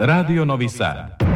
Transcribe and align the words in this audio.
Radio 0.00 0.44
Novi 0.44 0.68
Sad. 0.68 1.27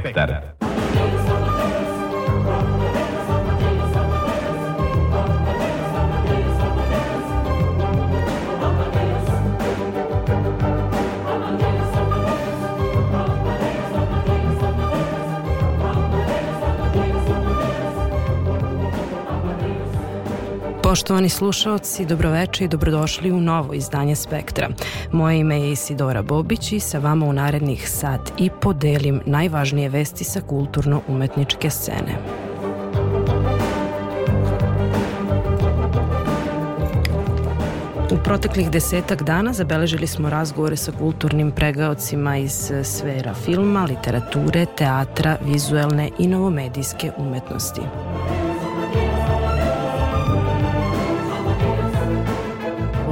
Spektar. 0.00 0.53
Poštovani 20.94 21.28
slušaoci, 21.28 22.04
dobroveče 22.04 22.64
i 22.64 22.68
dobrodošli 22.68 23.32
u 23.32 23.40
novo 23.40 23.74
izdanje 23.74 24.16
Spektra. 24.16 24.68
Moje 25.12 25.38
ime 25.38 25.60
je 25.60 25.72
Isidora 25.72 26.22
Bobić 26.22 26.72
i 26.72 26.80
sa 26.80 26.98
vama 26.98 27.26
u 27.26 27.32
narednih 27.32 27.90
sat 27.90 28.32
i 28.38 28.50
podelim 28.60 29.20
najvažnije 29.26 29.88
vesti 29.88 30.24
sa 30.24 30.40
kulturno-umetničke 30.40 31.70
scene. 31.70 32.18
U 38.10 38.16
proteklih 38.24 38.70
desetak 38.70 39.22
dana 39.22 39.52
zabeležili 39.52 40.06
smo 40.06 40.30
razgovore 40.30 40.76
sa 40.76 40.92
kulturnim 40.92 41.50
pregaocima 41.50 42.36
iz 42.36 42.72
sfera 42.82 43.34
filma, 43.34 43.84
literature, 43.84 44.66
teatra, 44.76 45.36
vizuelne 45.44 46.10
i 46.18 46.26
novomedijske 46.26 47.12
umetnosti. 47.16 47.80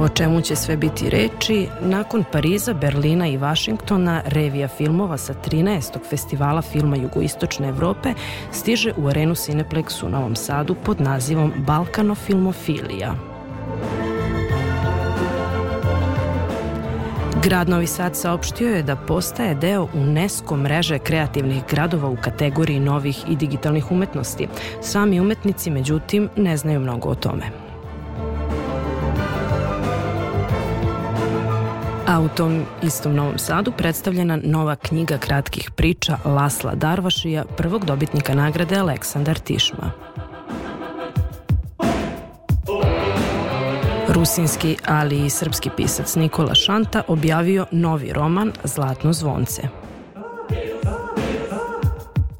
O 0.03 0.09
čemu 0.09 0.41
će 0.41 0.55
sve 0.55 0.77
biti 0.77 1.09
reči, 1.09 1.67
nakon 1.81 2.23
Pariza, 2.31 2.73
Berlina 2.73 3.27
i 3.27 3.37
Vašingtona, 3.37 4.21
revija 4.25 4.67
filmova 4.67 5.17
sa 5.17 5.33
13. 5.33 5.99
festivala 6.09 6.61
filma 6.61 6.95
Jugoistočne 6.95 7.67
Evrope 7.67 8.13
stiže 8.51 8.93
u 8.97 9.07
arenu 9.07 9.35
Cineplex 9.35 10.05
u 10.05 10.09
Novom 10.09 10.35
Sadu 10.35 10.75
pod 10.75 11.01
nazivom 11.01 11.53
Balkanofilmofilija. 11.57 13.15
Grad 17.43 17.69
Novi 17.69 17.87
Sad 17.87 18.15
saopštio 18.15 18.75
je 18.75 18.83
da 18.83 18.95
postaje 18.95 19.55
deo 19.55 19.87
UNESCO 19.93 20.57
mreže 20.57 20.99
kreativnih 20.99 21.63
gradova 21.69 22.09
u 22.09 22.17
kategoriji 22.23 22.79
novih 22.79 23.23
i 23.29 23.35
digitalnih 23.35 23.91
umetnosti. 23.91 24.47
Sami 24.81 25.19
umetnici, 25.19 25.71
međutim, 25.71 26.29
ne 26.35 26.57
znaju 26.57 26.79
mnogo 26.79 27.09
o 27.09 27.15
tome. 27.15 27.62
A 32.07 32.19
u 32.19 32.29
tom 32.29 32.65
istom 32.81 33.15
Novom 33.15 33.37
Sadu 33.37 33.71
predstavljena 33.77 34.39
nova 34.43 34.75
knjiga 34.75 35.17
kratkih 35.17 35.71
priča 35.71 36.17
Lasla 36.25 36.75
Darvašija, 36.75 37.45
prvog 37.57 37.85
dobitnika 37.85 38.33
nagrade 38.33 38.75
Aleksandar 38.75 39.39
Tišma. 39.39 39.91
Rusinski, 44.09 44.77
ali 44.85 45.25
i 45.25 45.29
srpski 45.29 45.69
pisac 45.77 46.15
Nikola 46.15 46.55
Šanta 46.55 47.01
objavio 47.07 47.65
novi 47.71 48.13
roman 48.13 48.51
Zlatno 48.63 49.13
zvonce. 49.13 49.61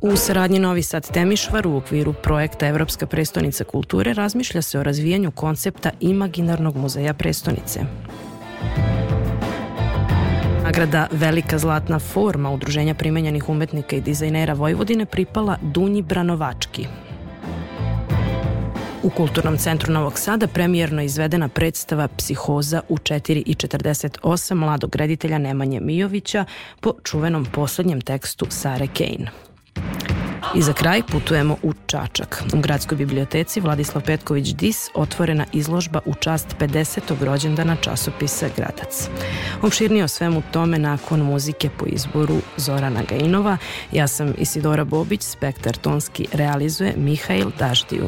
U 0.02 0.16
saradnji 0.16 0.60
Novi 0.60 0.84
Sad 0.84 1.12
Temišvar 1.12 1.68
u 1.68 1.78
okviru 1.78 2.14
projekta 2.14 2.68
Evropska 2.68 3.06
prestonica 3.06 3.64
kulture 3.64 4.14
razmišlja 4.14 4.62
se 4.62 4.80
o 4.80 4.84
razvijanju 4.84 5.32
koncepta 5.32 5.92
imaginarnog 6.00 6.76
muzeja 6.76 7.14
prestonice. 7.14 7.80
Nagrada 10.64 11.08
Velika 11.12 11.58
zlatna 11.58 12.00
forma 12.00 12.52
Udruženja 12.52 12.94
primenjenih 12.94 13.50
umetnika 13.50 13.96
i 13.96 14.02
dizajnera 14.02 14.54
Vojvodine 14.54 15.06
pripala 15.06 15.58
Dunji 15.62 16.02
Branovački. 16.02 16.88
U 19.04 19.10
Kulturnom 19.10 19.58
centru 19.58 19.94
Novog 19.94 20.20
Sada 20.20 20.48
premijerno 20.48 21.02
izvedena 21.02 21.48
predstava 21.48 22.08
Psihoza 22.08 22.82
u 22.90 22.98
4.48 22.98 24.54
mladog 24.54 24.96
reditelja 24.96 25.38
Nemanje 25.38 25.80
Mijovića 25.80 26.46
po 26.80 26.94
čuvenom 27.04 27.46
poslednjem 27.46 28.02
tekstu 28.02 28.46
Sare 28.50 28.88
Kane. 28.88 29.53
I 30.56 30.62
za 30.62 30.74
kraj 30.74 31.02
putujemo 31.12 31.58
u 31.64 31.74
Čačak. 31.86 32.44
U 32.54 32.60
gradskoj 32.62 32.98
biblioteci 32.98 33.60
Vladislav 33.60 34.04
Petković 34.04 34.54
Dis 34.54 34.90
otvorena 34.96 35.46
izložba 35.52 36.00
u 36.06 36.14
čast 36.14 36.56
50. 36.60 37.24
rođendana 37.26 37.76
časopisa 37.76 38.50
Gradac. 38.58 39.10
Opširnije 39.62 40.04
o 40.04 40.08
svemu 40.08 40.42
tome 40.52 40.80
nakon 40.80 41.22
muzike 41.22 41.70
po 41.78 41.86
izboru 41.86 42.36
Zorana 42.58 43.02
Gainova. 43.10 43.58
Ja 43.92 44.08
sam 44.08 44.34
Isidora 44.38 44.84
Bobić, 44.84 45.22
spektar 45.22 45.78
tonski 45.78 46.28
realizuje 46.34 46.94
Mihail 46.98 47.52
Daždiju. 47.60 48.08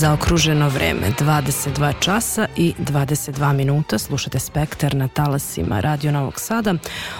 Zaokruženo 0.00 0.68
vreme 0.68 1.12
22 1.18 1.92
časa 2.00 2.46
i 2.56 2.74
22 2.78 3.52
minuta 3.52 3.98
slušate 3.98 4.38
Spektar 4.38 4.94
na 4.94 5.08
talasima 5.08 5.80
Radio 5.80 6.12
Novog 6.12 6.40
Sada. 6.40 6.74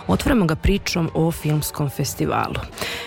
Otvoramo 0.06 0.46
ga 0.46 0.54
pričom 0.54 1.10
o 1.14 1.30
filmskom 1.32 1.90
festivalu. 1.90 2.54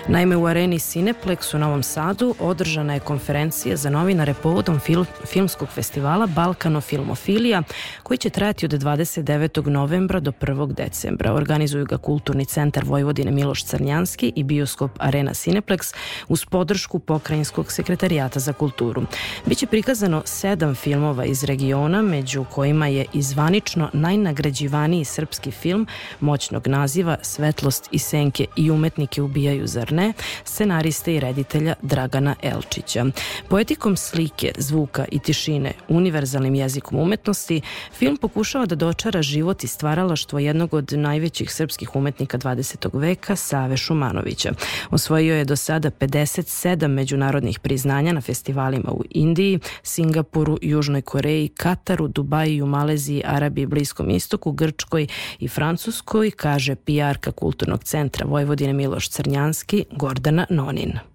Naime, 0.07 0.35
u 0.35 0.45
areni 0.45 0.79
Cineplex 0.79 1.55
u 1.55 1.59
Novom 1.59 1.83
Sadu 1.83 2.35
održana 2.39 2.93
je 2.93 2.99
konferencija 2.99 3.75
za 3.75 3.89
novinare 3.89 4.33
povodom 4.33 4.79
fil 4.79 5.05
filmskog 5.25 5.69
festivala 5.69 6.27
Balkano 6.27 6.81
Filmofilija 6.81 7.63
koji 8.03 8.17
će 8.17 8.29
trajati 8.29 8.65
od 8.65 8.71
29. 8.71 9.67
novembra 9.67 10.19
do 10.19 10.31
1. 10.31 10.73
decembra. 10.73 11.33
Organizuju 11.33 11.85
ga 11.85 11.97
Kulturni 11.97 12.45
centar 12.45 12.83
Vojvodine 12.85 13.31
Miloš 13.31 13.63
Crnjanski 13.65 14.33
i 14.35 14.43
bioskop 14.43 14.91
Arena 14.99 15.33
Cineplex 15.33 15.95
uz 16.27 16.45
podršku 16.45 16.99
Pokrajinskog 16.99 17.71
sekretarijata 17.71 18.39
za 18.39 18.53
kulturu. 18.53 19.03
Biće 19.45 19.67
prikazano 19.67 20.21
sedam 20.25 20.75
filmova 20.75 21.25
iz 21.25 21.43
regiona, 21.43 22.01
među 22.01 22.45
kojima 22.51 22.87
je 22.87 23.05
izvanično 23.13 23.89
najnagrađivaniji 23.93 25.05
srpski 25.05 25.51
film 25.51 25.88
moćnog 26.19 26.67
naziva 26.67 27.17
Svetlost 27.21 27.88
i 27.91 28.00
senke 28.00 28.45
i 28.55 28.71
umetnike 28.71 29.21
ubijaju 29.21 29.67
zar 29.67 29.91
ne, 29.91 30.13
scenariste 30.43 31.15
i 31.15 31.19
reditelja 31.19 31.75
Dragana 31.81 32.36
Elčića. 32.41 33.05
Poetikom 33.50 33.98
slike, 33.98 34.51
zvuka 34.57 35.05
i 35.12 35.19
tišine, 35.24 35.72
univerzalnim 35.88 36.56
jezikom 36.56 37.00
umetnosti, 37.00 37.62
film 37.98 38.18
pokušava 38.18 38.65
da 38.65 38.75
dočara 38.75 39.22
život 39.22 39.63
i 39.63 39.68
stvaralaštvo 39.68 40.39
jednog 40.39 40.74
od 40.74 40.94
najvećih 40.94 41.53
srpskih 41.53 41.96
umetnika 41.96 42.38
20. 42.38 42.89
veka, 42.94 43.36
Save 43.36 43.77
Šumanovića. 43.77 44.51
Osvojio 44.92 45.36
je 45.36 45.46
do 45.46 45.56
sada 45.56 45.92
57 45.92 46.88
međunarodnih 46.88 47.60
priznanja 47.60 48.13
na 48.13 48.22
festivalima 48.22 48.92
u 48.92 49.03
Indiji, 49.10 49.60
Singapuru, 49.84 50.58
Južnoj 50.62 51.01
Koreji, 51.01 51.48
Kataru, 51.48 52.08
Dubaju, 52.08 52.65
Maleziji, 52.65 53.24
Arabiji, 53.25 53.65
Bliskom 53.65 54.10
istoku, 54.10 54.51
Grčkoj 54.51 55.08
i 55.39 55.48
Francuskoj, 55.48 56.32
kaže 56.32 56.75
PR-ka 56.75 57.32
Kulturnog 57.32 57.84
centra 57.84 58.25
Vojvodine 58.25 58.74
Miloš 58.74 59.10
Crnjanski, 59.10 59.86
Gordana 59.92 60.46
Nonin. 60.50 61.12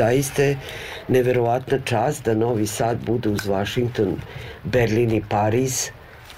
Zaista 0.00 0.42
je 0.42 0.56
neverovatna 1.08 1.78
čast 1.84 2.24
da 2.24 2.34
Novi 2.34 2.66
Sad 2.66 3.04
bude 3.06 3.28
uz 3.28 3.46
Washington, 3.46 4.16
Berlin 4.64 5.10
i 5.10 5.22
Pariz 5.28 5.90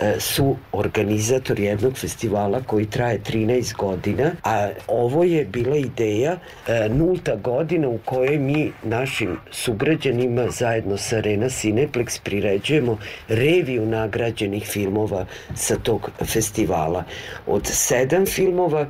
E, 0.02 0.20
su 0.20 0.56
organizator 0.72 1.60
jednog 1.60 1.98
festivala 1.98 2.62
koji 2.66 2.86
traje 2.86 3.20
13 3.20 3.76
godina, 3.76 4.30
a 4.44 4.70
ovo 4.86 5.24
je 5.24 5.44
bila 5.44 5.76
ideja 5.76 6.36
e, 6.66 6.88
nulta 6.88 7.36
godina 7.36 7.88
u 7.88 7.98
kojoj 8.04 8.38
mi 8.38 8.72
našim 8.82 9.36
sugrađanima 9.50 10.50
zajedno 10.50 10.96
sa 10.96 11.16
Arena 11.16 11.46
Cineplex 11.46 12.20
priređujemo 12.24 12.98
reviju 13.28 13.86
nagrađenih 13.86 14.66
filmova 14.66 15.26
sa 15.54 15.76
tog 15.76 16.10
festivala. 16.24 17.04
Od 17.46 17.66
sedam 17.66 18.26
filmova 18.26 18.86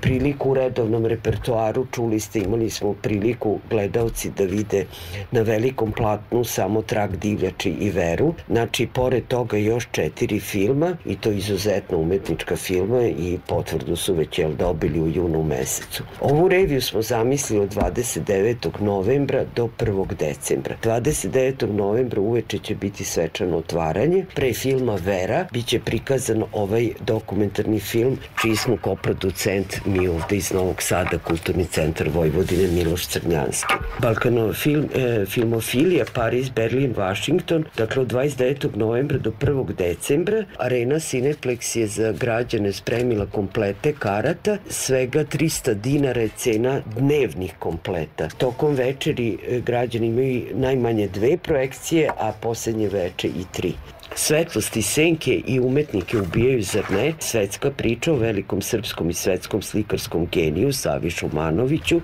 priliku 0.00 0.50
u 0.50 0.54
redovnom 0.54 1.06
repertoaru, 1.06 1.86
čuli 1.92 2.20
ste, 2.20 2.38
imali 2.38 2.70
smo 2.70 2.94
priliku 2.94 3.58
gledalci 3.70 4.30
da 4.30 4.44
vide 4.44 4.84
na 5.30 5.40
velikom 5.40 5.92
platnu 5.92 6.44
samo 6.44 6.82
Trak 6.82 7.16
divljači 7.16 7.70
i 7.70 7.90
veru. 7.90 8.34
Znači, 8.48 8.88
pored 8.94 9.26
toga 9.28 9.56
još 9.56 9.88
četiri 9.92 10.40
filma 10.40 10.96
i 11.06 11.16
to 11.16 11.30
izuzetno 11.30 11.98
umetnička 11.98 12.56
filma 12.56 13.02
i 13.02 13.38
potvrdu 13.46 13.96
su 13.96 14.14
već 14.14 14.38
jel 14.38 14.52
dobili 14.54 15.00
u 15.00 15.08
junu 15.08 15.42
mesecu. 15.42 16.04
Ovu 16.20 16.48
reviju 16.48 16.82
smo 16.82 17.02
zamislili 17.02 17.62
od 17.62 17.74
29. 17.74 18.80
novembra 18.80 19.44
do 19.56 19.68
1. 19.78 20.14
decembra. 20.14 20.76
29. 20.82 21.72
novembra 21.72 22.20
uveče 22.20 22.58
će 22.58 22.74
biti 22.74 23.04
svečano 23.04 23.56
otvaranje. 23.56 24.24
Pre 24.34 24.52
filma 24.52 24.94
Vera 24.94 25.46
biće 25.52 25.80
prikazan 25.80 26.44
ovaj 26.52 26.90
dokumentarni 27.00 27.80
film 27.80 28.18
čiji 28.42 28.56
smo 28.56 28.76
koproducent 28.76 29.61
producent 29.62 29.86
mi 29.86 30.08
ovde 30.08 30.36
iz 30.36 30.52
Novog 30.52 30.82
Sada, 30.82 31.18
Kulturni 31.18 31.64
centar 31.64 32.08
Vojvodine 32.08 32.68
Miloš 32.68 33.06
Crnjanski. 33.06 33.74
Balkano 33.98 34.52
film, 34.52 34.88
e, 34.94 35.24
filmofilija 35.26 36.04
Paris, 36.14 36.50
Berlin, 36.50 36.94
Washington, 36.96 37.64
dakle 37.76 38.02
od 38.02 38.12
29. 38.12 38.76
novembra 38.76 39.18
do 39.18 39.32
1. 39.40 39.74
decembra. 39.74 40.44
Arena 40.58 40.94
Cineplex 40.94 41.76
je 41.76 41.86
za 41.86 42.12
građane 42.12 42.72
spremila 42.72 43.26
komplete 43.26 43.92
karata, 43.98 44.58
svega 44.68 45.24
300 45.24 45.74
dinara 45.74 46.20
je 46.20 46.30
cena 46.36 46.80
dnevnih 46.96 47.54
kompleta. 47.58 48.28
Tokom 48.38 48.74
večeri 48.74 49.38
e, 49.48 49.60
građani 49.60 50.06
imaju 50.06 50.42
najmanje 50.54 51.08
dve 51.08 51.36
projekcije, 51.36 52.10
a 52.18 52.32
poslednje 52.40 52.88
veče 52.88 53.28
i 53.28 53.44
tri. 53.52 53.74
Svetlosti, 54.14 54.82
senke 54.82 55.40
i 55.46 55.60
umetnike 55.60 56.18
ubijaju, 56.18 56.62
zar 56.62 56.84
ne? 56.90 57.12
Svetska 57.18 57.70
priča 57.70 58.12
o 58.12 58.16
velikom 58.16 58.62
srpskom 58.62 59.10
i 59.10 59.14
svetskom 59.14 59.62
slikarskom 59.62 60.28
geniju 60.32 60.72
Savi 60.72 61.10
Šumanoviću. 61.10 61.96
E, 61.96 62.00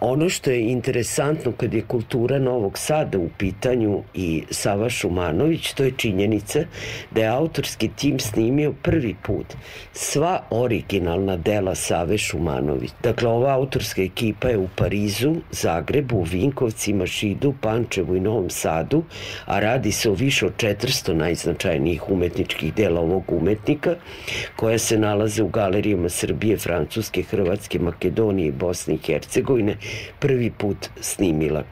ono 0.00 0.28
što 0.28 0.50
je 0.50 0.60
interesantno 0.60 1.52
kad 1.52 1.74
je 1.74 1.82
kultura 1.82 2.38
Novog 2.38 2.78
Sada 2.78 3.18
u 3.18 3.28
pitanju 3.38 4.02
i 4.14 4.42
Sava 4.50 4.90
Šumanović, 4.90 5.72
to 5.72 5.84
je 5.84 5.92
činjenica 5.96 6.64
da 7.10 7.20
je 7.20 7.26
autorski 7.26 7.88
tim 7.96 8.18
snimio 8.18 8.74
prvi 8.82 9.16
put 9.22 9.46
sva 9.92 10.42
originalna 10.50 11.36
dela 11.36 11.74
Save 11.74 12.18
Šumanović. 12.18 12.90
Dakle, 13.02 13.28
ova 13.28 13.54
autorska 13.54 14.02
ekipa 14.02 14.48
je 14.48 14.58
u 14.58 14.68
Parizu, 14.76 15.34
Zagrebu, 15.50 16.22
Vinkovcima, 16.22 17.06
Šidu, 17.06 17.54
Pančevu 17.60 18.16
i 18.16 18.20
Novom 18.20 18.50
Sadu, 18.50 19.02
a 19.44 19.60
radi 19.60 19.92
se 19.92 20.10
o 20.10 20.14
više 20.14 20.46
od 20.46 20.56
400 20.56 21.12
najznačajnijih 21.12 21.45
najznačajnijih 21.46 22.10
umetničkih 22.10 22.74
dela 22.74 23.00
ovog 23.00 23.32
umetnika, 23.32 23.94
koja 24.56 24.78
se 24.78 24.98
nalaze 24.98 25.42
u 25.42 25.48
galerijama 25.48 26.08
Srbije, 26.08 26.58
Francuske, 26.58 27.22
Hrvatske, 27.22 27.78
Makedonije 27.78 28.52
Bosne 28.52 28.94
i 28.94 28.98
Hercegovine, 28.98 29.76
prvi 30.18 30.50
put 30.50 30.88
snimila. 31.00 31.64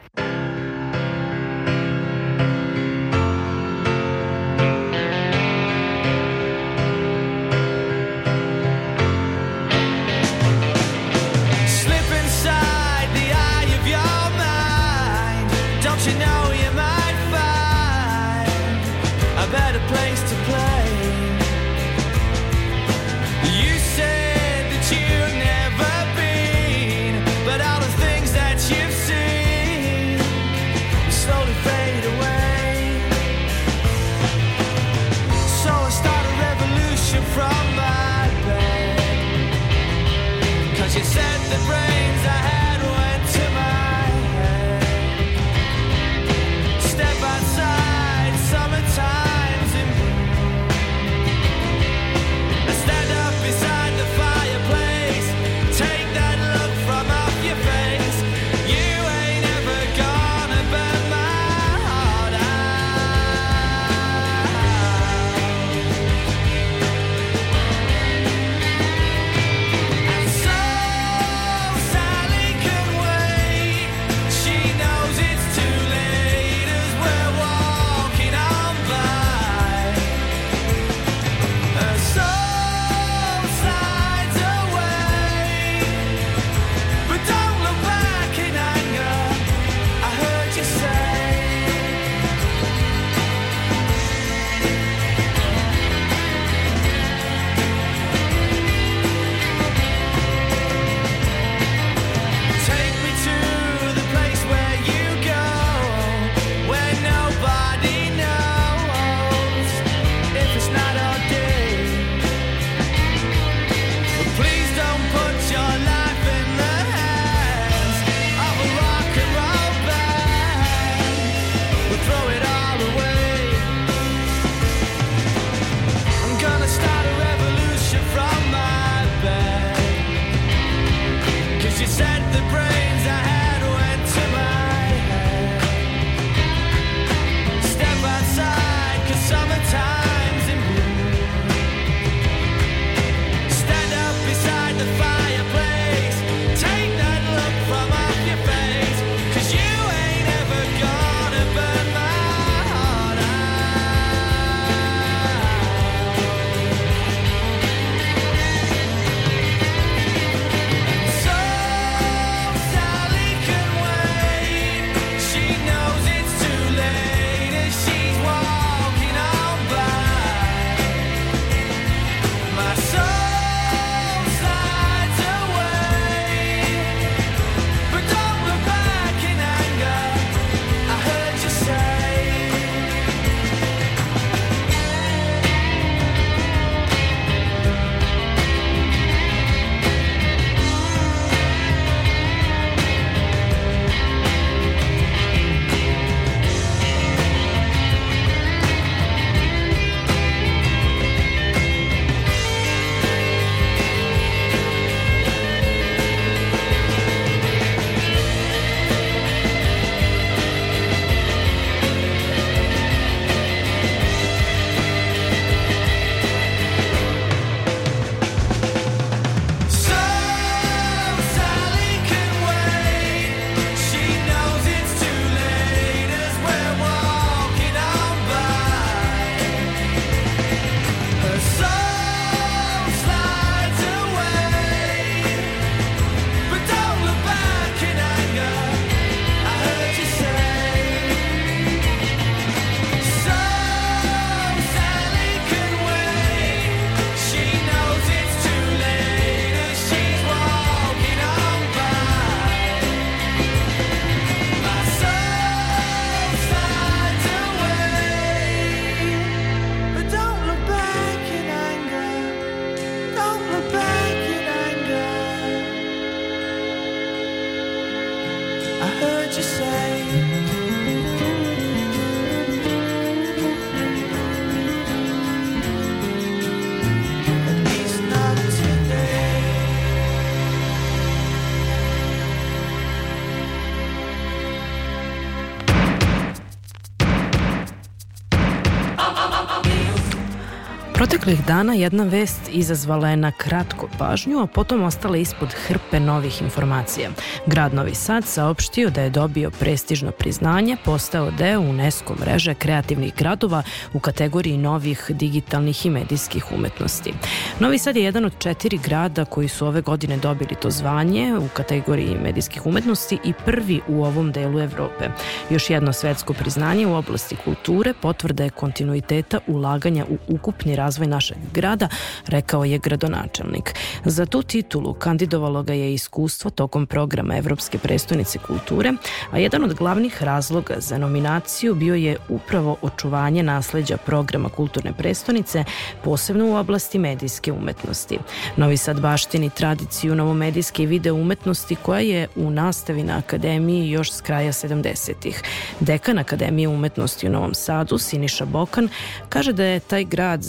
Proteklih 291.25 291.47
dana 291.47 291.73
jedna 291.73 292.03
vest 292.03 292.41
izazvala 292.51 293.09
je 293.09 293.17
na 293.17 293.31
kratko 293.31 293.87
pažnju, 293.97 294.39
a 294.39 294.47
potom 294.47 294.83
ostala 294.83 295.17
ispod 295.17 295.53
hrpe 295.67 295.99
novih 295.99 296.41
informacija. 296.41 297.09
Grad 297.45 297.73
Novi 297.73 297.95
Sad 297.95 298.25
saopštio 298.25 298.89
da 298.89 299.01
je 299.01 299.09
dobio 299.09 299.51
prestižno 299.51 300.11
priznanje, 300.11 300.77
postao 300.85 301.31
deo 301.31 301.59
UNESCO 301.59 302.15
mreže 302.19 302.53
kreativnih 302.53 303.15
gradova 303.15 303.63
u 303.93 303.99
kategoriji 303.99 304.57
novih 304.57 305.05
digitalnih 305.09 305.85
i 305.85 305.89
medijskih 305.89 306.51
umetnosti. 306.51 307.13
Novi 307.59 307.77
Sad 307.77 307.95
je 307.95 308.03
jedan 308.03 308.25
od 308.25 308.33
četiri 308.39 308.77
grada 308.77 309.25
koji 309.25 309.47
su 309.47 309.67
ove 309.67 309.81
godine 309.81 310.17
dobili 310.17 310.55
to 310.61 310.69
zvanje 310.69 311.37
u 311.37 311.47
kategoriji 311.53 312.17
medijskih 312.23 312.65
umetnosti 312.65 313.17
i 313.23 313.33
prvi 313.45 313.81
u 313.87 314.03
ovom 314.03 314.31
delu 314.31 314.59
Evrope. 314.59 315.09
Još 315.49 315.69
jedno 315.69 315.93
svetsko 315.93 316.33
priznanje 316.33 316.87
u 316.87 316.95
oblasti 316.95 317.35
kulture 317.35 317.93
potvrda 318.01 318.43
je 318.43 318.49
kontinuiteta 318.49 319.39
ulaganja 319.47 320.05
u 320.09 320.17
ukupni 320.27 320.75
razvoj 320.75 321.14
našeg 321.15 321.37
grada, 321.53 321.87
rekao 322.27 322.65
je 322.65 322.77
gradonačelnik. 322.77 323.75
Za 324.05 324.25
tu 324.25 324.41
titulu 324.41 324.93
kandidovalo 324.93 325.63
ga 325.63 325.73
je 325.73 325.93
iskustvo 325.93 326.51
tokom 326.51 326.85
programa 326.87 327.37
Evropske 327.37 327.77
prestonice 327.77 328.39
kulture, 328.39 328.93
a 329.31 329.37
jedan 329.37 329.63
od 329.63 329.73
glavnih 329.73 330.23
razloga 330.23 330.75
za 330.77 330.97
nominaciju 330.97 331.75
bio 331.75 331.95
je 331.95 332.17
upravo 332.29 332.77
očuvanje 332.81 333.43
nasleđa 333.43 333.97
programa 333.97 334.49
kulturne 334.49 334.93
prestonice, 334.93 335.63
posebno 336.03 336.45
u 336.45 336.55
oblasti 336.55 336.99
medijske 336.99 337.51
umetnosti. 337.51 338.19
Novi 338.57 338.77
Sad 338.77 338.99
baštini 338.99 339.49
tradiciju 339.49 340.15
novomedijske 340.15 340.83
i 340.83 340.85
video 340.85 341.15
umetnosti 341.15 341.75
koja 341.75 341.99
je 341.99 342.27
u 342.35 342.49
nastavi 342.49 343.03
na 343.03 343.17
akademiji 343.17 343.89
još 343.89 344.11
s 344.11 344.21
kraja 344.21 344.51
70-ih. 344.51 345.41
Dekan 345.79 346.19
Akademije 346.19 346.67
umetnosti 346.67 347.27
u 347.27 347.31
Novom 347.31 347.53
Sadu, 347.53 347.97
Siniša 347.97 348.45
Bokan, 348.45 348.89
kaže 349.29 349.53
da 349.53 349.63
je 349.63 349.79
taj 349.79 350.03
grad 350.03 350.43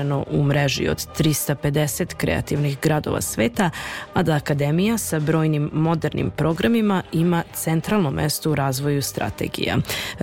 zasluženo 0.00 0.24
u 0.30 0.42
mreži 0.44 0.88
od 0.88 1.06
350 1.18 2.14
kreativnih 2.14 2.78
gradova 2.82 3.20
sveta, 3.20 3.70
a 4.14 4.22
da 4.22 4.32
Akademija 4.32 4.98
sa 4.98 5.20
brojnim 5.20 5.70
modernim 5.72 6.30
programima 6.30 7.02
ima 7.12 7.42
centralno 7.54 8.10
mesto 8.10 8.50
u 8.50 8.54
razvoju 8.54 9.02
strategija. 9.02 9.76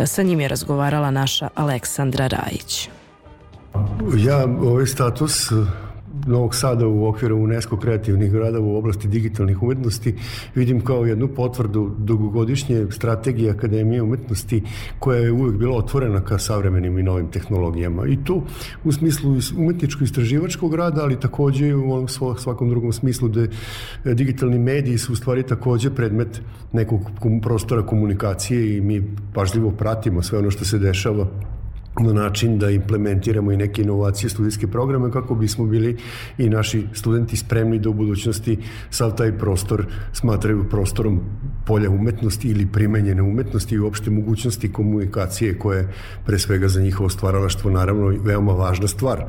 Sa 0.06 0.24
njim 0.24 0.40
je 0.40 0.48
razgovarala 0.48 1.12
naša 1.12 1.50
Aleksandra 1.56 2.28
Rajić. 2.28 2.90
Ja 4.18 4.46
ovaj 4.62 4.86
status 4.86 5.52
Novog 6.26 6.56
Sada 6.56 6.88
u 6.88 7.08
okviru 7.08 7.38
UNESCO 7.38 7.78
kreativnih 7.78 8.32
grada 8.32 8.60
u 8.60 8.76
oblasti 8.78 9.08
digitalnih 9.08 9.64
umetnosti 9.64 10.16
vidim 10.56 10.82
kao 10.82 11.06
jednu 11.06 11.28
potvrdu 11.28 11.92
dugogodišnje 11.98 12.86
strategije 12.92 13.52
Akademije 13.52 14.02
umetnosti 14.02 14.64
koja 15.00 15.20
je 15.20 15.32
uvek 15.32 15.56
bila 15.56 15.78
otvorena 15.78 16.22
ka 16.22 16.38
savremenim 16.38 16.98
i 17.00 17.04
novim 17.04 17.28
tehnologijama. 17.32 18.08
I 18.08 18.18
tu 18.24 18.42
u 18.84 18.92
smislu 18.92 19.36
umetničko-istraživačkog 19.58 20.76
rada, 20.76 21.02
ali 21.04 21.20
takođe 21.20 21.76
u 21.76 21.94
onom 21.94 22.08
svakom 22.38 22.70
drugom 22.70 22.94
smislu 22.94 23.30
da 23.30 23.48
digitalni 24.14 24.60
mediji 24.60 24.98
su 24.98 25.14
u 25.14 25.16
stvari 25.16 25.44
takođe 25.44 25.96
predmet 25.96 26.42
nekog 26.74 27.02
prostora 27.42 27.86
komunikacije 27.86 28.78
i 28.78 28.82
mi 28.82 29.04
pažljivo 29.34 29.72
pratimo 29.72 30.22
sve 30.22 30.40
ono 30.40 30.52
što 30.52 30.66
se 30.66 30.80
dešava 30.80 31.28
na 32.00 32.14
način 32.14 32.60
da 32.60 32.70
implementiramo 32.70 33.52
i 33.52 33.58
neke 33.58 33.82
inovacije 33.82 34.30
studijske 34.30 34.68
programe 34.68 35.12
kako 35.12 35.36
bismo 35.36 35.66
bili 35.66 35.98
i 36.38 36.50
naši 36.50 36.84
studenti 36.94 37.38
spremni 37.38 37.80
da 37.80 37.90
u 37.90 37.94
budućnosti 37.94 38.58
sav 38.90 39.16
taj 39.16 39.38
prostor 39.38 39.86
smatraju 40.14 40.70
prostorom 40.70 41.22
polja 41.68 41.90
umetnosti 41.90 42.48
ili 42.48 42.66
primenjene 42.66 43.22
umetnosti 43.22 43.76
i 43.76 43.80
uopšte 43.80 44.12
mogućnosti 44.12 44.72
komunikacije 44.74 45.60
koje 45.60 45.94
pre 46.26 46.40
svega 46.40 46.68
za 46.68 46.82
njihovo 46.82 47.10
stvaralaštvo 47.10 47.72
naravno 47.72 48.08
veoma 48.24 48.54
važna 48.54 48.88
stvar. 48.88 49.26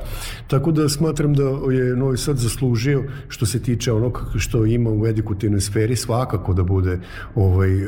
Tako 0.47 0.73
da 0.73 0.89
smatram 0.89 1.35
da 1.35 1.43
je 1.73 1.97
Novi 1.97 2.19
Sad 2.19 2.37
zaslužio 2.37 3.05
što 3.29 3.47
se 3.47 3.63
tiče 3.63 3.93
onog 3.93 4.33
što 4.37 4.67
ima 4.67 4.91
u 4.91 5.07
edukativnoj 5.07 5.61
sferi 5.61 5.97
svakako 5.97 6.55
da 6.55 6.63
bude 6.63 6.99
ovaj, 7.35 7.83
e, 7.83 7.87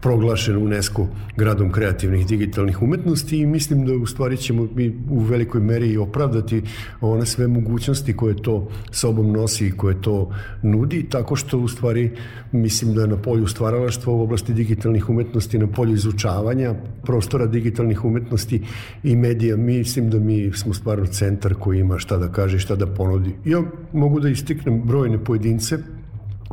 proglašen 0.00 0.56
UNESCO 0.56 1.06
gradom 1.36 1.72
kreativnih 1.72 2.26
digitalnih 2.26 2.82
umetnosti 2.82 3.38
i 3.38 3.46
mislim 3.46 3.86
da 3.86 3.92
u 3.92 4.06
stvari 4.06 4.36
ćemo 4.36 4.68
mi 4.74 4.94
u 5.10 5.18
velikoj 5.18 5.60
meri 5.60 5.88
i 5.88 5.98
opravdati 5.98 6.62
one 7.00 7.26
sve 7.26 7.46
mogućnosti 7.46 8.16
koje 8.16 8.42
to 8.42 8.68
sobom 8.90 9.32
nosi 9.32 9.66
i 9.66 9.76
koje 9.76 10.02
to 10.02 10.30
nudi, 10.62 11.06
tako 11.10 11.36
što 11.36 11.58
u 11.58 11.68
stvari 11.68 12.10
mislim 12.52 12.94
da 12.94 13.06
na 13.06 13.16
polju 13.16 13.46
stvaralaštva 13.56 14.12
u 14.12 14.22
oblasti 14.22 14.54
digitalnih 14.54 15.08
umetnosti, 15.10 15.58
na 15.58 15.66
polju 15.66 15.94
izučavanja 15.94 16.74
prostora 17.02 17.46
digitalnih 17.46 18.04
umetnosti 18.04 18.62
i 19.02 19.16
medija, 19.16 19.56
mislim 19.56 20.10
da 20.10 20.20
mi 20.20 20.52
smo 20.52 20.74
stvarno 20.74 21.06
centar 21.06 21.54
koji 21.54 21.80
ima 21.80 21.98
šta 21.98 22.16
da 22.16 22.32
kaže 22.32 22.56
i 22.56 22.60
šta 22.60 22.76
da 22.76 22.86
ponudi. 22.86 23.34
Ja 23.44 23.62
mogu 23.92 24.20
da 24.20 24.28
istiknem 24.28 24.82
brojne 24.84 25.24
pojedince 25.24 25.78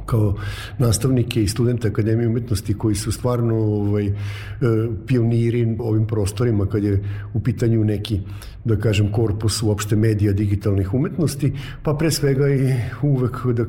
kao 0.05 0.35
nastavnike 0.77 1.43
i 1.43 1.47
studente 1.47 1.87
Akademije 1.87 2.27
umetnosti 2.27 2.73
koji 2.73 2.95
su 2.95 3.11
stvarno 3.11 3.55
ovaj, 3.55 4.07
e, 4.07 4.13
pioniri 5.07 5.75
ovim 5.79 6.07
prostorima 6.07 6.65
kad 6.65 6.83
je 6.83 7.03
u 7.33 7.39
pitanju 7.39 7.83
neki 7.83 8.19
da 8.65 8.75
kažem, 8.75 9.11
korpus 9.11 9.63
uopšte 9.63 9.95
medija 9.95 10.33
digitalnih 10.33 10.93
umetnosti, 10.93 11.51
pa 11.83 11.93
pre 11.93 12.11
svega 12.11 12.47
i 12.49 12.73
uvek 13.01 13.45
da 13.45 13.65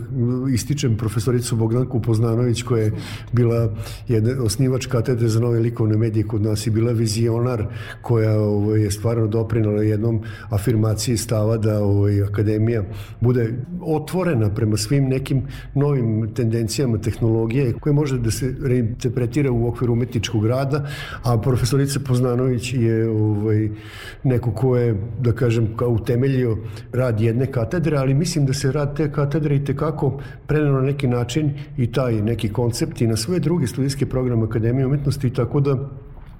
ističem 0.52 0.96
profesoricu 0.96 1.56
Bogdanku 1.56 2.02
Poznanović 2.02 2.62
koja 2.62 2.82
je 2.84 2.92
bila 3.32 3.74
jedna 4.08 4.42
osnivač 4.42 4.86
katedre 4.86 5.28
za 5.28 5.40
nove 5.40 5.60
likovne 5.60 5.96
medije 5.96 6.26
kod 6.26 6.42
nas 6.42 6.66
i 6.66 6.70
bila 6.70 6.92
vizionar 6.92 7.66
koja 8.02 8.38
ovaj, 8.40 8.82
je 8.82 8.90
stvarno 8.90 9.26
doprinala 9.26 9.82
jednom 9.82 10.22
afirmaciji 10.50 11.16
stava 11.16 11.56
da 11.56 11.82
ovaj, 11.82 12.22
akademija 12.22 12.84
bude 13.20 13.54
otvorena 13.80 14.50
prema 14.54 14.76
svim 14.76 15.08
nekim 15.08 15.42
novim 15.74 16.34
tendencijama 16.34 16.98
tehnologije 16.98 17.72
koje 17.80 17.92
može 17.92 18.18
da 18.18 18.30
se 18.30 18.54
reinterpretira 18.62 19.52
u 19.52 19.68
okviru 19.68 19.92
umetničkog 19.92 20.46
rada, 20.46 20.86
a 21.22 21.38
profesorica 21.38 22.00
Poznanović 22.06 22.72
je 22.74 23.08
ovaj, 23.08 23.68
neko 24.24 24.52
ko 24.52 24.76
je 24.76 24.83
je, 24.84 24.94
da 25.20 25.32
kažem, 25.32 25.68
kao 25.76 25.88
utemeljio 25.88 26.56
rad 26.92 27.20
jedne 27.20 27.46
katedre, 27.46 27.96
ali 27.96 28.14
mislim 28.14 28.46
da 28.46 28.52
se 28.52 28.72
rad 28.72 28.96
te 28.96 29.12
katedre 29.12 29.56
i 29.56 29.64
tekako 29.64 30.20
preneo 30.46 30.72
na 30.72 30.80
neki 30.80 31.06
način 31.06 31.50
i 31.76 31.92
taj 31.92 32.22
neki 32.22 32.48
koncept 32.52 33.00
i 33.00 33.06
na 33.06 33.16
sve 33.16 33.38
druge 33.40 33.66
studijske 33.66 34.06
programe 34.06 34.44
Akademije 34.44 34.86
umetnosti, 34.86 35.30
tako 35.30 35.60
da 35.60 35.76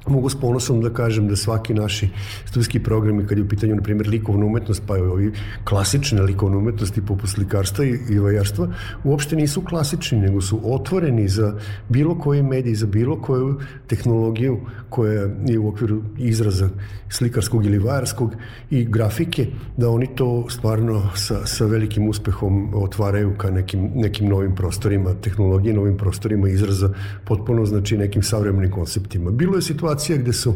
Mogu 0.07 0.29
s 0.29 0.35
ponosom 0.41 0.81
da 0.81 0.91
kažem 0.91 1.29
da 1.29 1.37
svaki 1.37 1.75
naši 1.75 2.09
studijski 2.45 2.83
programi, 2.83 3.27
kad 3.27 3.39
je 3.39 3.45
u 3.45 3.49
pitanju, 3.49 3.77
na 3.77 3.83
primjer, 3.83 4.09
likovna 4.09 4.47
umetnost, 4.47 4.83
pa 4.87 4.95
ovi 4.95 5.33
klasične 5.65 6.23
likovne 6.23 6.57
umetnosti 6.57 7.03
poput 7.07 7.31
slikarstva 7.31 7.85
i, 7.85 7.99
i 8.11 8.19
vajarstva, 8.19 8.69
uopšte 9.05 9.37
nisu 9.37 9.63
klasični, 9.63 10.21
nego 10.21 10.41
su 10.41 10.61
otvoreni 10.65 11.29
za 11.29 11.55
bilo 11.89 12.19
koji 12.19 12.43
medij, 12.43 12.75
za 12.75 12.87
bilo 12.87 13.17
koju 13.23 13.61
tehnologiju 13.87 14.61
koja 14.89 15.29
je 15.47 15.59
u 15.59 15.69
okviru 15.69 16.03
izraza 16.19 16.69
slikarskog 17.09 17.67
ili 17.67 17.79
vajarskog 17.79 18.35
i 18.71 18.85
grafike, 18.85 19.47
da 19.77 19.91
oni 19.91 20.09
to 20.17 20.47
stvarno 20.51 21.03
sa, 21.15 21.47
sa 21.47 21.67
velikim 21.67 22.09
uspehom 22.09 22.75
otvaraju 22.75 23.35
ka 23.39 23.51
nekim, 23.51 23.91
nekim 23.95 24.29
novim 24.29 24.55
prostorima 24.55 25.15
tehnologije, 25.15 25.75
novim 25.75 25.97
prostorima 25.97 26.49
izraza, 26.49 26.91
potpuno 27.25 27.65
znači 27.67 27.99
nekim 27.99 28.23
savremenim 28.23 28.71
konceptima. 28.71 29.31
Bilo 29.31 29.57
je 29.57 29.63
situacija 29.63 29.94
situacija 29.95 30.17
gde 30.19 30.33
su 30.33 30.55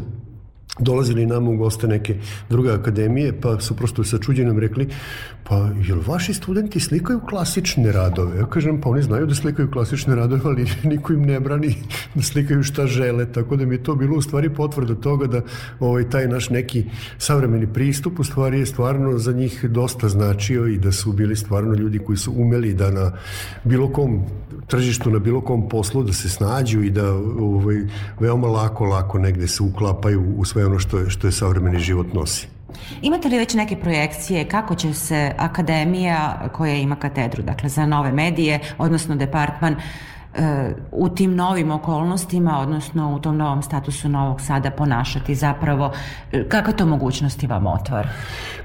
dolazili 0.79 1.25
nam 1.25 1.47
u 1.47 1.57
goste 1.57 1.87
neke 1.87 2.15
druge 2.49 2.71
akademije, 2.71 3.41
pa 3.41 3.59
su 3.59 3.75
prosto 3.75 4.03
sa 4.03 4.17
čuđenom 4.17 4.59
rekli, 4.59 4.87
pa 5.43 5.69
jel 5.87 5.99
vaši 6.07 6.33
studenti 6.33 6.79
slikaju 6.79 7.19
klasične 7.29 7.91
radove? 7.91 8.37
Ja 8.37 8.45
kažem, 8.45 8.81
pa 8.81 8.89
oni 8.89 9.01
znaju 9.01 9.25
da 9.25 9.35
slikaju 9.35 9.71
klasične 9.71 10.15
radove, 10.15 10.41
ali 10.45 10.65
niko 10.91 11.13
im 11.13 11.21
ne 11.21 11.39
brani 11.39 11.75
da 12.15 12.23
slikaju 12.23 12.63
šta 12.63 12.87
žele, 12.87 13.31
tako 13.31 13.55
da 13.55 13.65
mi 13.65 13.75
je 13.75 13.83
to 13.83 13.95
bilo 13.95 14.17
u 14.17 14.21
stvari 14.21 14.49
potvrda 14.49 14.95
toga 14.95 15.27
da 15.27 15.41
ovaj, 15.79 16.09
taj 16.09 16.27
naš 16.27 16.49
neki 16.49 16.85
savremeni 17.17 17.73
pristup 17.73 18.19
u 18.19 18.23
stvari 18.23 18.59
je 18.59 18.65
stvarno 18.65 19.17
za 19.17 19.31
njih 19.31 19.65
dosta 19.65 20.09
značio 20.09 20.67
i 20.67 20.77
da 20.77 20.91
su 20.91 21.11
bili 21.11 21.35
stvarno 21.35 21.73
ljudi 21.73 21.99
koji 21.99 22.17
su 22.17 22.33
umeli 22.37 22.73
da 22.73 22.91
na 22.91 23.11
bilo 23.63 23.91
kom 23.91 24.25
tržištu, 24.67 25.11
na 25.11 25.19
bilo 25.19 25.41
kom 25.41 25.69
poslu 25.69 26.03
da 26.03 26.13
se 26.13 26.29
snađu 26.29 26.83
i 26.83 26.89
da 26.89 27.13
ovaj, 27.39 27.81
veoma 28.19 28.47
lako, 28.47 28.85
lako 28.85 29.19
negde 29.19 29.47
se 29.47 29.63
uklapaju 29.63 30.35
u 30.37 30.45
sve 30.45 30.68
ono 30.69 30.79
što 30.79 30.99
je, 30.99 31.09
što 31.09 31.27
je 31.27 31.31
savremeni 31.31 31.79
život 31.79 32.13
nosi. 32.13 32.47
Imate 33.01 33.29
li 33.29 33.37
već 33.37 33.53
neke 33.53 33.75
projekcije 33.75 34.47
kako 34.47 34.75
će 34.75 34.93
se 34.93 35.31
akademija 35.37 36.49
koja 36.53 36.75
ima 36.75 36.95
katedru, 36.95 37.43
dakle 37.43 37.69
za 37.69 37.85
nove 37.85 38.11
medije, 38.11 38.59
odnosno 38.77 39.15
departman, 39.15 39.75
u 40.91 41.09
tim 41.09 41.35
novim 41.35 41.71
okolnostima, 41.71 42.59
odnosno 42.59 43.15
u 43.15 43.19
tom 43.19 43.37
novom 43.37 43.61
statusu 43.61 44.09
Novog 44.09 44.41
Sada 44.41 44.71
ponašati 44.71 45.35
zapravo? 45.35 45.91
Kakve 46.47 46.75
to 46.75 46.85
mogućnosti 46.85 47.47
vam 47.47 47.67
otvara? 47.67 48.09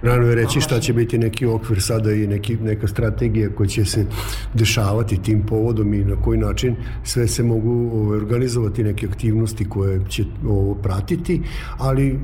Rano 0.02 0.26
je 0.26 0.34
reći 0.34 0.60
šta 0.60 0.80
će 0.80 0.92
biti 0.92 1.18
neki 1.18 1.46
okvir 1.46 1.82
sada 1.82 2.12
i 2.12 2.26
neki, 2.26 2.56
neka 2.56 2.88
strategija 2.88 3.48
koja 3.56 3.66
će 3.66 3.84
se 3.84 4.06
dešavati 4.54 5.22
tim 5.22 5.46
povodom 5.46 5.94
i 5.94 6.04
na 6.04 6.16
koji 6.22 6.38
način 6.38 6.76
sve 7.04 7.28
se 7.28 7.42
mogu 7.42 7.90
ovaj, 7.94 8.16
organizovati 8.16 8.84
neke 8.84 9.06
aktivnosti 9.06 9.68
koje 9.68 10.00
će 10.08 10.24
ovo 10.48 10.74
pratiti, 10.74 11.42
ali 11.78 12.08
e, 12.08 12.16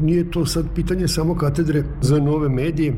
nije 0.00 0.30
to 0.30 0.46
sad 0.46 0.64
pitanje 0.74 1.08
samo 1.08 1.34
katedre 1.34 1.84
za 2.00 2.18
nove 2.18 2.48
medije, 2.48 2.94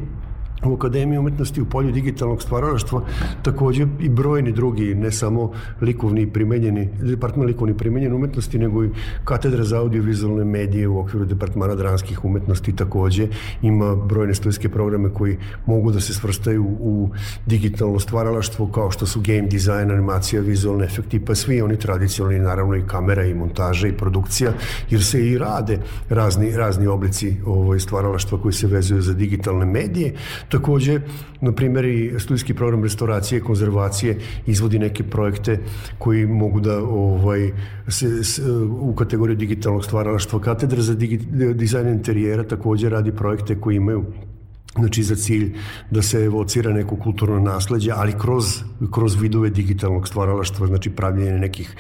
u 0.69 0.75
Akademiji 0.75 1.19
umetnosti 1.19 1.61
u 1.61 1.65
polju 1.65 1.93
digitalnog 1.93 2.43
stvaralaštva 2.43 3.03
takođe 3.43 3.87
i 4.01 4.09
brojni 4.09 4.53
drugi, 4.53 4.95
ne 4.95 5.13
samo 5.13 5.53
likovni 5.81 6.23
i 6.23 6.27
primenjeni, 6.27 6.89
departman 7.03 7.47
likovni 7.47 7.73
i 7.73 7.77
primenjeni 7.77 8.15
umetnosti, 8.15 8.59
nego 8.59 8.85
i 8.85 8.91
katedra 9.25 9.65
za 9.65 9.79
audiovizualne 9.79 10.45
medije 10.45 10.89
u 10.89 11.01
okviru 11.01 11.25
departmana 11.25 11.75
dranskih 11.75 12.25
umetnosti 12.25 12.77
takođe 12.77 13.29
ima 13.63 13.97
brojne 13.97 14.35
studijske 14.35 14.69
programe 14.69 15.11
koji 15.15 15.37
mogu 15.67 15.93
da 15.93 16.01
se 16.01 16.15
svrstaju 16.15 16.65
u 16.81 17.11
digitalno 17.47 18.01
stvaralaštvo 18.01 18.67
kao 18.67 18.91
što 18.91 19.07
su 19.07 19.21
game 19.21 19.49
design, 19.49 19.91
animacija, 19.91 20.43
vizualne 20.43 20.85
efekti, 20.85 21.25
pa 21.25 21.35
svi 21.35 21.61
oni 21.63 21.77
tradicionalni, 21.79 22.39
naravno 22.39 22.77
i 22.77 22.87
kamera 22.87 23.25
i 23.25 23.35
montaža 23.35 23.89
i 23.89 23.93
produkcija, 23.93 24.53
jer 24.91 25.05
se 25.05 25.29
i 25.31 25.39
rade 25.39 25.79
razni, 26.09 26.57
razni 26.57 26.87
oblici 26.87 27.37
ovoj 27.47 27.81
stvaralaštva 27.81 28.39
koji 28.43 28.53
se 28.53 28.67
vezuju 28.67 29.03
za 29.03 29.13
digitalne 29.13 29.67
medije. 29.67 30.15
Takođe, 30.57 31.01
na 31.41 31.53
primjer, 31.53 31.85
i 31.85 32.15
studijski 32.19 32.55
program 32.55 32.83
restauracije 32.83 33.41
konzervacije 33.41 34.19
izvodi 34.47 34.79
neke 34.79 35.05
projekte 35.05 35.59
koji 35.99 36.27
mogu 36.27 36.61
da 36.61 36.79
ovaj, 36.79 37.51
se, 37.89 38.25
se 38.25 38.43
u 38.81 38.95
kategoriju 38.95 39.37
digitalnog 39.37 39.85
stvaralaštva. 39.85 40.41
Katedra 40.41 40.83
za 40.83 40.95
digi, 40.95 41.19
dizajn 41.55 41.89
interijera 41.89 42.45
takođe 42.45 42.89
radi 42.89 43.13
projekte 43.13 43.61
koji 43.61 43.77
imaju 43.77 44.05
znači 44.79 45.03
za 45.03 45.15
cilj 45.15 45.53
da 45.91 46.03
se 46.03 46.25
evocira 46.25 46.73
neko 46.73 46.97
kulturno 46.97 47.41
nasledđe, 47.41 47.91
ali 47.95 48.13
kroz, 48.19 48.45
kroz 48.91 49.21
vidove 49.21 49.51
digitalnog 49.51 50.09
stvaralaštva, 50.09 50.67
znači 50.67 50.91
pravljenje 50.91 51.39
nekih 51.39 51.77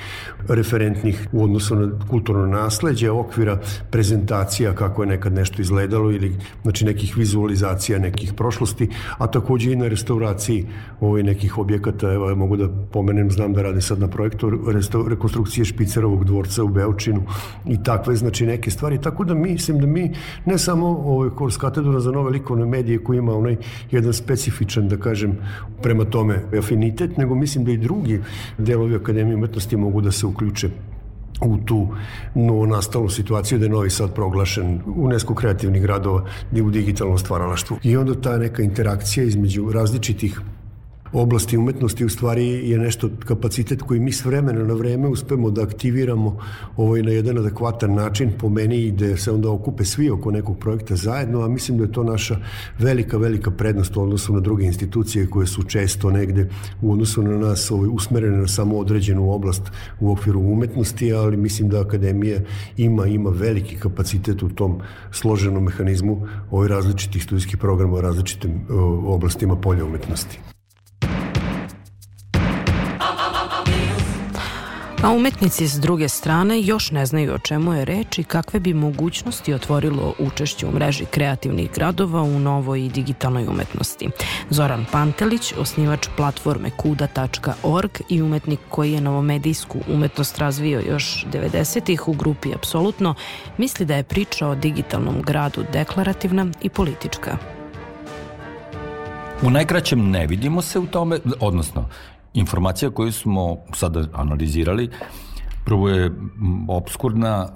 referentnih 0.48 1.28
u 1.32 1.44
odnosu 1.44 1.76
na 1.76 1.90
kulturno 2.10 2.46
nasledđe, 2.46 3.10
okvira 3.10 3.60
prezentacija 3.90 4.74
kako 4.74 5.02
je 5.02 5.06
nekad 5.06 5.32
nešto 5.32 5.62
izgledalo 5.62 6.10
ili 6.10 6.36
znači 6.62 6.84
nekih 6.84 7.16
vizualizacija 7.16 7.98
nekih 7.98 8.32
prošlosti, 8.32 8.88
a 9.18 9.26
takođe 9.26 9.72
i 9.72 9.76
na 9.76 9.88
restauraciji 9.88 10.66
ovaj 11.00 11.22
nekih 11.22 11.58
objekata, 11.58 12.12
evo 12.12 12.34
mogu 12.34 12.56
da 12.56 12.68
pomenem, 12.92 13.30
znam 13.30 13.52
da 13.52 13.62
rade 13.62 13.80
sad 13.80 14.00
na 14.00 14.08
projektu 14.08 14.50
rekonstrukcije 15.08 15.64
Špicerovog 15.64 16.24
dvorca 16.24 16.64
u 16.64 16.68
Beočinu 16.68 17.22
i 17.66 17.82
takve 17.82 18.16
znači 18.16 18.46
neke 18.46 18.70
stvari, 18.70 19.00
tako 19.00 19.24
da 19.24 19.34
mislim 19.34 19.78
da 19.78 19.86
mi 19.86 20.12
ne 20.44 20.58
samo 20.58 20.86
ovaj 20.86 21.30
kurs 21.30 21.56
katedra 21.56 22.00
za 22.00 22.10
nove 22.10 22.30
likovne 22.30 22.66
medije 22.66 22.85
medije 22.86 23.04
koji 23.04 23.18
ima 23.18 23.34
onaj 23.34 23.56
jedan 23.90 24.12
specifičan, 24.12 24.88
da 24.88 24.96
kažem, 24.96 25.38
prema 25.82 26.04
tome 26.04 26.42
afinitet, 26.58 27.16
nego 27.16 27.34
mislim 27.34 27.64
da 27.64 27.72
i 27.72 27.76
drugi 27.76 28.20
delovi 28.58 28.94
Akademije 28.94 29.36
umetnosti 29.36 29.76
mogu 29.76 30.00
da 30.00 30.12
se 30.12 30.26
uključe 30.26 30.68
u 31.40 31.58
tu 31.64 31.88
novo 32.34 32.66
nastalu 32.66 33.08
situaciju 33.08 33.58
da 33.58 33.64
je 33.64 33.70
Novi 33.70 33.90
Sad 33.90 34.14
proglašen 34.14 34.80
UNESCO 34.86 35.34
kreativnih 35.34 35.82
gradova 35.82 36.24
u 36.62 36.70
digitalnom 36.70 37.18
stvaralaštvu. 37.18 37.76
I 37.82 37.96
onda 37.96 38.14
ta 38.14 38.38
neka 38.38 38.62
interakcija 38.62 39.24
između 39.24 39.72
različitih 39.72 40.40
oblasti 41.12 41.56
umetnosti 41.56 42.04
u 42.04 42.08
stvari 42.08 42.70
je 42.70 42.78
nešto 42.78 43.10
kapacitet 43.24 43.82
koji 43.82 44.00
mi 44.00 44.12
s 44.12 44.24
vremena 44.24 44.64
na 44.64 44.74
vreme 44.74 45.08
uspemo 45.08 45.50
da 45.50 45.62
aktiviramo 45.62 46.38
ovaj 46.76 47.02
na 47.02 47.10
jedan 47.10 47.38
adekvatan 47.38 47.94
način 47.94 48.32
po 48.38 48.48
meni 48.48 48.76
i 48.76 48.92
da 48.92 49.16
se 49.16 49.32
onda 49.32 49.50
okupe 49.50 49.84
svi 49.84 50.10
oko 50.10 50.30
nekog 50.30 50.58
projekta 50.58 50.96
zajedno, 50.96 51.42
a 51.42 51.48
mislim 51.48 51.78
da 51.78 51.84
je 51.84 51.92
to 51.92 52.04
naša 52.04 52.36
velika, 52.78 53.16
velika 53.16 53.50
prednost 53.50 53.96
u 53.96 54.02
odnosu 54.02 54.32
na 54.32 54.40
druge 54.40 54.64
institucije 54.64 55.30
koje 55.30 55.46
su 55.46 55.62
često 55.62 56.10
negde 56.10 56.48
u 56.82 56.92
odnosu 56.92 57.22
na 57.22 57.38
nas 57.38 57.70
ovaj, 57.70 57.88
usmerene 57.92 58.36
na 58.36 58.48
samo 58.48 58.78
određenu 58.78 59.32
oblast 59.32 59.62
u 60.00 60.12
okviru 60.12 60.40
umetnosti, 60.40 61.12
ali 61.12 61.36
mislim 61.36 61.68
da 61.68 61.80
Akademija 61.80 62.40
ima, 62.76 63.06
ima 63.06 63.30
veliki 63.30 63.76
kapacitet 63.76 64.42
u 64.42 64.48
tom 64.48 64.80
složenom 65.10 65.64
mehanizmu 65.64 66.26
ovih 66.50 66.70
različitih 66.70 67.22
studijskih 67.22 67.58
programa 67.58 67.96
u 67.96 68.00
različitim 68.00 68.60
oblastima 69.06 69.56
polja 69.56 69.84
umetnosti. 69.84 70.55
A 75.06 75.12
umetnici 75.12 75.68
s 75.68 75.80
druge 75.80 76.08
strane 76.08 76.60
još 76.60 76.90
ne 76.90 77.06
znaju 77.06 77.34
o 77.34 77.38
čemu 77.38 77.72
je 77.72 77.84
reč 77.84 78.18
i 78.18 78.24
kakve 78.24 78.60
bi 78.60 78.74
mogućnosti 78.74 79.54
otvorilo 79.54 80.14
učešće 80.18 80.66
u 80.66 80.72
mreži 80.72 81.04
kreativnih 81.04 81.70
gradova 81.74 82.22
u 82.22 82.38
novoj 82.38 82.84
i 82.84 82.88
digitalnoj 82.88 83.46
umetnosti. 83.46 84.08
Zoran 84.50 84.84
Pantelić, 84.92 85.52
osnivač 85.58 86.08
platforme 86.16 86.70
kuda.org 86.70 87.90
i 88.08 88.22
umetnik 88.22 88.60
koji 88.68 88.92
je 88.92 89.00
novomedijsku 89.00 89.78
umetnost 89.88 90.38
razvio 90.38 90.80
još 90.80 91.26
90-ih 91.32 92.08
u 92.08 92.12
grupi 92.12 92.54
Apsolutno, 92.54 93.14
misli 93.58 93.86
da 93.86 93.96
je 93.96 94.04
priča 94.04 94.48
o 94.48 94.54
digitalnom 94.54 95.22
gradu 95.22 95.64
deklarativna 95.72 96.46
i 96.62 96.68
politička. 96.68 97.36
U 99.42 99.50
najkraćem 99.50 100.10
ne 100.10 100.26
vidimo 100.26 100.62
se 100.62 100.78
u 100.78 100.86
tome, 100.86 101.18
odnosno 101.40 101.88
informacija 102.36 102.90
koju 102.90 103.12
smo 103.12 103.56
sada 103.72 104.04
analizirali 104.12 104.90
prvo 105.66 105.88
je 105.88 106.12
obskurna, 106.68 107.48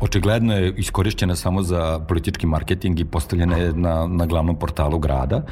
očigledno 0.00 0.54
je 0.54 0.74
iskorišćena 0.76 1.36
samo 1.36 1.62
za 1.62 2.00
politički 2.08 2.46
marketing 2.46 3.00
i 3.00 3.04
postavljena 3.04 3.56
je 3.56 3.72
na, 3.72 4.06
na 4.06 4.26
glavnom 4.26 4.58
portalu 4.58 4.98
grada. 4.98 5.42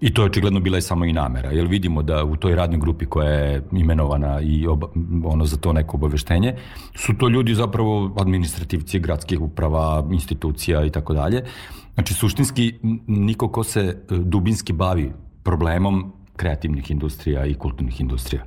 I 0.00 0.14
to 0.14 0.22
je 0.22 0.26
očigledno 0.26 0.60
bila 0.60 0.78
i 0.78 0.82
samo 0.82 1.04
i 1.04 1.12
namera, 1.12 1.50
jer 1.50 1.66
vidimo 1.66 2.02
da 2.02 2.24
u 2.24 2.36
toj 2.36 2.54
radnoj 2.54 2.80
grupi 2.80 3.06
koja 3.06 3.30
je 3.30 3.62
imenovana 3.72 4.40
i 4.40 4.66
oba, 4.66 4.88
ono 5.24 5.44
za 5.44 5.56
to 5.56 5.72
neko 5.72 5.96
obaveštenje, 5.96 6.54
su 6.94 7.16
to 7.18 7.28
ljudi 7.28 7.54
zapravo 7.54 8.14
administrativci 8.20 9.00
gradskih 9.00 9.40
uprava, 9.40 10.04
institucija 10.12 10.84
i 10.84 10.90
tako 10.90 11.14
dalje. 11.14 11.42
Znači, 11.94 12.14
suštinski, 12.14 12.74
niko 13.06 13.48
ko 13.48 13.64
se 13.64 14.04
dubinski 14.10 14.72
bavi 14.72 15.12
problemom 15.42 16.12
kreativnih 16.36 16.90
industrija 16.90 17.46
i 17.46 17.54
kulturnih 17.54 18.00
industrija. 18.00 18.42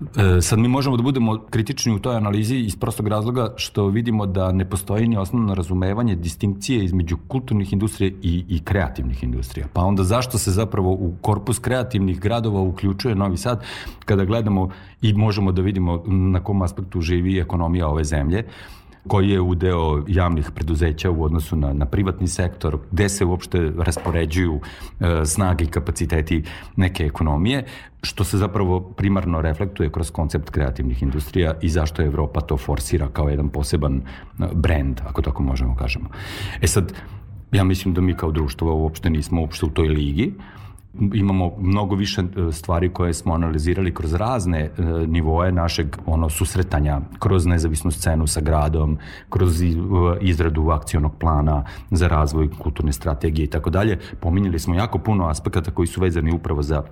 E, 0.00 0.40
sad 0.40 0.58
mi 0.58 0.68
možemo 0.68 0.96
da 0.96 1.02
budemo 1.02 1.38
kritični 1.50 1.92
u 1.92 1.98
toj 1.98 2.16
analizi 2.16 2.56
iz 2.56 2.76
prostog 2.76 3.08
razloga 3.08 3.54
što 3.56 3.86
vidimo 3.88 4.26
da 4.26 4.52
ne 4.52 4.70
postoji 4.70 5.08
ni 5.08 5.16
osnovno 5.16 5.54
razumevanje 5.54 6.16
distinkcije 6.16 6.84
između 6.84 7.16
kulturnih 7.28 7.72
industrija 7.72 8.10
i, 8.22 8.44
i 8.48 8.60
kreativnih 8.64 9.22
industrija. 9.22 9.66
Pa 9.72 9.80
onda 9.80 10.04
zašto 10.04 10.38
se 10.38 10.50
zapravo 10.50 10.92
u 10.92 11.14
korpus 11.20 11.58
kreativnih 11.58 12.20
gradova 12.20 12.60
uključuje 12.60 13.14
Novi 13.14 13.36
Sad 13.36 13.64
kada 14.04 14.24
gledamo 14.24 14.68
i 15.02 15.12
možemo 15.12 15.52
da 15.52 15.62
vidimo 15.62 16.02
na 16.06 16.40
kom 16.40 16.62
aspektu 16.62 17.00
živi 17.00 17.38
ekonomija 17.38 17.88
ove 17.88 18.04
zemlje 18.04 18.44
koji 19.08 19.30
je 19.30 19.40
udeo 19.40 20.04
javnih 20.08 20.50
preduzeća 20.54 21.10
u 21.10 21.24
odnosu 21.24 21.56
na, 21.56 21.72
na 21.72 21.86
privatni 21.86 22.28
sektor, 22.28 22.78
gde 22.90 23.08
se 23.08 23.24
uopšte 23.24 23.72
raspoređuju 23.78 24.60
e, 24.60 25.24
snage 25.24 25.64
i 25.64 25.68
kapaciteti 25.68 26.42
neke 26.76 27.04
ekonomije, 27.04 27.64
što 28.02 28.24
se 28.24 28.38
zapravo 28.38 28.80
primarno 28.80 29.42
reflektuje 29.42 29.90
kroz 29.90 30.10
koncept 30.10 30.50
kreativnih 30.50 31.02
industrija 31.02 31.54
i 31.62 31.68
zašto 31.68 32.02
Evropa 32.02 32.40
to 32.40 32.56
forsira 32.56 33.08
kao 33.08 33.28
jedan 33.28 33.48
poseban 33.48 33.96
e, 33.96 34.02
brand, 34.54 35.00
ako 35.06 35.22
tako 35.22 35.42
možemo 35.42 35.76
kažemo. 35.76 36.08
E 36.60 36.66
sad, 36.66 36.92
ja 37.52 37.64
mislim 37.64 37.94
da 37.94 38.00
mi 38.00 38.14
kao 38.14 38.30
društvo 38.30 38.74
uopšte 38.76 39.10
nismo 39.10 39.40
uopšte 39.40 39.66
u 39.66 39.70
toj 39.70 39.88
ligi, 39.88 40.32
imamo 41.14 41.52
mnogo 41.58 41.94
više 41.94 42.20
e, 42.20 42.52
stvari 42.52 42.92
koje 42.92 43.14
smo 43.14 43.34
analizirali 43.34 43.94
kroz 43.94 44.14
razne 44.14 44.60
e, 44.60 44.70
nivoe 45.06 45.52
našeg 45.52 45.96
ono 46.06 46.28
susretanja 46.28 47.00
kroz 47.18 47.46
nezavisnu 47.46 47.90
scenu 47.90 48.26
sa 48.26 48.40
gradom, 48.40 48.98
kroz 49.30 49.62
izradu 50.20 50.70
akcionog 50.70 51.12
plana 51.18 51.64
za 51.90 52.08
razvoj 52.08 52.50
kulturne 52.58 52.92
strategije 52.92 53.44
i 53.44 53.50
tako 53.50 53.70
dalje. 53.70 53.98
Pominjali 54.20 54.58
smo 54.58 54.74
jako 54.74 54.98
puno 54.98 55.28
aspekata 55.28 55.70
koji 55.70 55.86
su 55.86 56.00
vezani 56.00 56.32
upravo 56.32 56.62
za 56.62 56.82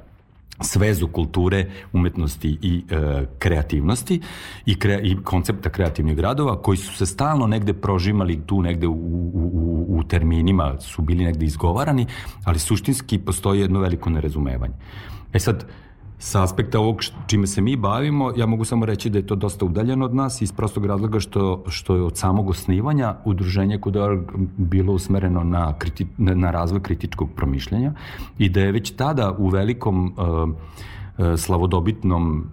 svezu 0.60 1.08
kulture, 1.08 1.66
umetnosti 1.92 2.58
i 2.62 2.84
e, 2.90 3.26
kreativnosti 3.38 4.20
i, 4.66 4.78
kre, 4.78 5.00
i 5.02 5.16
koncepta 5.24 5.70
kreativnih 5.70 6.16
gradova 6.16 6.62
koji 6.62 6.78
su 6.78 6.96
se 6.96 7.06
stalno 7.06 7.46
negde 7.46 7.72
prožimali 7.72 8.40
tu 8.46 8.62
negde 8.62 8.86
u, 8.86 8.92
u, 8.92 9.86
u 9.88 10.04
terminima 10.04 10.80
su 10.80 11.02
bili 11.02 11.24
negde 11.24 11.46
izgovarani, 11.46 12.06
ali 12.44 12.58
suštinski 12.58 13.18
postoji 13.18 13.60
jedno 13.60 13.80
veliko 13.80 14.10
nerazumevanje. 14.10 14.74
E 15.32 15.38
sad, 15.38 15.66
Sa 16.24 16.42
aspekta 16.42 16.80
ovog 16.80 17.02
čime 17.26 17.46
se 17.46 17.60
mi 17.60 17.76
bavimo, 17.76 18.32
ja 18.36 18.46
mogu 18.46 18.64
samo 18.64 18.86
reći 18.86 19.10
da 19.10 19.18
je 19.18 19.26
to 19.26 19.34
dosta 19.34 19.64
udaljeno 19.64 20.04
od 20.04 20.14
nas 20.14 20.42
iz 20.42 20.52
prostog 20.52 20.86
razloga 20.86 21.20
što, 21.20 21.64
što 21.68 21.96
je 21.96 22.02
od 22.02 22.16
samog 22.16 22.50
osnivanja 22.50 23.14
udruženje 23.24 23.78
kod 23.78 23.96
bilo 24.56 24.92
usmereno 24.92 25.44
na, 25.44 25.78
kriti, 25.78 26.06
na 26.16 26.50
razvoj 26.50 26.82
kritičkog 26.82 27.28
promišljanja 27.36 27.92
i 28.38 28.48
da 28.48 28.60
je 28.60 28.72
već 28.72 28.90
tada 28.90 29.34
u 29.38 29.48
velikom 29.48 30.06
uh, 30.06 31.36
slavodobitnom 31.36 32.50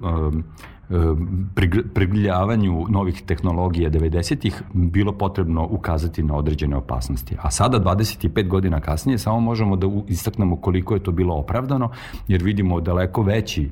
prigriljavanju 1.93 2.85
novih 2.89 3.21
tehnologija 3.21 3.89
90-ih 3.89 4.61
bilo 4.73 5.11
potrebno 5.11 5.67
ukazati 5.71 6.23
na 6.23 6.35
određene 6.35 6.75
opasnosti. 6.75 7.35
A 7.41 7.51
sada, 7.51 7.79
25 7.79 8.47
godina 8.47 8.79
kasnije, 8.79 9.17
samo 9.17 9.39
možemo 9.39 9.75
da 9.75 9.87
istaknemo 10.07 10.55
koliko 10.55 10.93
je 10.93 11.03
to 11.03 11.11
bilo 11.11 11.35
opravdano, 11.35 11.89
jer 12.27 12.43
vidimo 12.43 12.81
daleko 12.81 13.21
veći 13.21 13.69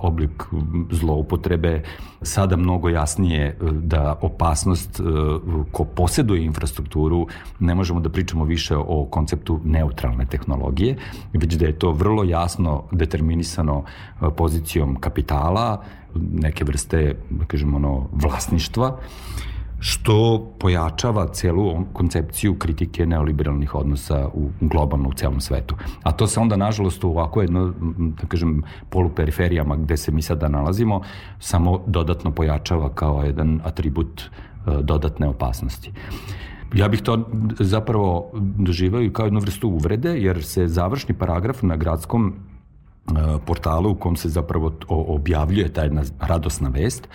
oblik 0.00 0.42
zloupotrebe, 0.90 1.82
sada 2.22 2.56
mnogo 2.56 2.88
jasnije 2.88 3.58
da 3.72 4.18
opasnost 4.20 5.00
ko 5.72 5.84
posjeduje 5.84 6.44
infrastrukturu, 6.44 7.26
ne 7.60 7.74
možemo 7.74 8.00
da 8.00 8.08
pričamo 8.08 8.44
više 8.44 8.76
o 8.76 9.06
konceptu 9.10 9.60
neutralne 9.64 10.26
tehnologije, 10.26 10.96
već 11.32 11.54
da 11.54 11.66
je 11.66 11.78
to 11.78 11.92
vrlo 11.92 12.24
jasno 12.24 12.84
determinisano 12.92 13.84
pozicijom 14.36 14.96
kapitala, 15.00 15.82
neke 16.14 16.64
vrste, 16.64 17.16
da 17.30 17.44
kažemo, 17.44 17.76
ono, 17.76 18.08
vlasništva, 18.12 18.98
što 19.82 20.46
pojačava 20.58 21.26
celu 21.28 21.84
koncepciju 21.92 22.54
kritike 22.54 23.06
neoliberalnih 23.06 23.74
odnosa 23.74 24.28
u 24.34 24.50
globalno 24.60 25.08
u 25.08 25.12
celom 25.12 25.40
svetu. 25.40 25.74
A 26.02 26.12
to 26.12 26.26
se 26.26 26.40
onda 26.40 26.56
nažalost 26.56 27.04
u 27.04 27.08
ovako 27.08 27.40
jedno 27.40 27.72
da 27.98 28.26
kažem 28.26 28.62
poluperiferijama 28.90 29.76
gde 29.76 29.96
se 29.96 30.12
mi 30.12 30.22
sada 30.22 30.48
nalazimo 30.48 31.00
samo 31.38 31.80
dodatno 31.86 32.30
pojačava 32.30 32.94
kao 32.94 33.22
jedan 33.22 33.60
atribut 33.64 34.22
e, 34.22 34.28
dodatne 34.82 35.28
opasnosti. 35.28 35.92
Ja 36.74 36.88
bih 36.88 37.02
to 37.02 37.28
zapravo 37.60 38.30
doživao 38.58 39.02
kao 39.12 39.26
jednu 39.26 39.40
vrstu 39.40 39.68
uvrede, 39.68 40.18
jer 40.18 40.44
se 40.44 40.66
završni 40.66 41.14
paragraf 41.14 41.62
na 41.62 41.76
gradskom 41.76 42.34
portalu 43.46 43.90
u 43.90 43.94
kom 43.94 44.16
se 44.16 44.28
zapravo 44.28 44.72
objavljuje 44.88 45.72
ta 45.72 45.82
jedna 45.82 46.02
radosna 46.20 46.68
vest. 46.68 47.08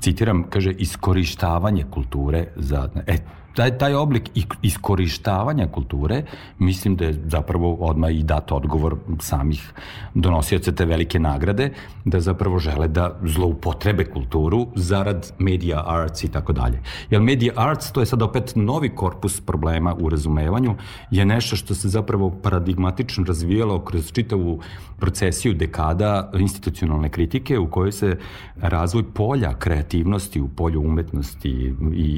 Citiram, 0.00 0.44
kaže, 0.50 0.72
iskorištavanje 0.72 1.84
kulture 1.90 2.46
za... 2.56 2.88
E, 3.06 3.18
taj, 3.54 3.78
taj 3.78 3.94
oblik 3.94 4.30
iskorištavanja 4.62 5.66
kulture, 5.66 6.22
mislim 6.58 6.96
da 6.96 7.04
je 7.04 7.20
zapravo 7.26 7.74
odmah 7.74 8.10
i 8.10 8.22
dat 8.22 8.52
odgovor 8.52 8.96
samih 9.20 9.72
donosioca 10.14 10.72
te 10.72 10.84
velike 10.84 11.18
nagrade, 11.18 11.70
da 12.04 12.20
zapravo 12.20 12.58
žele 12.58 12.88
da 12.88 13.18
zloupotrebe 13.22 14.04
kulturu 14.04 14.66
zarad 14.74 15.32
media 15.38 15.82
arts 15.86 16.24
i 16.24 16.28
tako 16.28 16.52
dalje. 16.52 16.82
Jer 17.10 17.20
media 17.20 17.52
arts, 17.56 17.92
to 17.92 18.00
je 18.00 18.06
sad 18.06 18.22
opet 18.22 18.52
novi 18.54 18.88
korpus 18.88 19.40
problema 19.40 19.94
u 19.94 20.08
razumevanju, 20.08 20.74
je 21.10 21.24
nešto 21.24 21.56
što 21.56 21.74
se 21.74 21.88
zapravo 21.88 22.30
paradigmatično 22.42 23.24
razvijalo 23.24 23.84
kroz 23.84 24.12
čitavu 24.12 24.60
procesiju 24.98 25.54
dekada 25.54 26.30
institucionalne 26.38 27.08
kritike 27.08 27.58
u 27.58 27.70
kojoj 27.70 27.92
se 27.92 28.16
razvoj 28.60 29.02
polja 29.14 29.54
kreativnosti 29.58 30.40
u 30.40 30.48
polju 30.48 30.80
umetnosti 30.80 31.50
i, 31.50 31.74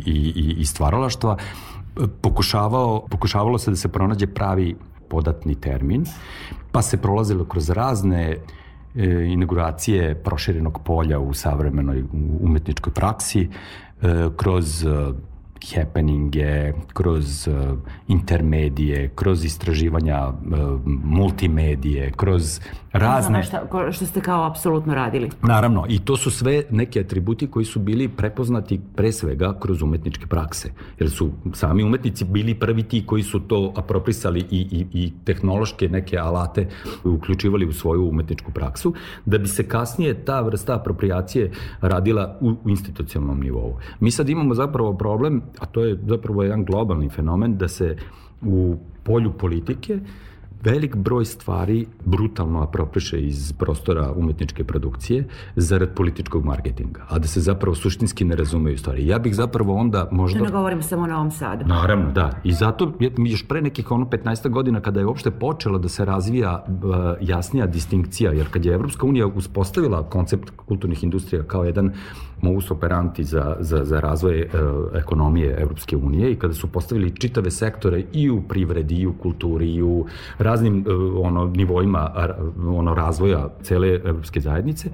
i, 0.07 0.33
i, 0.37 0.55
i 0.59 0.65
stvaralaštva 0.65 1.24
ministarstva 1.25 1.37
pokušavao, 2.21 3.07
pokušavalo 3.11 3.59
se 3.59 3.71
da 3.71 3.77
se 3.77 3.89
pronađe 3.89 4.27
pravi 4.27 4.77
podatni 5.09 5.55
termin, 5.55 6.05
pa 6.73 6.83
se 6.83 6.97
prolazilo 6.97 7.45
kroz 7.45 7.71
razne 7.71 8.31
e, 8.31 8.39
inauguracije 9.27 10.15
proširenog 10.15 10.81
polja 10.85 11.21
u 11.21 11.35
savremenoj 11.35 12.05
umetničkoj 12.41 12.93
praksi, 12.93 13.49
e, 14.03 14.29
kroz 14.37 14.85
happeninge, 15.75 16.73
kroz 16.93 17.49
uh, 17.49 17.79
intermedije, 18.09 19.11
kroz 19.15 19.45
istraživanja 19.45 20.29
uh, 20.29 20.81
multimedije, 21.05 22.13
kroz 22.17 22.61
razne... 22.93 23.39
Ono 23.39 23.43
šta, 23.43 23.93
što 23.93 24.07
ste 24.07 24.21
kao 24.21 24.47
apsolutno 24.47 24.95
radili. 24.95 25.31
Naravno, 25.43 25.87
i 25.89 25.99
to 25.99 26.17
su 26.17 26.31
sve 26.31 26.63
neki 26.71 27.01
atributi 27.01 27.47
koji 27.47 27.65
su 27.65 27.81
bili 27.81 28.09
prepoznati 28.09 28.81
pre 28.97 29.13
svega 29.13 29.59
kroz 29.61 29.83
umetničke 29.83 30.27
prakse. 30.27 30.73
Jer 30.99 31.11
su 31.11 31.31
sami 31.53 31.83
umetnici 31.83 32.25
bili 32.25 32.55
prvi 32.55 32.83
ti 32.83 33.07
koji 33.07 33.23
su 33.23 33.41
to 33.41 33.73
aproprisali 33.77 34.41
i, 34.41 34.61
i, 34.71 34.87
i 34.93 35.13
tehnološke 35.25 35.89
neke 35.89 36.19
alate 36.19 36.69
uključivali 37.05 37.67
u 37.67 37.73
svoju 37.73 38.09
umetničku 38.09 38.53
praksu, 38.53 38.95
da 39.25 39.39
bi 39.39 39.49
se 39.49 39.69
kasnije 39.69 40.25
ta 40.25 40.41
vrsta 40.41 40.75
apropriacije 40.75 41.51
radila 41.81 42.39
u, 42.41 42.49
u 42.65 42.71
institucionalnom 42.71 43.41
nivou. 43.41 43.79
Mi 44.01 44.11
sad 44.11 44.29
imamo 44.29 44.55
zapravo 44.55 44.97
problem 44.97 45.43
a 45.59 45.67
to 45.67 45.85
je 45.85 45.99
zapravo 46.07 46.43
jedan 46.43 46.65
globalni 46.65 47.09
fenomen 47.09 47.57
da 47.57 47.69
se 47.69 47.97
u 48.43 48.77
polju 49.05 49.33
politike 49.33 50.01
velik 50.65 50.97
broj 50.97 51.25
stvari 51.25 51.87
brutalno 52.05 52.63
apropriše 52.63 53.21
iz 53.21 53.53
prostora 53.53 54.13
umetničke 54.17 54.65
produkcije 54.65 55.25
zarad 55.57 55.95
političkog 55.95 56.45
marketinga, 56.45 57.07
a 57.09 57.19
da 57.19 57.29
se 57.29 57.41
zapravo 57.41 57.75
suštinski 57.75 58.25
ne 58.25 58.37
razumeju 58.37 58.79
stvari. 58.79 59.07
Ja 59.07 59.19
bih 59.19 59.35
zapravo 59.35 59.75
onda 59.75 60.09
možda... 60.11 60.39
Da 60.39 60.45
ne 60.45 60.51
govorim 60.51 60.83
samo 60.83 61.03
o 61.03 61.07
Novom 61.07 61.31
Sadu. 61.31 61.65
Naravno, 61.67 62.13
da. 62.13 62.31
I 62.45 62.53
zato 62.53 62.93
još 63.19 63.49
pre 63.49 63.63
nekih 63.63 63.91
ono 63.91 64.05
15 64.05 64.49
godina 64.49 64.81
kada 64.81 65.01
je 65.01 65.07
uopšte 65.07 65.31
počela 65.31 65.79
da 65.79 65.89
se 65.89 66.05
razvija 66.05 66.65
uh, 66.69 66.95
jasnija 67.21 67.67
distinkcija, 67.67 68.33
jer 68.33 68.51
kad 68.51 68.65
je 68.65 68.75
Evropska 68.75 69.07
unija 69.07 69.27
uspostavila 69.27 70.03
koncept 70.03 70.51
kulturnih 70.57 71.05
industrija 71.05 71.43
kao 71.43 71.65
jedan 71.65 71.93
modus 72.45 72.71
operanti 72.71 73.25
za, 73.25 73.57
za, 73.61 73.85
za 73.85 74.01
razvoj 74.01 74.43
uh, 74.43 74.51
ekonomije 74.95 75.57
Evropske 75.61 75.97
unije 75.97 76.33
i 76.33 76.37
kada 76.37 76.55
su 76.55 76.69
postavili 76.73 77.11
čitave 77.17 77.51
sektore 77.51 78.05
i 78.13 78.31
u 78.31 78.43
privredi, 78.43 78.95
i 78.95 79.07
u 79.07 79.13
kulturi, 79.13 79.73
i 79.75 79.83
u 79.83 80.07
raznim 80.39 80.85
uh, 80.87 81.27
ono, 81.27 81.47
nivoima 81.47 82.11
ono, 82.77 82.95
razvoja 82.95 83.49
cele 83.63 84.01
Evropske 84.05 84.41
zajednice, 84.41 84.91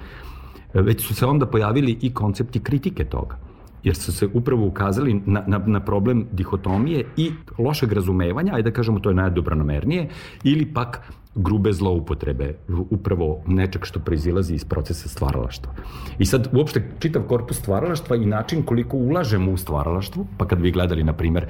već 0.75 1.07
su 1.07 1.15
se 1.15 1.27
onda 1.27 1.47
pojavili 1.47 1.99
i 2.01 2.15
koncepti 2.15 2.61
kritike 2.61 3.05
toga 3.05 3.51
jer 3.83 3.97
su 3.97 4.13
se 4.13 4.29
upravo 4.35 4.67
ukazali 4.67 5.23
na, 5.27 5.45
na, 5.47 5.59
na 5.67 5.81
problem 5.81 6.27
dihotomije 6.33 7.05
i 7.17 7.31
lošeg 7.59 7.93
razumevanja, 7.93 8.55
ajde 8.55 8.71
da 8.71 8.75
kažemo 8.75 9.01
to 9.01 9.11
je 9.11 9.15
najdobronamernije, 9.15 10.09
ili 10.45 10.67
pak 10.75 11.01
grube 11.35 11.73
zloupotrebe, 11.73 12.55
upravo 12.91 13.43
nečeg 13.47 13.85
što 13.85 14.01
proizilazi 14.01 14.55
iz 14.55 14.65
procesa 14.65 15.09
stvaralaštva. 15.09 15.73
I 16.19 16.27
sad 16.27 16.49
uopšte 16.53 16.91
čitav 16.99 17.23
korpus 17.23 17.59
stvaralaštva 17.59 18.17
i 18.17 18.27
način 18.27 18.63
koliko 18.63 18.97
ulažemo 18.97 19.53
u 19.53 19.57
stvaralaštvo, 19.57 20.27
pa 20.37 20.47
kad 20.47 20.61
vi 20.61 20.71
gledali, 20.71 21.05
na 21.05 21.13
primer, 21.13 21.47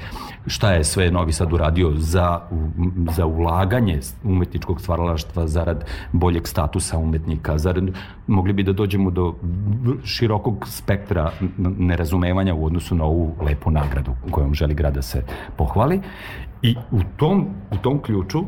šta 0.46 0.72
je 0.72 0.84
sve 0.84 1.10
Novi 1.10 1.32
Sad 1.32 1.52
uradio 1.52 1.92
za, 1.96 2.40
za 3.16 3.26
ulaganje 3.26 4.00
umetničkog 4.24 4.80
stvaralaštva 4.80 5.46
zarad 5.46 5.84
boljeg 6.12 6.48
statusa 6.48 6.98
umetnika, 6.98 7.58
zarad, 7.58 7.84
mogli 8.26 8.52
bi 8.52 8.62
da 8.62 8.72
dođemo 8.72 9.10
do 9.10 9.34
širokog 10.04 10.68
spektra 10.68 11.30
nerazumevanja 11.58 12.54
u 12.54 12.66
odnosu 12.66 12.94
na 12.94 13.04
ovu 13.04 13.34
lepu 13.42 13.70
nagradu 13.70 14.12
kojom 14.30 14.54
želi 14.54 14.74
grad 14.74 14.94
da 14.94 15.02
se 15.02 15.24
pohvali. 15.56 16.00
I 16.62 16.76
u 16.90 17.00
tom, 17.16 17.46
u 17.72 17.76
tom 17.76 18.02
ključu 18.02 18.44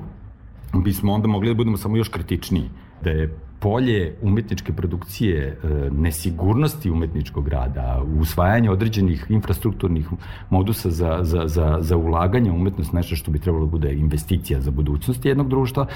bismo 0.72 1.12
onda 1.12 1.28
mogli 1.28 1.48
da 1.48 1.54
budemo 1.54 1.76
samo 1.76 1.96
još 1.96 2.08
kritičniji. 2.08 2.70
Da 3.04 3.10
je 3.10 3.38
polje 3.62 4.16
umetničke 4.22 4.72
produkcije, 4.72 5.46
e, 5.46 5.90
nesigurnosti 5.90 6.90
umetničkog 6.90 7.48
rada, 7.48 8.02
usvajanje 8.20 8.70
određenih 8.70 9.26
infrastrukturnih 9.28 10.08
modusa 10.50 10.90
za, 10.90 11.18
za, 11.22 11.42
za, 11.46 11.76
za 11.80 11.96
ulaganje 11.96 12.50
u 12.50 12.54
umetnost, 12.54 12.92
nešto 12.92 13.16
što 13.16 13.30
bi 13.30 13.38
trebalo 13.38 13.64
da 13.64 13.70
bude 13.70 13.92
investicija 13.92 14.60
za 14.60 14.70
budućnost 14.70 15.24
jednog 15.24 15.48
društva, 15.48 15.86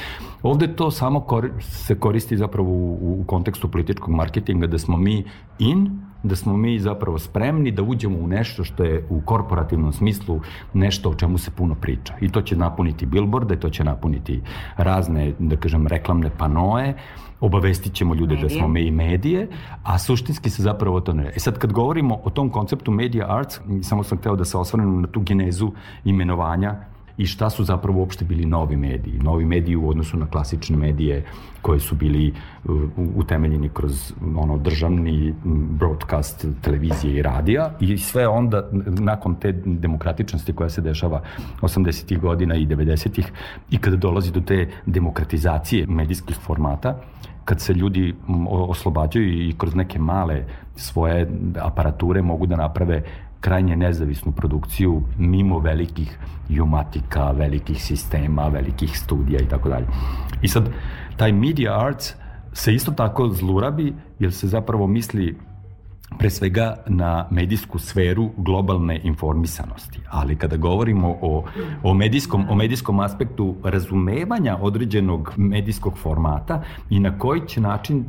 ovde 0.42 0.68
to 0.76 0.90
samo 0.90 1.20
kor, 1.20 1.50
se 1.60 1.98
koristi 1.98 2.36
zapravo 2.36 2.70
u, 2.70 3.20
u 3.20 3.24
kontekstu 3.26 3.68
političkog 3.68 4.14
marketinga, 4.14 4.66
da 4.66 4.78
smo 4.78 4.96
mi 4.96 5.24
in, 5.58 6.00
da 6.28 6.36
smo 6.36 6.56
mi 6.56 6.78
zapravo 6.78 7.18
spremni 7.18 7.70
da 7.70 7.82
uđemo 7.82 8.18
u 8.18 8.26
nešto 8.26 8.64
što 8.64 8.84
je 8.84 9.06
u 9.10 9.20
korporativnom 9.20 9.92
smislu 9.92 10.40
nešto 10.74 11.10
o 11.10 11.14
čemu 11.14 11.38
se 11.38 11.50
puno 11.50 11.74
priča. 11.74 12.14
I 12.20 12.28
to 12.28 12.42
će 12.42 12.56
napuniti 12.56 13.06
billboarde, 13.06 13.56
to 13.60 13.70
će 13.70 13.84
napuniti 13.84 14.40
razne, 14.76 15.32
da 15.38 15.56
kažem, 15.56 15.86
reklamne 15.86 16.30
panoe, 16.38 16.94
obavestit 17.40 17.92
ćemo 17.92 18.14
ljude 18.14 18.34
medije. 18.34 18.48
da 18.48 18.54
smo 18.54 18.68
me 18.68 18.86
i 18.86 18.90
medije, 18.90 19.48
a 19.82 19.98
suštinski 19.98 20.50
se 20.50 20.62
zapravo 20.62 21.00
to 21.00 21.12
ne... 21.12 21.32
E 21.36 21.38
sad 21.38 21.58
kad 21.58 21.72
govorimo 21.72 22.18
o 22.24 22.30
tom 22.30 22.50
konceptu 22.50 22.90
media 22.90 23.26
arts, 23.28 23.60
samo 23.82 24.02
sam 24.02 24.18
hteo 24.18 24.36
da 24.36 24.44
se 24.44 24.56
osvrnem 24.56 25.00
na 25.00 25.06
tu 25.06 25.20
genezu 25.20 25.72
imenovanja 26.04 26.74
i 27.18 27.26
šta 27.26 27.50
su 27.50 27.64
zapravo 27.64 27.98
uopšte 27.98 28.24
bili 28.24 28.46
novi 28.46 28.76
mediji. 28.76 29.18
Novi 29.18 29.44
mediji 29.44 29.76
u 29.76 29.88
odnosu 29.88 30.16
na 30.16 30.26
klasične 30.26 30.76
medije 30.76 31.24
koje 31.62 31.80
su 31.80 31.94
bili 31.94 32.32
uh, 32.64 32.82
utemeljeni 33.16 33.68
kroz 33.68 34.12
ono 34.36 34.58
državni 34.58 35.34
broadcast 35.78 36.46
televizije 36.62 37.18
i 37.18 37.22
radija 37.22 37.70
i 37.80 37.98
sve 37.98 38.28
onda 38.28 38.68
nakon 38.86 39.34
te 39.34 39.52
demokratičnosti 39.52 40.52
koja 40.52 40.68
se 40.68 40.80
dešava 40.80 41.22
80. 41.60 42.20
godina 42.20 42.54
i 42.56 42.66
90. 42.66 43.22
i 43.70 43.78
kada 43.78 43.96
dolazi 43.96 44.32
do 44.32 44.40
te 44.40 44.68
demokratizacije 44.86 45.86
medijskih 45.86 46.36
formata, 46.36 47.00
kad 47.44 47.60
se 47.60 47.72
ljudi 47.72 48.14
oslobađaju 48.48 49.48
i 49.48 49.54
kroz 49.58 49.74
neke 49.74 49.98
male 49.98 50.44
svoje 50.76 51.28
aparature 51.60 52.22
mogu 52.22 52.46
da 52.46 52.56
naprave 52.56 53.02
krajnje 53.46 53.76
nezavisnu 53.76 54.32
produkciju 54.32 55.02
mimo 55.18 55.58
velikih 55.58 56.18
jumatika, 56.48 57.30
velikih 57.30 57.82
sistema, 57.82 58.48
velikih 58.48 58.98
studija 58.98 59.40
i 59.40 59.48
tako 59.48 59.68
dalje. 59.68 59.86
I 60.42 60.48
sad, 60.48 60.70
taj 61.16 61.32
media 61.32 61.76
arts 61.78 62.14
se 62.52 62.74
isto 62.74 62.92
tako 62.92 63.28
zlurabi, 63.28 63.92
jer 64.18 64.32
se 64.32 64.48
zapravo 64.48 64.86
misli 64.86 65.36
pre 66.18 66.30
svega 66.30 66.76
na 66.86 67.26
medijsku 67.30 67.78
sferu 67.78 68.30
globalne 68.36 69.00
informisanosti. 69.04 70.00
Ali 70.10 70.36
kada 70.36 70.56
govorimo 70.56 71.18
o, 71.22 71.44
o, 71.82 71.94
medijskom, 71.94 72.46
o 72.50 72.54
medijskom 72.54 73.00
aspektu 73.00 73.54
razumevanja 73.64 74.58
određenog 74.60 75.32
medijskog 75.36 75.98
formata 75.98 76.62
i 76.90 77.00
na 77.00 77.18
koji 77.18 77.40
će 77.46 77.60
način 77.60 77.98
e, 77.98 78.04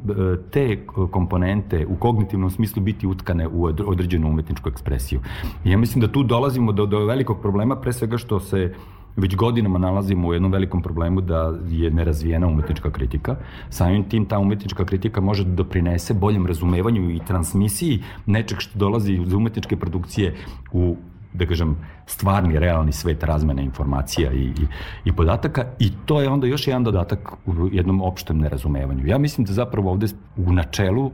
te 0.52 0.86
komponente 1.12 1.86
u 1.86 1.96
kognitivnom 1.96 2.50
smislu 2.50 2.82
biti 2.82 3.08
utkane 3.08 3.48
u 3.48 3.66
određenu 3.66 4.30
umetničku 4.30 4.70
ekspresiju. 4.70 5.22
Ja 5.64 5.78
mislim 5.78 6.02
da 6.02 6.12
tu 6.12 6.24
dolazimo 6.24 6.72
do, 6.72 6.86
do 6.86 7.06
velikog 7.06 7.42
problema, 7.42 7.82
pre 7.82 7.94
svega 7.94 8.18
što 8.18 8.40
se 8.40 8.74
već 9.18 9.36
godinama 9.36 9.80
nalazimo 9.80 10.28
u 10.28 10.34
jednom 10.34 10.52
velikom 10.52 10.82
problemu 10.82 11.22
da 11.22 11.54
je 11.70 11.92
nerazvijena 11.92 12.48
umetnička 12.48 12.92
kritika. 12.92 13.36
Samim 13.70 14.04
tim 14.10 14.26
ta 14.26 14.40
umetnička 14.40 14.86
kritika 14.86 15.22
može 15.22 15.44
da 15.44 15.56
doprinese 15.56 16.14
boljem 16.14 16.48
razumevanju 16.48 17.12
i 17.12 17.20
transmisiji 17.28 18.04
nečeg 18.26 18.60
što 18.60 18.80
dolazi 18.80 19.14
iz 19.14 19.34
umetničke 19.34 19.78
produkcije 19.78 20.36
u 20.72 20.96
da 21.34 21.46
kažem, 21.46 21.76
stvarni, 22.06 22.60
realni 22.60 22.92
svet 22.92 23.24
razmene 23.24 23.64
informacija 23.64 24.32
i, 24.32 24.42
i, 24.42 24.68
i 25.06 25.12
podataka 25.12 25.66
i 25.80 25.92
to 26.06 26.22
je 26.22 26.30
onda 26.30 26.48
još 26.48 26.68
jedan 26.68 26.84
dodatak 26.84 27.32
u 27.46 27.70
jednom 27.72 28.02
opštem 28.02 28.38
nerazumevanju. 28.38 29.08
Ja 29.08 29.18
mislim 29.18 29.46
da 29.46 29.54
zapravo 29.54 29.92
ovde 29.92 30.08
u 30.38 30.54
načelu 30.54 31.12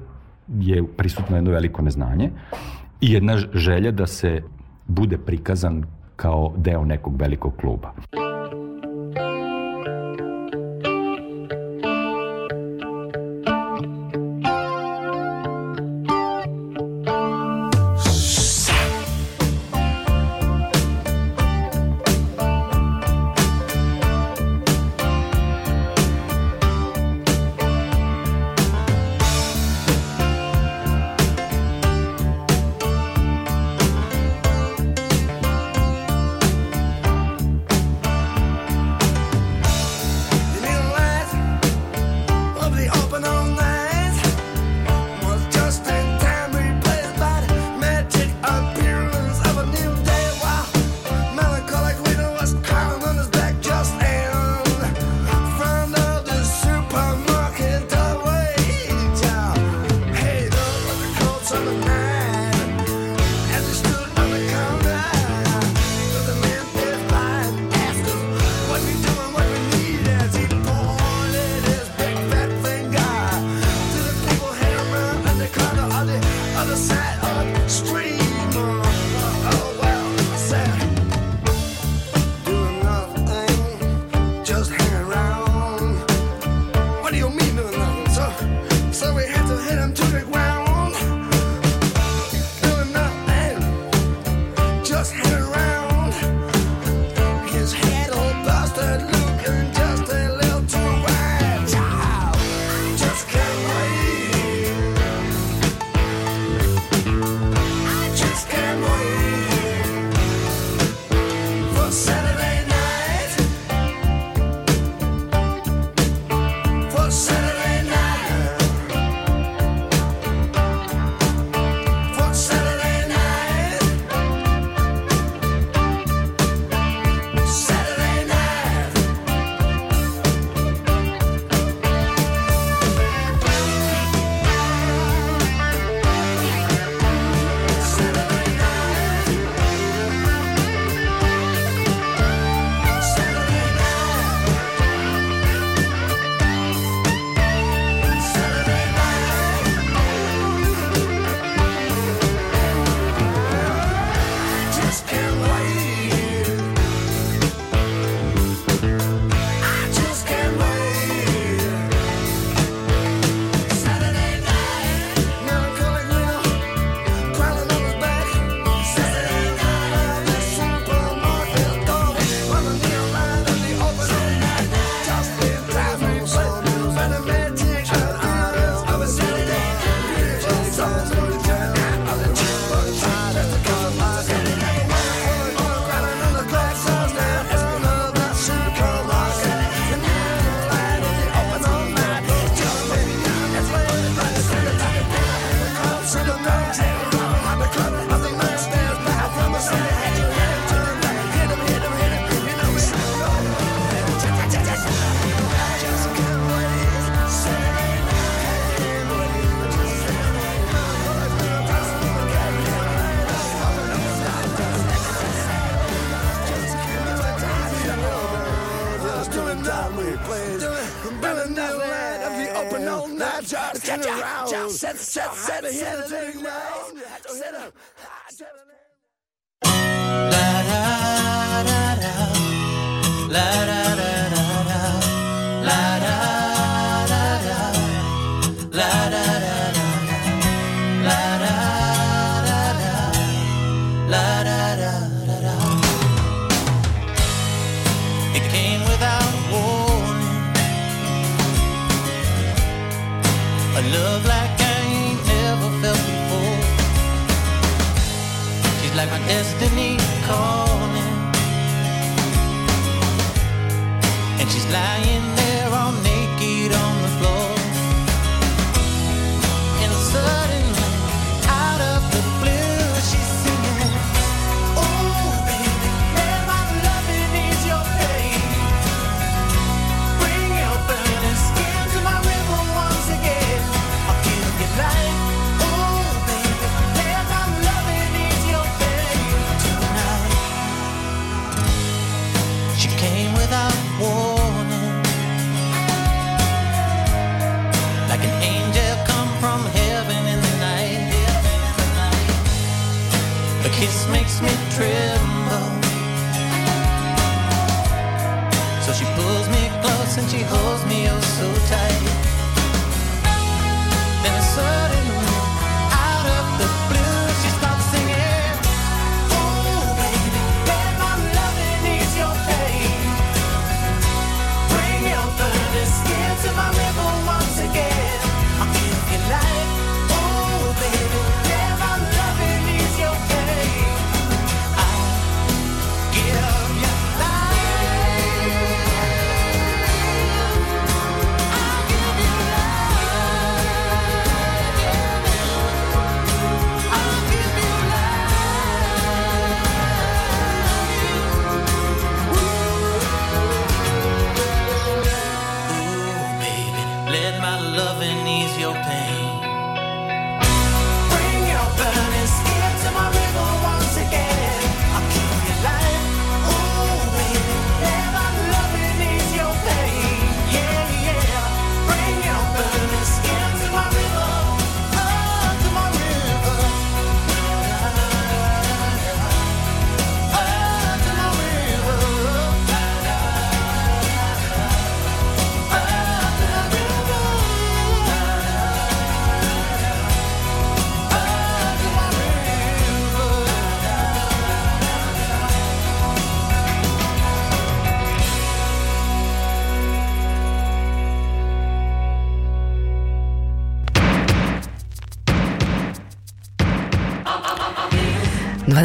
je 0.48 0.88
prisutno 0.88 1.36
jedno 1.36 1.52
veliko 1.52 1.82
neznanje 1.82 2.30
i 3.02 3.12
jedna 3.12 3.38
želja 3.54 3.92
da 3.92 4.08
se 4.08 4.42
bude 4.88 5.18
prikazan 5.18 5.84
kao 6.16 6.54
deo 6.58 6.86
nekog 6.86 7.22
velikog 7.22 7.54
kluba. 7.58 7.94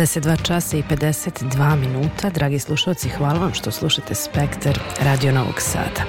22 0.09 0.43
časa 0.43 0.77
i 0.77 0.83
52 0.83 1.77
minuta. 1.77 2.31
Dragi 2.31 2.59
slušalci, 2.59 3.09
hvala 3.09 3.39
vam 3.39 3.55
što 3.55 3.71
slušate 3.71 4.15
Spektar 4.15 4.79
Radio 5.01 5.33
Novog 5.33 5.61
Sada. 5.61 6.03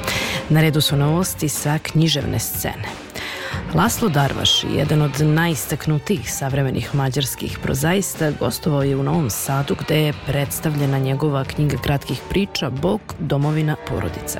Na 0.49 0.61
redu 0.61 0.81
su 0.81 0.95
novosti 0.95 1.49
sa 1.49 1.79
književne 1.83 2.39
scene. 2.39 3.09
Laslo 3.74 4.09
Darvaš, 4.09 4.63
jedan 4.63 5.01
od 5.01 5.22
najistaknutijih 5.22 6.34
savremenih 6.34 6.95
mađarskih 6.95 7.59
prozaista, 7.63 8.32
gostovao 8.32 8.84
je 8.84 8.95
u 8.95 9.03
Novom 9.03 9.30
Sadu 9.30 9.76
gde 9.80 10.01
je 10.01 10.13
predstavljena 10.26 10.99
njegova 10.99 11.43
knjiga 11.43 11.78
kratkih 11.78 12.22
priča 12.30 12.70
Bog, 12.70 13.01
domovina, 13.20 13.76
porodica. 13.88 14.39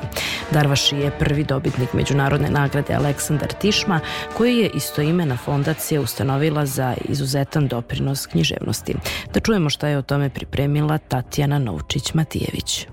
Darvaši 0.50 0.96
je 0.96 1.18
prvi 1.18 1.44
dobitnik 1.44 1.92
međunarodne 1.92 2.50
nagrade 2.50 2.94
Aleksandar 2.94 3.52
Tišma, 3.52 4.00
koji 4.36 4.56
je 4.56 4.70
istoimena 4.74 5.36
fondacija 5.36 6.00
ustanovila 6.00 6.66
za 6.66 6.94
izuzetan 7.08 7.68
doprinos 7.68 8.26
književnosti. 8.26 8.94
Da 9.34 9.40
čujemo 9.40 9.70
šta 9.70 9.88
je 9.88 9.98
o 9.98 10.02
tome 10.02 10.30
pripremila 10.30 10.98
Tatjana 10.98 11.58
Novčić-Matijević. 11.58 12.86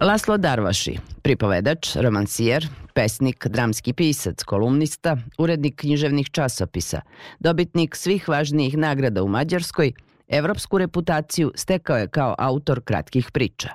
Laslo 0.00 0.36
Darvaši, 0.36 0.98
pripovedač, 1.22 1.96
romancijer, 1.96 2.68
pesnik, 2.96 3.46
dramski 3.46 3.92
pisac, 3.92 4.42
kolumnista, 4.44 5.16
urednik 5.38 5.80
književnih 5.80 6.30
časopisa, 6.30 7.00
dobitnik 7.40 7.96
svih 7.96 8.28
važnijih 8.28 8.78
nagrada 8.78 9.22
u 9.22 9.28
Mađarskoj, 9.28 9.92
evropsku 10.28 10.78
reputaciju 10.78 11.52
stekao 11.54 11.96
je 11.96 12.08
kao 12.08 12.34
autor 12.38 12.80
kratkih 12.84 13.30
priča. 13.32 13.68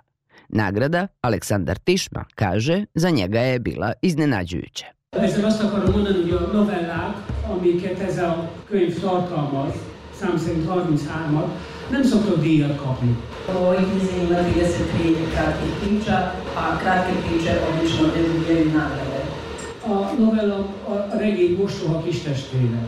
Nagrada 0.49 1.07
Aleksandar 1.21 1.77
Tišma, 1.77 2.25
kaže, 2.35 2.85
za 2.95 3.09
njega 3.09 3.39
je 3.39 3.59
bila 3.59 3.93
iznenađujuća. 4.01 4.85
Ezzel 5.11 5.45
azt 5.45 5.63
akarom 5.63 5.91
mondani, 5.91 6.21
hogy 6.21 6.31
a 6.31 6.53
novellák, 6.53 7.15
amiket 7.51 7.99
ez 7.99 8.17
a 8.17 8.49
könyv 8.69 8.99
tartalmaz, 9.01 9.73
szám 10.19 10.37
szerint 10.37 10.65
33-at, 10.65 11.49
nem 11.91 12.03
szoktak 12.03 12.39
díjat 12.41 12.75
kapni. 12.83 13.15
Ovoj 13.55 13.77
knjizi 13.89 14.15
ima 14.23 14.39
33 14.39 15.15
kratkih 15.33 15.73
priča, 15.79 16.17
a 16.55 16.77
kratke 16.81 17.13
priče 17.23 17.53
obično 17.69 18.05
ne 18.15 18.21
dobijaju 18.27 18.65
nagrade. 18.65 19.21
A 19.87 19.91
novella 20.19 20.57
a 20.89 21.17
regény 21.23 21.57
mostoha 21.57 22.03
kis 22.03 22.23
testvére. 22.23 22.79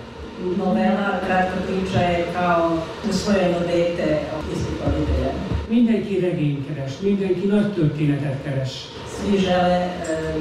Novela 0.58 1.10
kratka 1.26 1.58
priča 1.66 1.99
je 1.99 2.26
kao 2.34 2.78
usvojeno 3.10 3.60
dete 3.60 4.10
ispitolitelja. 4.54 5.32
Mindenki 5.70 6.20
regényt 6.20 6.68
keres, 6.68 7.01
mindenki 7.01 7.47
nagy 7.47 7.74
történetet 7.76 8.38
keres. 8.43 8.72
Svi 9.14 9.38
žele 9.38 9.89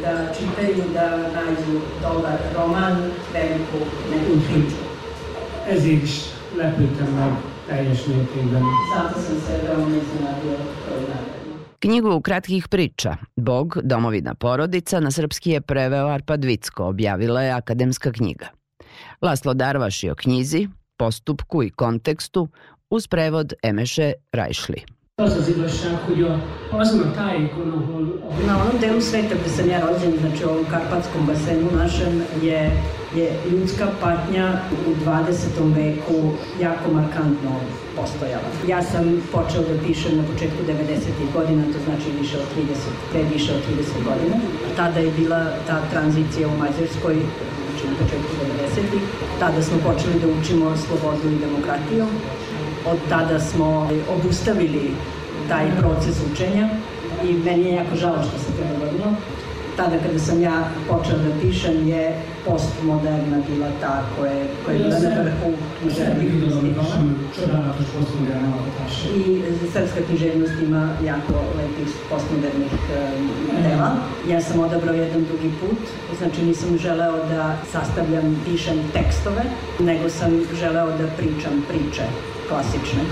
da 0.02 0.12
čitaju, 0.36 0.84
da 0.94 1.06
nađu 1.34 1.74
dobar 2.02 2.38
roman, 2.56 2.96
veliku 3.32 3.80
neku 4.10 4.32
priču. 4.46 4.80
Ezért 5.68 6.02
is 6.02 6.14
lepődtem 6.56 7.12
meg 7.18 7.51
teljes 7.72 8.06
mértékben. 8.06 8.64
Zato 8.94 9.20
sam 9.20 9.38
se 9.46 9.54
veoma 9.62 9.96
iznenadio 9.96 10.56
toj 10.86 11.00
nagradi. 11.00 11.52
Knjigu 11.78 12.20
kratkih 12.20 12.68
priča 12.68 13.16
Bog, 13.36 13.78
domovina 13.82 14.34
porodica 14.34 15.00
na 15.00 15.10
srpski 15.10 15.50
je 15.50 15.60
preveo 15.60 16.06
Arpad 16.08 16.44
Vicko, 16.44 16.84
objavila 16.84 17.42
je 17.42 17.52
akademska 17.52 18.12
knjiga. 18.12 18.46
Laslo 19.22 19.54
Darvaš 19.54 20.04
je 20.04 20.12
o 20.12 20.14
knjizi, 20.14 20.68
postupku 20.96 21.62
i 21.62 21.70
kontekstu 21.70 22.48
uz 22.90 23.06
prevod 23.06 23.52
Emeše 23.62 24.12
Rajšli. 24.32 24.84
Az 25.22 25.36
az 25.36 25.48
igazság, 25.48 25.96
hogy 26.06 26.22
a, 26.22 26.32
azon 26.80 27.00
a 27.00 27.10
tájékon, 27.18 27.68
ahol, 27.78 28.04
ahol 28.26 28.44
Na 28.46 28.54
onom 28.62 28.76
delu 28.80 29.00
sveta 29.00 29.34
gde 29.40 29.50
sam 29.56 29.68
ja 29.68 29.78
rođen, 29.86 30.12
znači 30.22 30.40
u 30.44 30.50
ovom 30.52 30.64
karpatskom 30.72 31.22
basenu 31.26 31.68
našem, 31.82 32.14
je, 32.48 32.60
je 33.18 33.26
ljudska 33.50 33.86
patnja 34.00 34.46
u 34.88 34.90
20. 35.04 35.74
veku 35.80 36.18
jako 36.64 36.86
markantno 36.96 37.52
postojala. 37.96 38.48
Ja 38.72 38.80
sam 38.90 39.04
počeo 39.32 39.62
da 39.68 39.74
pišem 39.86 40.12
na 40.20 40.24
početku 40.32 40.60
90. 40.68 41.32
godina, 41.36 41.62
to 41.72 41.78
znači 41.86 42.08
više 42.20 42.36
od 42.42 42.48
30, 42.56 42.90
pre 43.10 43.22
više 43.34 43.50
od 43.56 43.62
30 43.68 44.08
godina. 44.08 44.36
Tada 44.76 44.98
je 45.00 45.10
bila 45.20 45.40
ta 45.66 45.76
tranzicija 45.92 46.48
u 46.48 46.58
Mađarskoj, 46.62 47.14
znači 47.64 47.82
na 47.90 47.94
početku 48.02 48.30
90. 48.74 48.98
Tada 49.40 49.62
smo 49.62 49.76
počeli 49.88 50.20
da 50.22 50.26
učimo 50.38 50.76
slobodu 50.84 51.26
i 51.28 51.42
demokratiju. 51.46 52.06
Od 52.86 52.98
tada 53.08 53.40
smo 53.40 53.88
obustavili 54.16 54.90
taj 55.48 55.66
proces 55.80 56.16
učenja 56.32 56.68
i 57.24 57.32
meni 57.32 57.64
je 57.64 57.74
jako 57.74 57.96
žao 57.96 58.16
što 58.22 58.38
se 58.38 58.46
to 58.46 58.62
dogodilo. 58.72 59.14
tada 59.76 59.96
kada 60.02 60.18
sam 60.18 60.42
ja 60.42 60.68
počela 60.88 61.18
da 61.18 61.30
pišem 61.40 61.88
je 61.88 62.16
postmoderna 62.44 63.38
bila 63.48 63.68
ta 63.80 64.02
koja 64.16 64.32
je, 64.32 64.46
koja 64.64 64.74
je 64.74 64.78
bila 64.78 64.98
na 64.98 65.22
vrhu 65.22 65.52
književnih 65.80 66.32
festivala. 67.28 67.74
I 69.16 69.42
srpska 69.72 70.00
književnost 70.06 70.52
ima 70.62 70.88
jako 71.04 71.32
lepih 71.56 71.94
postmodernih 72.10 72.72
um, 72.72 73.30
dela. 73.62 73.90
Ja 74.28 74.40
sam 74.40 74.60
odabrao 74.60 74.94
jedan 74.94 75.24
drugi 75.24 75.50
put, 75.60 75.78
znači 76.18 76.42
nisam 76.42 76.78
želeo 76.78 77.16
da 77.16 77.56
sastavljam, 77.72 78.42
pišem 78.44 78.78
tekstove, 78.92 79.42
nego 79.80 80.08
sam 80.08 80.30
želeo 80.60 80.86
da 80.86 81.06
pričam 81.16 81.64
priče 81.68 82.31
klasične. 82.52 83.02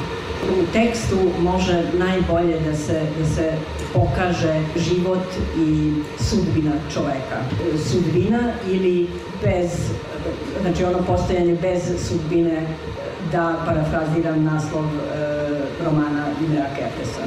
U 0.61 0.73
tekstu 0.73 1.17
može 1.41 1.83
najbolje 1.99 2.61
da 2.61 2.77
se, 2.77 3.01
da 3.19 3.27
se 3.27 3.53
pokaže 3.93 4.55
život 4.77 5.27
i 5.59 5.93
sudbina 6.19 6.73
čoveka. 6.95 7.39
Sudbina 7.91 8.53
ili 8.71 9.07
bez, 9.45 9.71
znači 10.63 10.85
ono 10.85 10.99
postojanje 11.07 11.57
bez 11.63 11.83
sudbine, 12.09 12.67
da 13.33 13.57
parafraziram 13.67 14.45
naslov 14.45 14.85
e, 14.85 14.89
romana 15.85 16.27
Imera 16.47 16.67
Kepesa. 16.77 17.23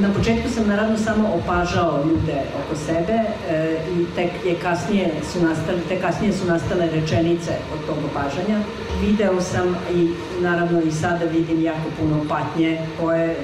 Na 0.00 0.08
početku 0.12 0.48
sam 0.48 0.68
naravno 0.68 0.98
samo 0.98 1.28
opažao 1.34 2.04
ljude 2.08 2.40
oko 2.64 2.76
sebe 2.76 3.12
e, 3.12 3.76
i 3.98 4.06
tek 4.14 4.30
je 4.46 4.54
kasnije 4.62 5.10
su 5.32 5.42
nastale, 5.42 5.78
tek 5.88 6.00
kasnije 6.00 6.32
su 6.32 6.46
nastale 6.46 6.90
rečenice 6.90 7.50
od 7.74 7.86
tog 7.86 7.96
opažanja. 8.10 8.58
Video 9.00 9.40
sam 9.40 9.76
i 9.94 10.08
naravno 10.40 10.80
i 10.82 10.90
sada 10.92 11.24
vidim 11.24 11.62
jako 11.62 11.88
puno 12.00 12.24
patnje 12.28 12.78
koje 13.00 13.36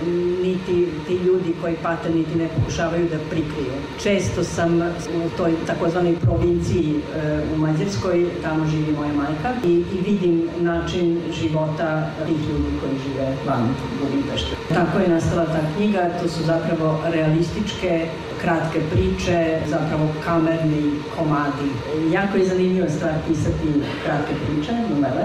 niti 0.43 0.89
ti 1.07 1.15
ljudi 1.15 1.55
koji 1.61 1.75
pate 1.83 2.11
niti 2.11 2.39
ne 2.39 2.49
pokušavaju 2.49 3.09
da 3.13 3.19
prikriju. 3.31 3.73
Često 4.03 4.45
sam 4.45 4.83
u 5.27 5.37
toj 5.37 5.53
takozvanoj 5.67 6.17
provinciji 6.21 6.95
e, 6.95 7.41
u 7.55 7.59
Mađarskoj, 7.59 8.27
tamo 8.43 8.67
živi 8.67 8.93
moja 8.93 9.13
majka 9.13 9.51
i, 9.65 9.73
i 9.73 10.11
vidim 10.11 10.49
način 10.61 11.21
života 11.41 12.11
tih 12.27 12.49
ljudi 12.49 12.71
koji 12.81 12.93
žive 13.05 13.37
van 13.47 13.75
Budimpešte. 14.03 14.57
Tako 14.75 14.99
je 14.99 15.09
nastala 15.09 15.45
ta 15.45 15.61
knjiga, 15.77 16.02
to 16.21 16.29
su 16.29 16.43
zapravo 16.43 16.99
realističke 17.13 18.07
kratke 18.43 18.81
priče, 18.91 19.59
zapravo 19.67 20.09
kamerni 20.25 20.83
komadi. 21.17 21.69
Jako 22.13 22.39
je 22.39 22.47
zanimljiva 22.47 22.89
stvar 22.89 23.13
pisati 23.29 23.69
kratke 24.05 24.35
priče, 24.47 24.73
novele. 24.73 25.25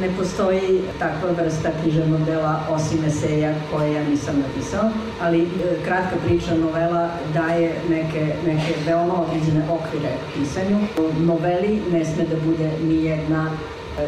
Ne 0.00 0.08
postoji 0.18 0.80
takva 0.98 1.30
vrsta 1.30 1.68
književnog 1.82 2.24
dela 2.24 2.60
osim 2.70 3.04
eseja 3.04 3.54
koje 3.72 3.92
ja 3.92 4.02
nisam 4.04 4.34
napisao, 4.46 4.90
ali 5.20 5.42
e, 5.42 5.46
kratka 5.84 6.16
priča 6.26 6.54
novela 6.54 7.10
daje 7.34 7.74
neke, 7.90 8.34
neke 8.46 8.74
veoma 8.86 9.14
određene 9.22 9.64
okvire 9.70 10.12
pisanju. 10.34 10.78
U 10.98 11.24
noveli 11.24 11.82
ne 11.92 12.04
sme 12.04 12.24
da 12.24 12.36
bude 12.46 12.70
ni 12.82 13.04
jedna 13.04 13.50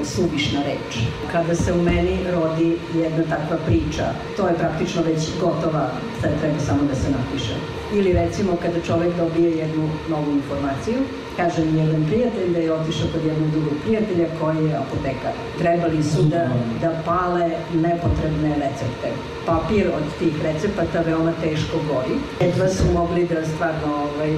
suvišna 0.05 0.61
reč. 0.63 1.05
Kada 1.33 1.55
se 1.55 1.73
u 1.73 1.83
meni 1.83 2.19
rodi 2.33 2.77
jedna 2.95 3.23
takva 3.23 3.57
priča, 3.67 4.07
to 4.37 4.49
je 4.49 4.59
praktično 4.59 5.03
već 5.03 5.21
gotova, 5.41 5.91
sad 6.21 6.31
treba 6.41 6.59
samo 6.59 6.83
da 6.83 6.95
se 6.95 7.09
napiše. 7.11 7.55
Ili 7.95 8.13
recimo 8.13 8.57
kada 8.63 8.81
čovek 8.87 9.17
dobije 9.17 9.51
jednu 9.51 9.89
novu 10.11 10.31
informaciju, 10.33 10.99
kaže 11.37 11.65
mi 11.65 11.79
jedan 11.81 12.05
prijatelj 12.07 12.53
da 12.53 12.59
je 12.59 12.73
otišao 12.73 13.09
kod 13.13 13.25
jednog 13.25 13.51
drugog 13.51 13.73
prijatelja 13.85 14.27
koji 14.41 14.65
je 14.65 14.77
apotekar. 14.77 15.35
Trebali 15.59 16.03
su 16.03 16.23
da, 16.23 16.49
da 16.81 16.91
pale 17.05 17.51
nepotrebne 17.75 18.53
recepte. 18.65 19.09
Papir 19.47 19.87
od 19.99 20.07
tih 20.19 20.35
recepata 20.43 21.01
veoma 21.07 21.33
teško 21.43 21.77
gori. 21.89 22.17
Jedva 22.41 22.69
su 22.69 22.85
mogli 22.93 23.27
da 23.27 23.47
stvarno 23.47 23.89
ovaj, 23.95 24.37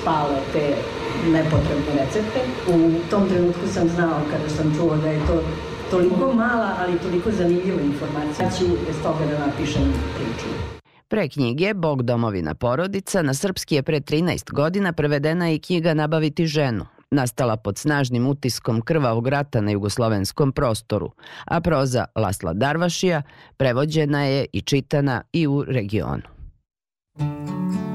spale 0.00 0.36
te 0.52 0.76
nepotrebne 1.30 1.92
recepte. 2.04 2.40
U 2.68 2.92
tom 3.10 3.28
trenutku 3.28 3.66
sam 3.74 3.88
znao 3.88 4.20
kada 4.30 4.48
sam 4.48 4.74
čuo 4.76 4.96
da 4.96 5.08
je 5.08 5.26
to 5.26 5.42
toliko 5.90 6.32
mala, 6.32 6.76
ali 6.78 6.98
toliko 6.98 7.30
zanimljiva 7.30 7.80
informacija. 7.80 8.46
Ja 8.46 8.50
ću 8.50 8.64
bez 8.86 8.96
toga 9.02 9.26
da 9.30 9.46
napišem 9.46 9.92
priču. 10.14 10.48
Pre 11.08 11.28
knjige 11.28 11.74
Bog 11.74 12.02
domovina 12.02 12.54
porodica 12.54 13.22
na 13.22 13.34
srpski 13.34 13.74
je 13.74 13.82
pre 13.82 14.00
13 14.00 14.52
godina 14.52 14.92
prevedena 14.92 15.50
i 15.50 15.58
knjiga 15.58 15.94
Nabaviti 15.94 16.46
ženu, 16.46 16.86
nastala 17.10 17.56
pod 17.56 17.78
snažnim 17.78 18.26
utiskom 18.26 18.80
krvavog 18.80 19.26
rata 19.28 19.60
na 19.60 19.70
jugoslovenskom 19.70 20.52
prostoru, 20.52 21.10
a 21.44 21.60
proza 21.60 22.04
Lasla 22.14 22.52
Darvašija 22.52 23.22
prevođena 23.56 24.24
je 24.24 24.46
i 24.52 24.60
čitana 24.60 25.22
i 25.32 25.46
u 25.46 25.64
regionu. 25.64 26.22
So 27.18 27.91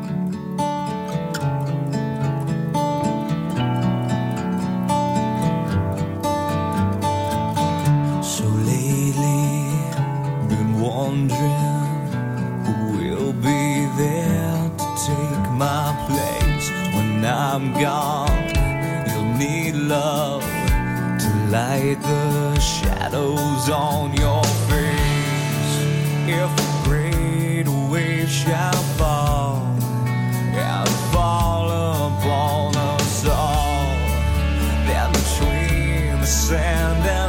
wondering 10.87 12.07
who 12.65 12.75
will 12.97 13.33
be 13.33 13.85
there 13.97 14.71
to 14.77 14.87
take 15.09 15.45
my 15.65 15.87
place 16.07 16.67
when 16.95 17.25
I'm 17.25 17.73
gone. 17.73 18.43
You'll 19.09 19.33
need 19.37 19.75
love 19.75 20.43
to 21.23 21.29
light 21.49 21.99
the 22.01 22.59
shadows 22.59 23.69
on 23.69 24.15
your 24.15 24.43
face. 24.69 25.73
If 26.41 26.51
a 26.65 26.69
great 26.87 27.67
wave 27.91 28.29
shall 28.29 28.81
fall 28.99 29.57
and 30.71 30.89
fall 31.11 31.67
upon 32.07 32.75
us 32.75 33.25
all, 33.25 33.87
then 34.87 35.11
between 35.11 36.21
the 36.21 36.27
sand 36.27 37.05
and 37.05 37.26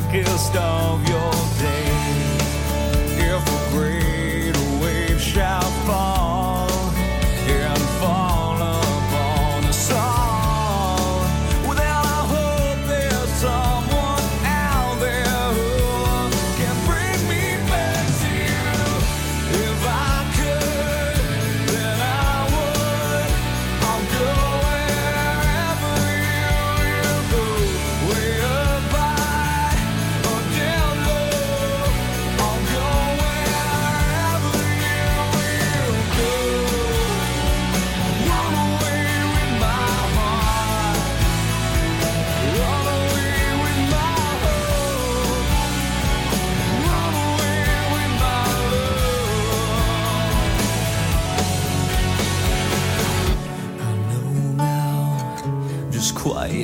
darkest 0.00 0.54
of 0.56 1.08
your 1.08 1.32
days. 1.58 2.42
If 3.18 3.42
a 3.48 3.70
great 3.72 4.56
wave 4.82 5.20
shall 5.20 5.62
fall 5.86 6.15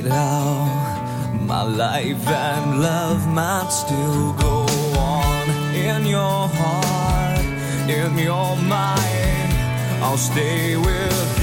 quite 0.03 0.11
how 0.11 1.33
my 1.41 1.63
life 1.63 2.27
and 2.27 2.81
love 2.81 3.27
might 3.27 3.69
still 3.69 4.33
go 4.33 4.65
on 4.97 5.49
in 5.75 6.05
your 6.05 6.47
heart, 6.47 7.45
in 7.89 8.17
your 8.17 8.55
mind. 8.57 9.53
I'll 10.01 10.17
stay 10.17 10.75
with 10.75 11.42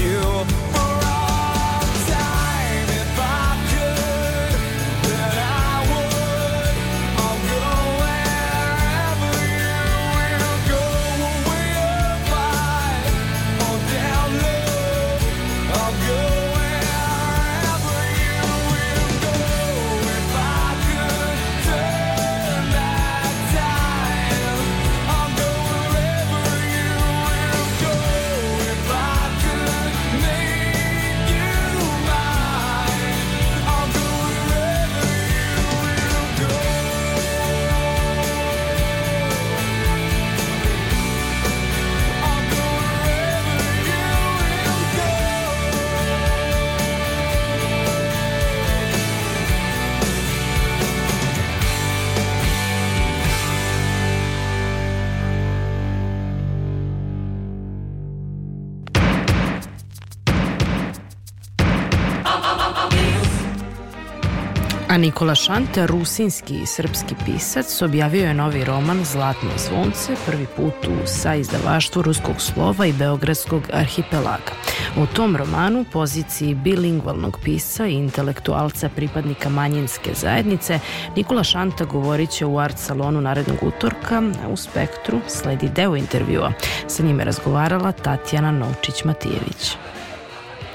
Nikola 65.01 65.35
Šanta, 65.35 65.85
rusinski 65.85 66.55
i 66.55 66.65
srpski 66.65 67.15
pisac, 67.25 67.81
objavio 67.81 68.25
je 68.25 68.33
novi 68.33 68.63
roman 68.63 69.05
Zlatno 69.05 69.49
zvonce, 69.57 70.15
prvi 70.25 70.45
put 70.55 70.73
u 70.87 71.07
saizdavaštvu 71.07 72.01
Ruskog 72.01 72.41
slova 72.41 72.85
i 72.85 72.93
Beogradskog 72.93 73.63
arhipelaga. 73.73 74.53
U 74.97 75.05
tom 75.05 75.35
romanu, 75.35 75.85
poziciji 75.93 76.55
bilingvalnog 76.55 77.37
pisa 77.43 77.87
i 77.87 77.93
intelektualca 77.93 78.89
pripadnika 78.89 79.49
manjinske 79.49 80.13
zajednice, 80.13 80.79
Nikola 81.15 81.43
Šanta 81.43 81.85
govorit 81.85 82.29
će 82.29 82.45
u 82.45 82.59
art 82.59 82.77
salonu 82.77 83.21
narednog 83.21 83.57
utorka, 83.61 84.21
a 84.45 84.49
u 84.49 84.57
Spektru 84.57 85.19
sledi 85.27 85.69
deo 85.69 85.95
intervjua. 85.95 86.51
Sa 86.87 87.03
njime 87.03 87.23
razgovarala 87.23 87.91
Tatjana 87.91 88.51
Novčić-Matijević. 88.51 89.75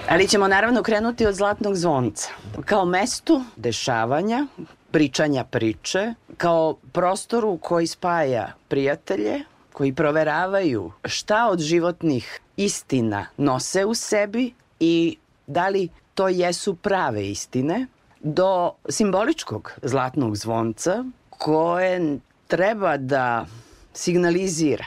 Ali 0.08 0.28
ćemo 0.28 0.48
naravno 0.48 0.82
krenuti 0.82 1.26
od 1.26 1.34
Zlatnog 1.34 1.74
zvonca. 1.74 2.28
Kao 2.64 2.84
mestu 2.84 3.42
dešavanja, 3.56 4.46
pričanja 4.90 5.44
priče, 5.44 6.14
kao 6.36 6.76
prostoru 6.92 7.58
koji 7.62 7.86
spaja 7.86 8.52
prijatelje, 8.68 9.40
koji 9.72 9.92
proveravaju 9.92 10.92
šta 11.04 11.48
od 11.50 11.60
životnih 11.60 12.40
istina 12.56 13.26
nose 13.36 13.84
u 13.84 13.94
sebi 13.94 14.54
i 14.80 15.16
da 15.46 15.68
li 15.68 15.88
to 16.14 16.28
jesu 16.28 16.74
prave 16.74 17.28
istine, 17.28 17.86
do 18.20 18.72
simboličkog 18.88 19.72
zlatnog 19.82 20.36
zvonca 20.36 21.04
koje 21.30 22.18
treba 22.46 22.96
da 22.96 23.46
signalizira 23.94 24.86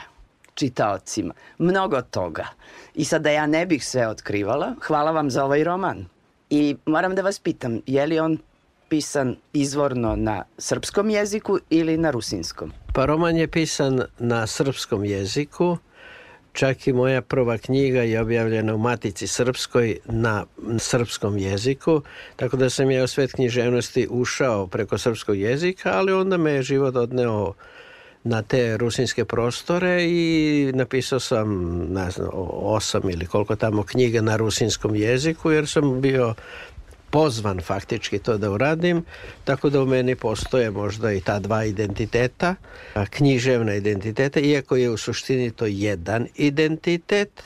čitaocima 0.54 1.34
mnogo 1.58 2.02
toga. 2.02 2.46
I 3.00 3.04
sad 3.04 3.22
da 3.22 3.30
ja 3.30 3.46
ne 3.46 3.66
bih 3.66 3.86
sve 3.86 4.08
otkrivala, 4.08 4.74
hvala 4.86 5.10
vam 5.10 5.30
za 5.30 5.44
ovaj 5.44 5.64
roman. 5.64 6.04
I 6.50 6.76
moram 6.86 7.14
da 7.14 7.22
vas 7.22 7.38
pitam, 7.38 7.80
je 7.86 8.06
li 8.06 8.18
on 8.18 8.38
pisan 8.88 9.36
izvorno 9.52 10.16
na 10.16 10.44
srpskom 10.58 11.10
jeziku 11.10 11.58
ili 11.70 11.96
na 11.96 12.10
rusinskom? 12.10 12.72
Pa 12.94 13.06
roman 13.06 13.36
je 13.36 13.48
pisan 13.48 14.02
na 14.18 14.46
srpskom 14.46 15.04
jeziku, 15.04 15.78
čak 16.52 16.86
i 16.86 16.92
moja 16.92 17.22
prva 17.22 17.58
knjiga 17.58 18.02
je 18.02 18.20
objavljena 18.20 18.74
u 18.74 18.78
Matici 18.78 19.26
Srpskoj 19.26 19.98
na 20.04 20.44
srpskom 20.78 21.38
jeziku, 21.38 22.02
tako 22.36 22.56
da 22.56 22.70
sam 22.70 22.90
ja 22.90 23.04
u 23.04 23.06
svet 23.06 23.32
književnosti 23.32 24.08
ušao 24.10 24.66
preko 24.66 24.98
srpskog 24.98 25.36
jezika, 25.36 25.92
ali 25.94 26.12
onda 26.12 26.36
me 26.36 26.52
je 26.52 26.62
život 26.62 26.96
odneo 26.96 27.54
na 28.24 28.42
te 28.42 28.76
rusinske 28.76 29.24
prostore 29.24 30.04
i 30.04 30.72
napisao 30.74 31.20
sam, 31.20 31.78
ne 31.92 32.10
znam, 32.10 32.28
osam 32.62 33.10
ili 33.10 33.26
koliko 33.26 33.56
tamo 33.56 33.82
knjiga 33.82 34.20
na 34.20 34.36
rusinskom 34.36 34.96
jeziku, 34.96 35.50
jer 35.50 35.68
sam 35.68 36.00
bio 36.00 36.34
pozvan 37.10 37.60
faktički 37.60 38.18
to 38.18 38.38
da 38.38 38.50
uradim, 38.50 39.04
tako 39.44 39.70
da 39.70 39.82
u 39.82 39.86
meni 39.86 40.14
postoje 40.14 40.70
možda 40.70 41.12
i 41.12 41.20
ta 41.20 41.38
dva 41.38 41.64
identiteta, 41.64 42.54
književna 43.10 43.74
identiteta, 43.74 44.40
iako 44.40 44.76
je 44.76 44.90
u 44.90 44.96
suštini 44.96 45.50
to 45.50 45.66
jedan 45.66 46.26
identitet, 46.36 47.42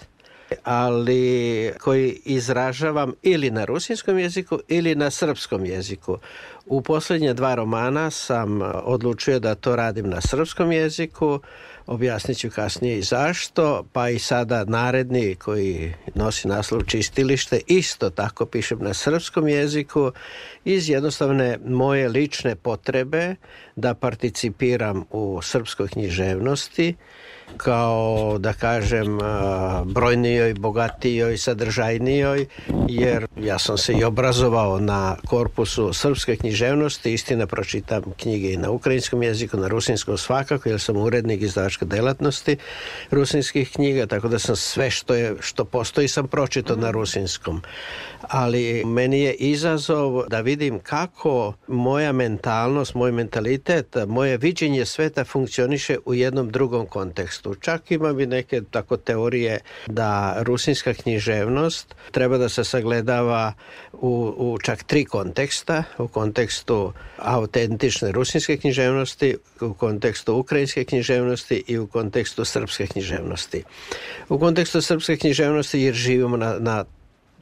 ali 0.64 1.72
koji 1.80 2.20
izražavam 2.24 3.12
ili 3.22 3.50
na 3.50 3.64
rusinskom 3.64 4.18
jeziku 4.18 4.58
ili 4.68 4.94
na 4.94 5.10
srpskom 5.10 5.64
jeziku. 5.64 6.18
U 6.66 6.82
poslednje 6.82 7.34
dva 7.34 7.54
romana 7.54 8.10
sam 8.10 8.62
odlučio 8.84 9.38
da 9.38 9.54
to 9.54 9.76
radim 9.76 10.10
na 10.10 10.20
srpskom 10.20 10.72
jeziku, 10.72 11.40
objasnit 11.86 12.38
ću 12.38 12.50
kasnije 12.50 12.98
i 12.98 13.02
zašto, 13.02 13.84
pa 13.92 14.08
i 14.08 14.18
sada 14.18 14.64
naredni 14.64 15.34
koji 15.34 15.94
nosi 16.14 16.48
naslov 16.48 16.82
Čistilište, 16.82 17.60
isto 17.66 18.10
tako 18.10 18.46
pišem 18.46 18.78
na 18.80 18.94
srpskom 18.94 19.48
jeziku 19.48 20.12
iz 20.64 20.88
jednostavne 20.88 21.58
moje 21.66 22.08
lične 22.08 22.56
potrebe 22.56 23.34
da 23.76 23.94
participiram 23.94 25.04
u 25.10 25.40
srpskoj 25.42 25.88
književnosti 25.88 26.94
kao 27.56 28.36
da 28.38 28.52
kažem 28.52 29.18
brojnijoj, 29.84 30.54
bogatijoj, 30.54 31.38
sadržajnijoj 31.38 32.46
jer 32.88 33.26
ja 33.40 33.58
sam 33.58 33.78
se 33.78 33.92
i 33.92 34.04
obrazovao 34.04 34.80
na 34.80 35.16
korpusu 35.26 35.92
srpske 35.92 36.36
književnosti 36.36 37.12
istina 37.12 37.46
pročitam 37.46 38.02
knjige 38.16 38.52
i 38.52 38.56
na 38.56 38.70
ukrajinskom 38.70 39.22
jeziku 39.22 39.56
na 39.56 39.68
rusinskom 39.68 40.18
svakako 40.18 40.68
jer 40.68 40.80
sam 40.80 40.96
urednik 40.96 41.42
izdavačke 41.42 41.84
delatnosti 41.84 42.56
rusinskih 43.10 43.70
knjiga 43.72 44.06
tako 44.06 44.28
da 44.28 44.38
sam 44.38 44.56
sve 44.56 44.90
što, 44.90 45.14
je, 45.14 45.36
što 45.40 45.64
postoji 45.64 46.08
sam 46.08 46.28
pročitao 46.28 46.76
na 46.76 46.90
rusinskom 46.90 47.62
ali 48.28 48.84
meni 48.84 49.20
je 49.20 49.34
izazov 49.34 50.22
da 50.28 50.40
vidim 50.40 50.78
kako 50.78 51.52
moja 51.68 52.12
mentalnost, 52.12 52.94
moj 52.94 53.12
mentalitet, 53.12 53.96
moje 54.06 54.36
viđenje 54.36 54.84
sveta 54.84 55.24
funkcioniše 55.24 55.98
u 56.04 56.14
jednom 56.14 56.50
drugom 56.50 56.86
kontekstu. 56.86 57.33
Čak 57.60 57.90
imam 57.90 58.20
i 58.20 58.26
neke 58.26 58.62
tako 58.70 58.96
teorije 58.96 59.60
da 59.86 60.36
rusinska 60.42 60.94
književnost 60.94 61.94
treba 62.10 62.38
da 62.38 62.48
se 62.48 62.64
sagledava 62.64 63.52
u, 63.92 64.34
u 64.36 64.58
čak 64.58 64.82
tri 64.82 65.04
konteksta, 65.04 65.84
u 65.98 66.08
kontekstu 66.08 66.92
autentične 67.18 68.12
rusinske 68.12 68.56
književnosti, 68.56 69.36
u 69.60 69.74
kontekstu 69.74 70.34
ukrajinske 70.34 70.84
književnosti 70.84 71.64
i 71.66 71.78
u 71.78 71.86
kontekstu 71.86 72.44
srpske 72.44 72.86
književnosti. 72.86 73.62
U 74.28 74.38
kontekstu 74.38 74.82
srpske 74.82 75.16
književnosti 75.16 75.80
jer 75.80 75.94
živimo 75.94 76.36
na, 76.36 76.56
na 76.58 76.84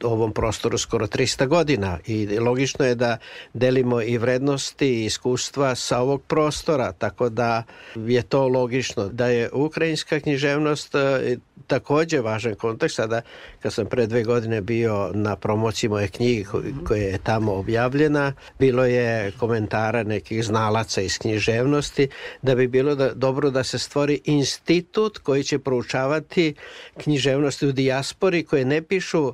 ovom 0.03 0.33
prostoru 0.33 0.77
skoro 0.77 1.07
300 1.07 1.47
godina 1.47 1.99
i 2.07 2.39
logično 2.39 2.85
je 2.85 2.95
da 2.95 3.17
delimo 3.53 4.01
i 4.01 4.17
vrednosti 4.17 4.87
i 4.87 5.05
iskustva 5.05 5.75
sa 5.75 5.99
ovog 5.99 6.21
prostora, 6.21 6.91
tako 6.91 7.29
da 7.29 7.63
je 7.95 8.21
to 8.21 8.47
logično 8.47 9.07
da 9.07 9.27
je 9.27 9.49
ukrajinska 9.53 10.19
književnost 10.19 10.95
e, 10.95 11.37
takođe 11.67 12.21
važan 12.21 12.55
kontekst. 12.55 12.95
Sada 12.95 13.21
kad 13.61 13.73
sam 13.73 13.85
pre 13.85 14.07
dve 14.07 14.23
godine 14.23 14.61
bio 14.61 15.11
na 15.13 15.35
promociji 15.35 15.89
moje 15.89 16.07
knjige 16.07 16.43
koja 16.87 17.01
je 17.01 17.17
tamo 17.17 17.53
objavljena, 17.53 18.33
bilo 18.59 18.85
je 18.85 19.31
komentara 19.39 20.03
nekih 20.03 20.45
znalaca 20.45 21.01
iz 21.01 21.17
književnosti 21.19 22.07
da 22.41 22.55
bi 22.55 22.67
bilo 22.67 22.95
da, 22.95 23.13
dobro 23.13 23.49
da 23.49 23.63
se 23.63 23.79
stvori 23.79 24.21
institut 24.25 25.17
koji 25.17 25.43
će 25.43 25.59
proučavati 25.59 26.55
književnosti 27.03 27.67
u 27.67 27.71
dijaspori 27.71 28.43
koje 28.43 28.65
ne 28.65 28.81
pišu 28.81 29.23
uh, 29.23 29.33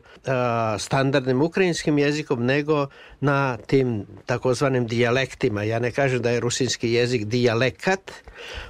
standardnim 0.80 1.41
ukrajinskim 1.41 1.97
jezikom 1.97 2.45
nego 2.45 2.88
na 3.20 3.57
tim 3.57 4.05
takozvanim 4.26 4.88
dijalektima. 4.88 5.64
Ja 5.64 5.80
ne 5.80 5.91
kažem 5.91 6.22
da 6.22 6.30
je 6.30 6.39
rusinski 6.39 6.91
jezik 6.93 7.26
dijalekat. 7.26 8.12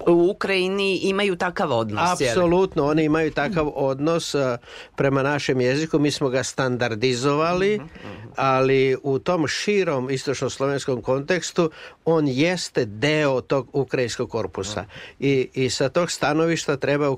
U 0.08 0.30
Ukrajini 0.32 0.98
imaju 0.98 1.36
takav 1.36 1.72
odnos. 1.72 2.22
Apsolutno, 2.22 2.86
oni 2.86 3.04
imaju 3.04 3.32
takav 3.32 3.72
odnos 3.76 4.36
prema 4.96 5.24
našem 5.24 5.62
jeziku. 5.62 6.00
Mi 6.00 6.12
smo 6.12 6.30
ga 6.30 6.44
standardizovali, 6.44 7.80
ali 8.36 8.98
u 9.04 9.20
tom 9.20 9.48
širom 9.48 10.10
istočno-slovenskom 10.10 11.02
kontekstu 11.02 11.72
on 12.06 12.28
jeste 12.28 12.86
deo 12.86 13.42
tog 13.42 13.68
ukrajinskog 13.74 14.30
korpusa. 14.30 14.86
I, 15.20 15.50
i 15.54 15.70
sa 15.70 15.90
tog 15.90 16.12
stanovišta 16.12 16.78
treba 16.78 17.16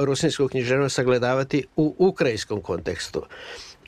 rusinsku 0.00 0.48
književnost 0.48 0.94
sagledavati 0.94 1.64
u 1.76 1.94
ukrajinskom 1.98 2.62
kontekstu. 2.62 3.22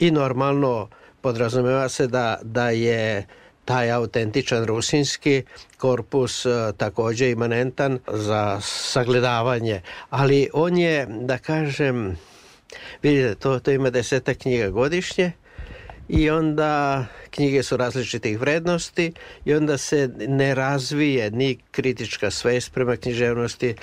I 0.02 0.10
normalno 0.10 0.88
podrazumeva 1.20 1.88
se 1.88 2.06
da, 2.06 2.38
da 2.42 2.70
je 2.70 3.26
taj 3.64 3.90
autentičan 3.90 4.64
rusinski 4.64 5.42
korpus 5.76 6.46
uh, 6.46 6.52
takođe 6.76 7.30
imanentan 7.30 7.98
za 8.12 8.60
sagledavanje, 8.60 9.80
ali 10.10 10.48
on 10.52 10.76
je, 10.76 11.06
da 11.06 11.38
kažem, 11.38 12.18
vidite, 13.02 13.34
to, 13.34 13.58
to 13.58 13.70
ima 13.70 13.90
deseta 13.90 14.34
knjiga 14.34 14.70
godišnje 14.70 15.32
i 16.08 16.30
onda 16.30 17.04
knjige 17.30 17.62
su 17.62 17.76
različitih 17.76 18.40
vrednosti 18.40 19.12
i 19.44 19.54
onda 19.54 19.78
se 19.78 20.10
ne 20.18 20.54
razvije 20.54 21.30
ni 21.30 21.58
kritička 21.70 22.30
svest 22.30 22.72
prema 22.74 22.96
književnosti. 22.96 23.74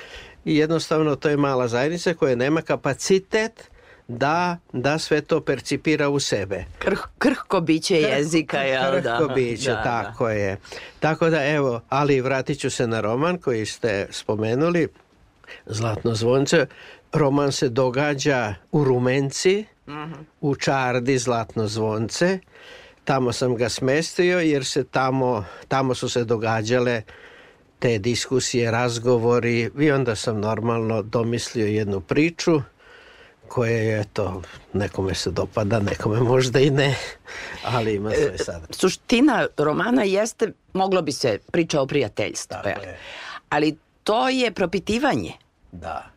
I 0.46 0.58
jednostavno 0.58 1.16
to 1.16 1.30
je 1.30 1.38
mala 1.38 1.68
zajednica 1.68 2.14
koja 2.14 2.36
nema 2.36 2.62
kapacitet 2.62 3.70
da, 4.10 4.58
da 4.74 4.98
sve 4.98 5.22
to 5.22 5.42
percipira 5.42 6.10
u 6.10 6.20
sebe. 6.20 6.66
Krh, 6.80 7.00
krhko 7.18 7.62
biće 7.62 8.02
jezika, 8.02 8.58
jel 8.58 9.02
da? 9.02 9.18
Krhko 9.18 9.34
biće, 9.34 9.70
da, 9.72 9.84
tako 9.84 10.26
da. 10.26 10.32
je. 10.32 10.58
Tako 11.00 11.30
da 11.30 11.46
evo, 11.46 11.82
ali 11.90 12.22
vratit 12.22 12.60
ću 12.60 12.70
se 12.70 12.88
na 12.88 13.02
roman 13.02 13.38
koji 13.38 13.66
ste 13.66 14.08
spomenuli, 14.12 14.88
Zlatno 15.66 16.16
zvonce. 16.16 16.66
Roman 17.14 17.52
se 17.52 17.70
događa 17.70 18.56
u 18.72 18.84
Rumenci, 18.84 19.66
uh 19.88 19.94
-huh. 19.94 20.14
u 20.42 20.56
Čardi 20.56 21.18
Zlatno 21.18 21.68
zvonce. 21.68 22.40
Tamo 23.04 23.32
sam 23.32 23.56
ga 23.56 23.70
smestio 23.70 24.40
jer 24.40 24.66
se 24.66 24.84
tamo, 24.84 25.46
tamo 25.68 25.96
su 25.96 26.10
se 26.10 26.24
događale 26.24 27.02
te 27.80 27.98
diskusije, 27.98 28.72
razgovori 28.72 29.70
i 29.80 29.92
onda 29.92 30.16
sam 30.16 30.40
normalno 30.40 31.02
domislio 31.02 31.68
jednu 31.68 32.02
priču 32.02 32.62
koje 33.50 33.86
je 33.86 34.04
to, 34.14 34.42
nekome 34.74 35.16
se 35.16 35.32
dopada, 35.32 35.80
nekome 35.80 36.20
možda 36.20 36.60
i 36.60 36.70
ne, 36.70 36.96
ali 37.64 37.96
ima 37.96 38.12
svoje 38.12 38.38
sad. 38.38 38.62
Suština 38.70 39.48
romana 39.58 40.04
jeste, 40.04 40.52
moglo 40.74 41.02
bi 41.02 41.12
se 41.12 41.40
priča 41.52 41.82
o 41.82 41.88
prijateljstvu, 41.88 42.58
jel? 42.66 42.84
je. 42.84 42.98
ali 43.50 43.78
to 44.04 44.30
je 44.30 44.52
propitivanje. 44.52 45.34
Da. 45.72 46.10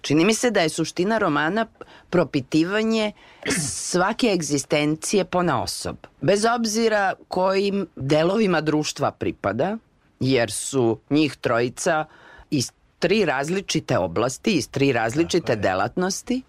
Čini 0.00 0.24
mi 0.24 0.34
se 0.34 0.50
da 0.50 0.60
je 0.60 0.68
suština 0.68 1.18
romana 1.18 1.66
propitivanje 2.10 3.12
svake 3.88 4.26
egzistencije 4.26 5.24
pona 5.24 5.62
osob. 5.62 5.96
Bez 6.20 6.44
obzira 6.44 7.12
kojim 7.28 7.86
delovima 7.96 8.60
društva 8.60 9.10
pripada, 9.10 9.76
jer 10.20 10.52
su 10.52 10.98
njih 11.10 11.36
trojica 11.36 12.04
iz 12.50 12.72
tri 12.98 13.24
različite 13.24 13.98
oblasti, 13.98 14.52
iz 14.52 14.68
tri 14.68 14.92
različite 14.92 15.56
delatnosti 15.56 16.42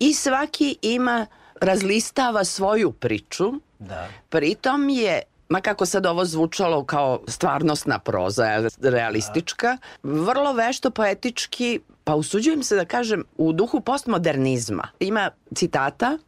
i 0.00 0.14
svaki 0.14 0.76
ima, 0.82 1.26
razlistava 1.60 2.44
svoju 2.44 2.92
priču, 2.92 3.52
Da. 3.80 4.08
Pritom 4.28 4.88
je 4.88 5.22
ma 5.48 5.60
kako 5.60 5.86
sad 5.86 6.06
ovo 6.06 6.24
zvučalo 6.24 6.84
kao 6.84 7.20
stvarnostna 7.28 7.98
proza, 7.98 8.68
realistička, 8.82 9.78
vrlo 10.02 10.52
vešto 10.52 10.90
poetički, 10.90 11.80
pa 12.04 12.14
usuđujem 12.14 12.62
se 12.62 12.76
da 12.76 12.84
kažem, 12.84 13.24
u 13.36 13.52
duhu 13.52 13.80
postmodernizma. 13.80 14.88
Ima 15.00 15.30
citata, 15.54 16.18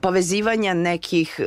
povezivanja 0.00 0.74
nekih 0.74 1.40
e, 1.40 1.44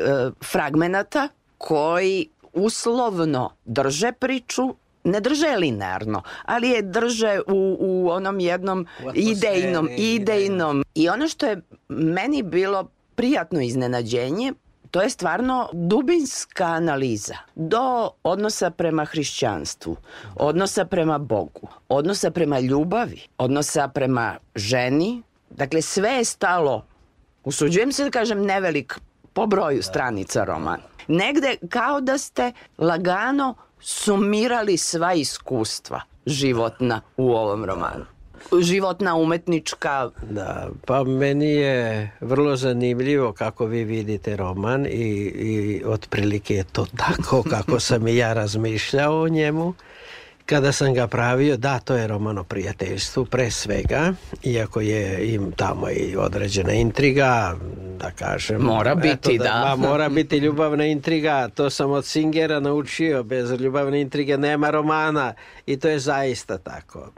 fragmenata 0.51 1.27
koji 1.57 2.29
uslovno 2.53 3.51
drže 3.65 4.11
priču, 4.11 4.75
ne 5.05 5.19
drže 5.19 5.55
linearno, 5.57 6.21
ali 6.45 6.69
je 6.69 6.81
drže 6.81 7.39
u, 7.47 7.77
u 7.79 8.09
onom 8.09 8.39
jednom 8.39 8.87
U 9.05 9.11
idejnom, 9.13 9.89
idejnom. 9.97 10.83
I 10.95 11.09
ono 11.09 11.27
što 11.27 11.45
je 11.45 11.61
meni 11.87 12.43
bilo 12.43 12.89
prijatno 13.15 13.61
iznenađenje, 13.61 14.53
to 14.91 15.01
je 15.01 15.09
stvarno 15.09 15.69
dubinska 15.73 16.65
analiza 16.65 17.35
do 17.55 18.09
odnosa 18.23 18.69
prema 18.69 19.05
hrišćanstvu, 19.05 19.97
odnosa 20.35 20.85
prema 20.85 21.17
Bogu, 21.17 21.67
odnosa 21.89 22.31
prema 22.31 22.59
ljubavi, 22.59 23.21
odnosa 23.37 23.87
prema 23.87 24.37
ženi. 24.55 25.21
Dakle, 25.49 25.81
sve 25.81 26.09
je 26.09 26.25
stalo, 26.25 26.85
usuđujem 27.43 27.91
se 27.91 28.03
da 28.03 28.09
kažem 28.09 28.45
nevelik 28.45 28.99
po 29.33 29.45
broju 29.45 29.83
stranica 29.83 30.43
roman. 30.43 30.79
Negde 31.07 31.55
kao 31.69 32.01
da 32.01 32.17
ste 32.17 32.51
lagano 32.77 33.55
sumirali 33.85 34.77
sva 34.77 35.13
iskustva 35.13 36.01
životna 36.25 37.01
u 37.17 37.31
ovom 37.31 37.65
romanu. 37.65 38.05
Životna, 38.61 39.15
umetnička, 39.15 40.09
Da, 40.29 40.69
pa 40.85 41.03
meni 41.03 41.49
je 41.49 42.11
vrlo 42.21 42.55
zanimljivo 42.55 43.33
kako 43.33 43.65
vi 43.65 43.83
vidite 43.83 44.35
roman 44.35 44.85
i, 44.85 44.89
i 44.89 45.83
otprilike 45.85 46.55
je 46.55 46.63
to 46.63 46.85
tako 46.97 47.43
kako 47.49 47.79
sam 47.79 48.07
i 48.07 48.15
ja 48.15 48.33
razmišljao 48.33 49.21
o 49.21 49.29
njemu. 49.29 49.73
Kada 50.45 50.71
sam 50.71 50.93
ga 50.93 51.07
pravio, 51.07 51.57
da, 51.57 51.79
to 51.79 51.95
je 51.95 52.07
roman 52.07 52.37
o 52.37 52.43
prijateljstvu, 52.43 53.25
pre 53.25 53.51
svega, 53.51 54.13
iako 54.43 54.81
je 54.81 55.33
im 55.33 55.51
tamo 55.51 55.89
i 55.89 56.15
određena 56.17 56.73
intriga, 56.73 57.55
da 57.99 58.11
kažem. 58.11 58.61
Mora 58.61 58.95
biti, 58.95 59.37
da. 59.37 59.75
Ma, 59.77 59.87
mora 59.87 60.09
biti 60.09 60.37
ljubavna 60.37 60.85
intriga, 60.85 61.49
to 61.49 61.69
sam 61.69 61.91
od 61.91 62.05
Singera 62.05 62.59
naučio, 62.59 63.23
bez 63.23 63.51
ljubavne 63.51 64.01
intrige 64.01 64.37
nema 64.37 64.69
romana 64.69 65.33
i 65.65 65.79
to 65.79 65.89
je 65.89 65.99
zaista 65.99 66.57
tako 66.57 67.11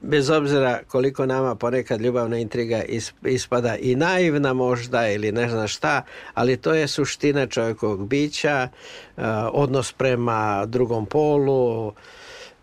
bez 0.00 0.30
obzira 0.30 0.80
koliko 0.88 1.26
nama 1.26 1.54
ponekad 1.54 2.00
ljubavna 2.00 2.38
intriga 2.38 2.82
is- 2.82 3.12
ispada 3.24 3.76
i 3.76 3.94
naivna 3.96 4.52
možda 4.52 5.08
ili 5.08 5.32
ne 5.32 5.48
znam 5.48 5.68
šta, 5.68 6.02
ali 6.34 6.56
to 6.56 6.74
je 6.74 6.88
suština 6.88 7.46
čovjekovog 7.46 8.08
bića, 8.08 8.68
uh, 9.16 9.24
odnos 9.52 9.92
prema 9.92 10.66
drugom 10.66 11.06
polu 11.06 11.92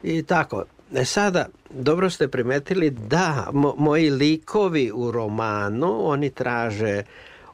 i 0.04 0.24
tako. 0.24 0.64
E 0.96 1.06
sada, 1.06 1.46
dobro 1.70 2.10
ste 2.10 2.28
primetili 2.28 2.90
da 2.90 3.48
mo- 3.52 3.76
moji 3.78 4.10
likovi 4.10 4.92
u 4.94 5.12
romanu, 5.12 6.08
oni 6.08 6.30
traže 6.30 7.04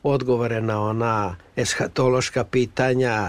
odgovore 0.03 0.61
na 0.61 0.81
ona 0.81 1.35
eshatološka 1.55 2.43
pitanja, 2.43 3.27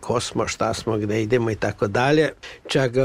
ko 0.00 0.20
smo, 0.20 0.46
šta 0.46 0.74
smo, 0.74 0.98
gde 0.98 1.22
idemo 1.22 1.50
i 1.50 1.54
tako 1.56 1.86
dalje. 1.86 2.32
Čak 2.68 2.96
e, 2.96 3.00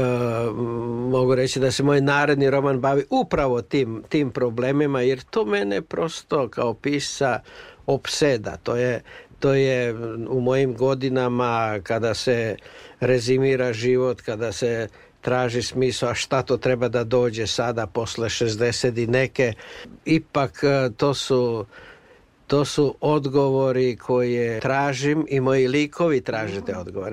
mogu 1.10 1.34
reći 1.34 1.60
da 1.60 1.70
se 1.70 1.82
moj 1.82 2.00
naredni 2.00 2.50
roman 2.50 2.80
bavi 2.80 3.04
upravo 3.10 3.62
tim, 3.62 4.02
tim 4.08 4.30
problemima, 4.30 5.00
jer 5.00 5.20
to 5.20 5.44
mene 5.44 5.82
prosto 5.82 6.48
kao 6.48 6.74
pisa 6.74 7.40
opseda. 7.86 8.56
To 8.56 8.76
je, 8.76 9.02
to 9.38 9.54
je 9.54 9.94
u 10.28 10.40
mojim 10.40 10.74
godinama 10.74 11.78
kada 11.82 12.14
se 12.14 12.56
rezimira 13.00 13.72
život, 13.72 14.20
kada 14.20 14.52
se 14.52 14.88
traži 15.26 15.62
smisao, 15.62 16.14
šta 16.14 16.42
to 16.42 16.56
treba 16.56 16.88
da 16.88 17.04
dođe 17.04 17.46
sada 17.46 17.86
posle 17.86 18.28
60 18.28 19.02
i 19.02 19.06
neke. 19.06 19.52
Ipak 20.04 20.60
e, 20.62 20.90
to 20.96 21.14
su 21.14 21.66
to 22.46 22.64
su 22.64 22.94
odgovori 23.00 23.96
koje 23.96 24.60
tražim 24.60 25.26
i 25.28 25.40
moji 25.40 25.68
likovi 25.68 26.20
traže 26.20 26.60
te 26.60 26.76
odgovore. 26.76 27.12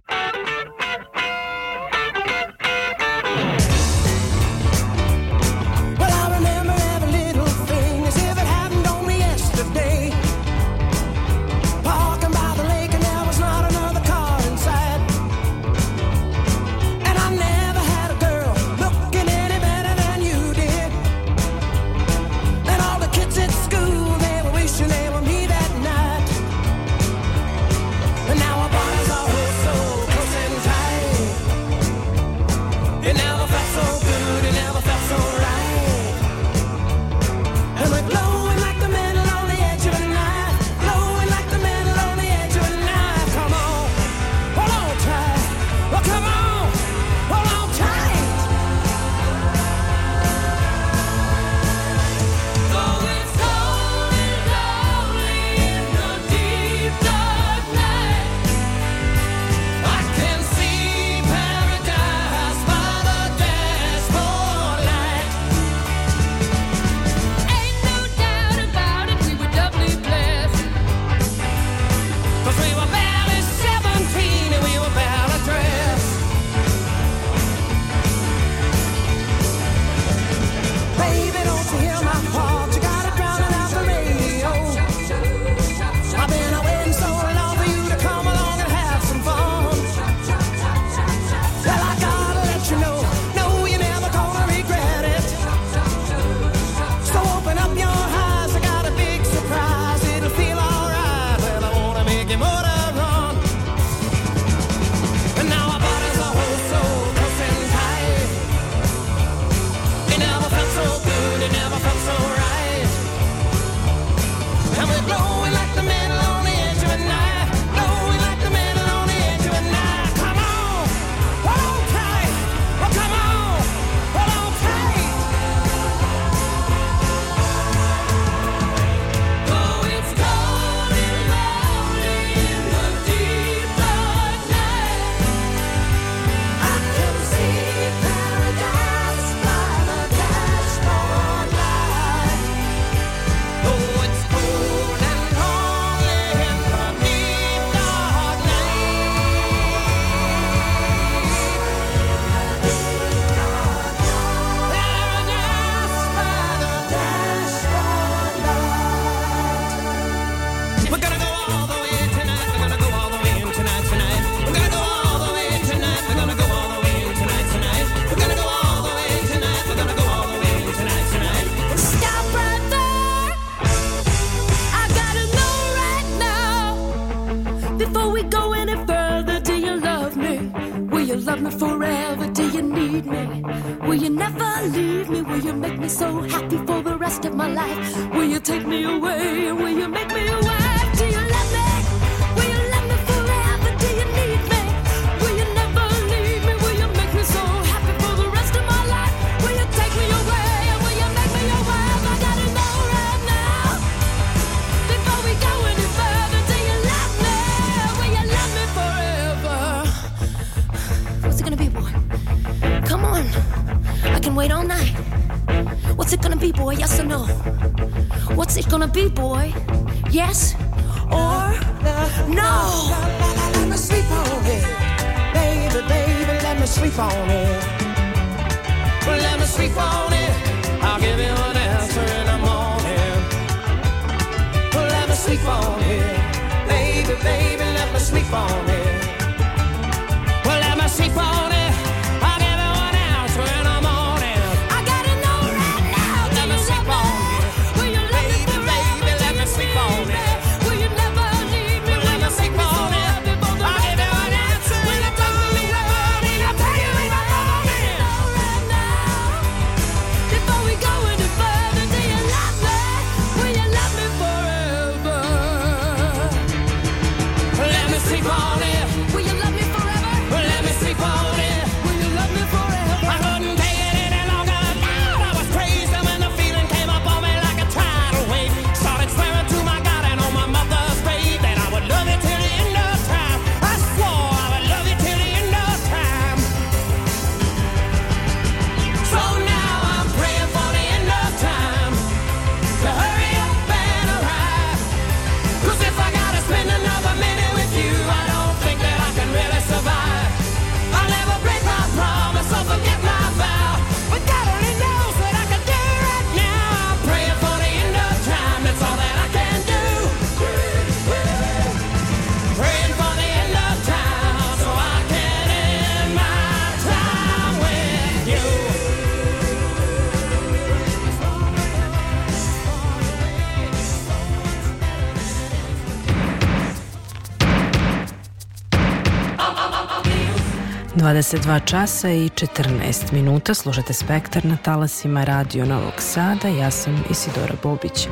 22 331.04 331.66
časa 331.66 332.10
i 332.10 332.30
14 332.30 333.14
minuta. 333.14 333.54
Slušate 333.54 333.94
Spektar 333.94 334.46
na 334.46 334.58
talasima 334.58 335.24
Radio 335.24 335.66
Novog 335.66 335.94
Sada. 335.98 336.48
Ja 336.48 336.72
sam 336.72 337.04
Isidora 337.10 337.54
Bobić. 337.64 338.08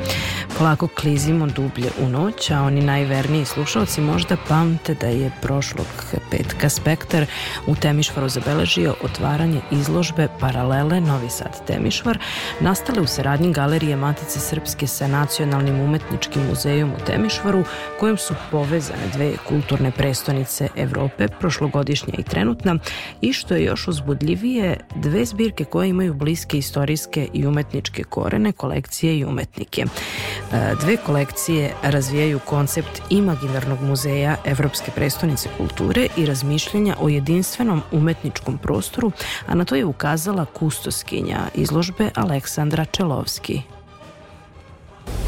Polako 0.58 0.88
klizimo 0.88 1.48
dublje 1.48 1.90
u 2.02 2.10
noć, 2.10 2.52
a 2.52 2.62
oni 2.62 2.82
najverniji 2.82 3.46
slušalci 3.46 4.02
možda 4.02 4.38
pamte 4.48 4.96
da 4.96 5.08
je 5.08 5.32
prošlog 5.42 5.86
petka 6.32 6.70
Spektar 6.70 7.26
u 7.68 7.76
Temišvaru 7.76 8.30
zabeležio 8.30 8.96
otvaranje 9.04 9.62
izložbe 9.72 10.28
Paralele 10.40 11.02
Novi 11.02 11.30
Sad 11.30 11.66
Temišvar, 11.68 12.18
nastale 12.60 13.02
u 13.02 13.08
saradnji 13.08 13.54
Galerije 13.54 13.96
Matice 13.96 14.40
Srpske 14.40 14.88
sa 14.88 15.08
Nacionalnim 15.08 15.80
umetničkim 15.80 16.42
muzejom 16.50 16.90
u 16.90 17.06
Temišvaru, 17.06 17.64
kojom 18.00 18.18
su 18.18 18.34
povezane 18.52 19.08
dve 19.14 19.34
kulturne 19.48 19.92
prestonice 19.92 20.68
Evrope, 20.76 21.28
prošlogodišnja 21.28 22.14
i 22.18 22.24
trenutna, 22.24 22.81
i 23.22 23.34
što 23.34 23.56
je 23.56 23.64
još 23.64 23.88
uzbudljivije, 23.88 24.78
dve 24.96 25.26
zbirke 25.26 25.66
koje 25.66 25.90
imaju 25.90 26.14
bliske 26.14 26.58
istorijske 26.58 27.28
i 27.34 27.48
umetničke 27.48 28.04
korene, 28.04 28.52
kolekcije 28.52 29.18
i 29.18 29.26
umetnike. 29.26 29.82
E, 29.82 30.76
Dve 30.82 30.98
kolekcije 30.98 31.74
razvijaju 31.84 32.40
koncept 32.40 33.02
imaginarnog 33.10 33.82
muzeja 33.82 34.36
Evropske 34.46 34.92
prestonice 34.92 35.50
kulture 35.58 36.08
i 36.18 36.26
razmišljanja 36.26 36.96
o 37.00 37.10
jedinstvenom 37.10 37.82
umetničkom 37.92 38.58
prostoru, 38.58 39.12
a 39.48 39.56
na 39.56 39.66
to 39.66 39.76
je 39.76 39.86
ukazala 39.86 40.46
kustoskinja 40.46 41.40
izložbe 41.56 42.10
Aleksandra 42.16 42.86
Čelovski. 42.86 43.62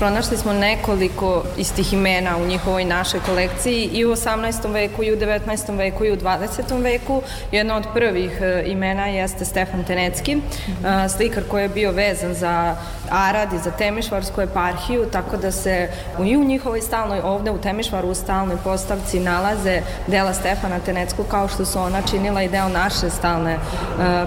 Pronašli 0.03 0.37
smo 0.37 0.53
nekoliko 0.53 1.43
istih 1.57 1.93
imena 1.93 2.37
u 2.37 2.45
njihovoj 2.45 2.85
našoj 2.85 3.19
kolekciji 3.25 3.89
i 3.93 4.05
u 4.05 4.09
18. 4.09 4.73
veku 4.73 5.03
i 5.03 5.13
u 5.13 5.17
19. 5.17 5.77
veku 5.77 6.05
i 6.05 6.11
u 6.11 6.17
20. 6.17 6.81
veku. 6.83 7.21
Jedno 7.51 7.75
od 7.75 7.87
prvih 7.93 8.41
e, 8.41 8.63
imena 8.67 9.07
jeste 9.07 9.45
Stefan 9.45 9.83
Tenecki, 9.83 10.31
e, 10.33 10.39
slikar 11.09 11.43
koji 11.47 11.61
je 11.61 11.69
bio 11.69 11.91
vezan 11.91 12.33
za 12.33 12.75
Arad 13.09 13.53
i 13.53 13.57
za 13.57 13.71
Temišvarsku 13.71 14.41
eparhiju, 14.41 15.05
tako 15.11 15.37
da 15.37 15.51
se 15.51 15.89
i 16.23 16.37
u 16.37 16.43
njihovoj 16.43 16.81
stalnoj, 16.81 17.19
ovde 17.23 17.51
u 17.51 17.57
Temišvaru 17.57 18.07
u 18.07 18.15
stalnoj 18.15 18.57
postavci 18.63 19.19
nalaze 19.19 19.81
dela 20.07 20.33
Stefana 20.33 20.79
Tenecku 20.79 21.23
kao 21.23 21.47
što 21.47 21.65
su 21.65 21.79
ona 21.79 22.01
činila 22.01 22.43
i 22.43 22.49
deo 22.49 22.69
naše 22.69 23.09
stalne 23.09 23.53
e, 23.53 23.57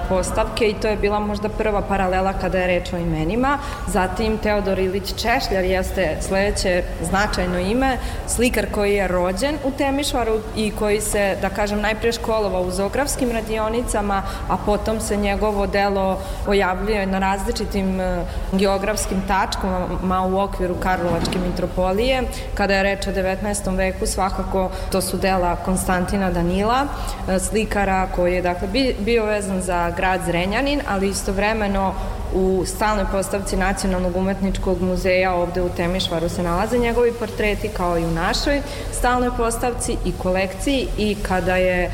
postavke 0.08 0.68
i 0.68 0.74
to 0.74 0.88
je 0.88 0.96
bila 0.96 1.20
možda 1.20 1.48
prva 1.48 1.82
paralela 1.82 2.32
kada 2.32 2.58
je 2.58 2.66
reč 2.66 2.92
o 2.92 2.96
imenima. 2.96 3.58
Zatim 3.86 4.38
Teodor 4.38 4.78
Ilić 4.78 5.12
Češljar 5.46 5.64
jeste 5.64 6.16
sledeće 6.20 6.82
značajno 7.02 7.58
ime, 7.58 7.98
slikar 8.26 8.66
koji 8.70 8.94
je 8.94 9.08
rođen 9.08 9.54
u 9.64 9.70
Temišvaru 9.70 10.32
i 10.56 10.70
koji 10.70 11.00
se, 11.00 11.36
da 11.42 11.48
kažem, 11.48 11.80
najpre 11.80 12.12
školovao 12.12 12.62
u 12.62 12.70
zografskim 12.70 13.30
radionicama, 13.30 14.22
a 14.48 14.56
potom 14.56 15.00
se 15.00 15.16
njegovo 15.16 15.66
delo 15.66 16.18
pojavljuje 16.44 17.06
na 17.06 17.18
različitim 17.18 18.00
e, 18.00 18.24
geografskim 18.52 19.22
tačkama 19.28 20.26
u 20.26 20.38
okviru 20.38 20.74
Karlovačke 20.74 21.38
mitropolije. 21.38 22.22
Kada 22.54 22.74
je 22.74 22.82
reč 22.82 23.06
o 23.06 23.12
19. 23.12 23.76
veku, 23.76 24.06
svakako 24.06 24.70
to 24.92 25.00
su 25.00 25.16
dela 25.16 25.56
Konstantina 25.56 26.30
Danila, 26.30 26.86
e, 27.28 27.38
slikara 27.38 28.08
koji 28.16 28.34
je 28.34 28.42
dakle, 28.42 28.68
bi- 28.68 28.96
bio 28.98 29.24
vezan 29.24 29.62
za 29.62 29.90
grad 29.90 30.20
Zrenjanin, 30.26 30.80
ali 30.88 31.08
istovremeno 31.08 31.94
u 32.36 32.64
stalnoj 32.66 33.04
postavci 33.12 33.56
Nacionalnog 33.56 34.16
umetničkog 34.16 34.82
muzeja 34.82 35.34
ovde 35.34 35.62
u 35.62 35.68
Temišvaru 35.68 36.28
se 36.28 36.42
nalaze 36.42 36.78
njegovi 36.78 37.12
portreti 37.12 37.68
kao 37.68 37.98
i 37.98 38.04
u 38.04 38.10
našoj 38.10 38.62
stalnoj 38.92 39.30
postavci 39.36 39.96
i 40.04 40.12
kolekciji 40.22 40.88
i 40.98 41.16
kada 41.22 41.56
je, 41.56 41.84
e, 41.84 41.90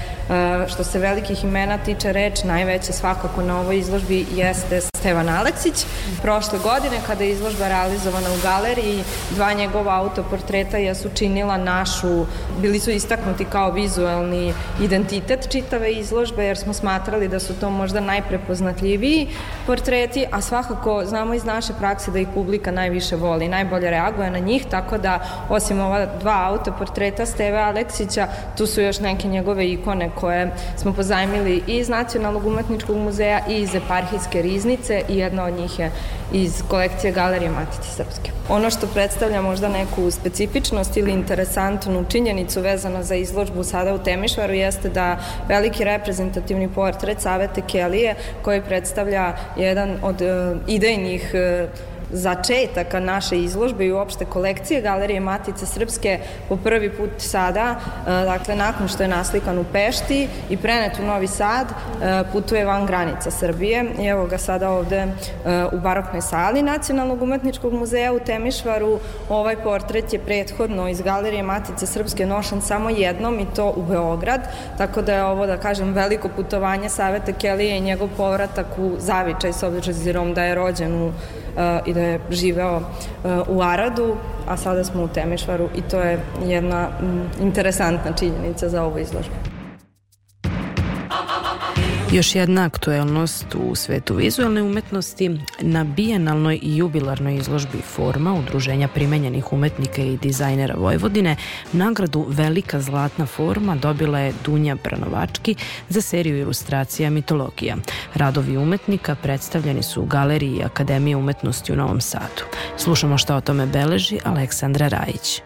što 0.69 0.85
se 0.85 0.99
velikih 0.99 1.45
imena 1.45 1.79
tiče 1.79 2.13
reč, 2.13 2.45
najveće 2.45 2.93
svakako 2.93 3.43
na 3.43 3.61
ovoj 3.61 3.79
izložbi 3.79 4.27
jeste 4.35 4.81
Stevan 4.81 5.29
Aleksić. 5.29 5.87
Prošle 6.23 6.59
godine 6.59 7.01
kada 7.07 7.25
je 7.25 7.31
izložba 7.31 7.69
realizovana 7.69 8.29
u 8.31 8.43
galeriji, 8.43 9.05
dva 9.31 9.53
njegova 9.53 9.97
autoportreta 9.97 10.79
jesu 10.79 11.09
činila 11.15 11.57
našu, 11.57 12.27
bili 12.59 12.81
su 12.81 12.91
istaknuti 12.91 13.45
kao 13.45 13.71
vizuelni 13.71 14.55
identitet 14.81 15.49
čitave 15.51 15.93
izložbe 15.93 16.45
jer 16.45 16.59
smo 16.59 16.73
smatrali 16.73 17.29
da 17.29 17.41
su 17.41 17.55
to 17.61 17.71
možda 17.71 18.01
najprepoznatljiviji 18.01 19.29
portreti, 19.67 20.27
a 20.33 20.41
svakako 20.41 21.03
znamo 21.05 21.35
iz 21.35 21.45
naše 21.45 21.73
prakse 21.79 22.11
da 22.11 22.19
ih 22.19 22.29
publika 22.35 22.71
najviše 22.71 23.17
voli, 23.17 23.49
najbolje 23.49 23.91
reaguje 23.91 24.31
na 24.31 24.39
njih, 24.39 24.67
tako 24.71 24.99
da 24.99 25.19
osim 25.49 25.81
ova 25.81 26.07
dva 26.21 26.45
autoportreta 26.47 27.27
Steve 27.27 27.59
Aleksića, 27.59 28.27
tu 28.57 28.67
su 28.67 28.81
još 28.81 29.01
neke 29.01 29.29
njegove 29.29 29.71
ikone 29.71 30.11
koje 30.21 30.51
smo 30.77 30.93
pozajmili 30.93 31.63
iz 31.67 31.89
Nacionalnog 31.89 32.47
umetničkog 32.47 32.97
muzeja 32.97 33.41
i 33.49 33.61
iz 33.61 33.75
eparhijske 33.75 34.43
riznice 34.43 35.03
i 35.09 35.17
jedna 35.17 35.45
od 35.45 35.55
njih 35.55 35.79
je 35.79 35.93
iz 36.33 36.63
kolekcije 36.69 37.13
Galerije 37.13 37.51
Matice 37.51 37.89
Srpske. 37.97 38.31
Ono 38.49 38.71
što 38.71 38.87
predstavlja 38.87 39.43
možda 39.43 39.69
neku 39.69 40.11
specifičnost 40.11 40.97
ili 40.97 41.13
interesantnu 41.13 42.05
činjenicu 42.09 42.61
vezano 42.61 43.03
za 43.03 43.15
izložbu 43.15 43.65
sada 43.65 43.95
u 43.95 43.99
Temišvaru 43.99 44.53
jeste 44.53 44.89
da 44.89 45.17
veliki 45.49 45.85
reprezentativni 45.85 46.69
portret 46.69 47.21
Savete 47.21 47.63
Kelije 47.73 48.15
koji 48.43 48.63
predstavlja 48.63 49.33
jedan 49.57 49.99
od 50.03 50.12
e, 50.21 50.59
idejnih 50.67 51.35
e, 51.35 51.69
začetaka 52.13 53.01
naše 53.01 53.39
izložbe 53.39 53.87
i 53.87 53.93
uopšte 53.93 54.25
kolekcije 54.25 54.81
Galerije 54.81 55.21
Matice 55.21 55.67
Srpske 55.67 56.19
po 56.49 56.57
prvi 56.57 56.91
put 56.91 57.11
sada, 57.19 57.77
e, 57.77 58.11
dakle 58.11 58.57
nakon 58.57 58.89
što 58.89 59.03
je 59.03 59.09
naslikan 59.09 59.59
u 59.59 59.65
Pešti 59.73 60.29
i 60.51 60.57
prenet 60.57 60.99
u 60.99 61.07
Novi 61.07 61.27
Sad, 61.27 61.67
e, 61.69 62.23
putuje 62.33 62.65
van 62.65 62.87
granica 62.87 63.31
Srbije 63.31 63.85
i 63.99 64.07
evo 64.07 64.27
ga 64.27 64.39
sada 64.39 64.71
ovde 64.71 64.97
e, 64.97 65.09
u 65.73 65.81
baroknoj 65.81 66.23
sali 66.23 66.63
Nacionalnog 66.63 67.23
umetničkog 67.23 67.73
muzeja 67.73 68.13
u 68.13 68.21
Temišvaru. 68.21 68.99
Ovaj 69.29 69.57
portret 69.57 70.13
je 70.13 70.19
prethodno 70.19 70.89
iz 70.89 71.01
Galerije 71.01 71.43
Matice 71.43 71.87
Srpske 71.87 72.27
nošen 72.27 72.63
samo 72.63 72.91
jednom 72.91 73.41
i 73.41 73.47
to 73.57 73.73
u 73.77 73.83
Beograd, 73.83 74.41
tako 74.79 75.03
da 75.03 75.15
je 75.15 75.25
ovo, 75.25 75.47
da 75.47 75.57
kažem, 75.57 75.93
veliko 75.93 76.29
putovanje 76.29 76.89
Saveta 76.89 77.33
Kelije 77.33 77.79
i 77.79 77.81
njegov 77.81 78.09
povratak 78.17 78.67
u 78.79 78.93
Zavičaj 78.99 79.53
s 79.53 79.63
obzirom 79.63 80.35
da 80.35 80.45
je 80.45 80.55
rođen 80.55 81.03
u 81.03 81.13
i 81.87 81.95
da 81.95 82.01
je 82.01 82.21
živeo 82.31 82.81
u 83.49 83.63
Aradu, 83.63 84.17
a 84.49 84.57
sada 84.57 84.85
smo 84.85 85.03
u 85.03 85.09
Temišvaru 85.09 85.69
i 85.75 85.83
to 85.83 86.01
je 86.01 86.21
jedna 86.45 86.89
interesantna 87.41 88.13
činjenica 88.13 88.69
za 88.69 88.83
ovu 88.83 88.99
izložbu. 88.99 89.52
Još 92.13 92.35
jedna 92.35 92.65
aktuelnost 92.65 93.47
u 93.55 93.75
svetu 93.75 94.15
vizualne 94.15 94.63
umetnosti 94.63 95.39
na 95.61 95.85
bijenalnoj 95.85 96.59
i 96.63 96.77
jubilarnoj 96.77 97.37
izložbi 97.37 97.79
Forma 97.79 98.35
Udruženja 98.35 98.89
primenjenih 98.89 99.53
umetnika 99.53 100.03
i 100.03 100.17
dizajnera 100.17 100.75
Vojvodine 100.79 101.37
nagradu 101.73 102.27
Velika 102.29 102.81
zlatna 102.81 103.27
forma 103.27 103.77
dobila 103.77 104.19
je 104.19 104.33
Dunja 104.45 104.77
Branovački 104.85 105.55
za 105.89 106.01
seriju 106.01 106.39
ilustracija 106.39 107.11
mitologija. 107.11 107.77
Radovi 108.15 108.57
umetnika 108.57 109.15
predstavljeni 109.15 109.83
su 109.83 110.03
u 110.03 110.07
Galeriji 110.07 110.63
Akademije 110.63 111.17
umetnosti 111.17 111.73
u 111.73 111.77
Novom 111.77 112.01
Sadu. 112.01 112.43
Slušamo 112.77 113.19
šta 113.19 113.37
o 113.37 113.41
tome 113.41 113.67
beleži 113.67 114.19
Aleksandra 114.25 114.89
Rajić. 114.89 115.43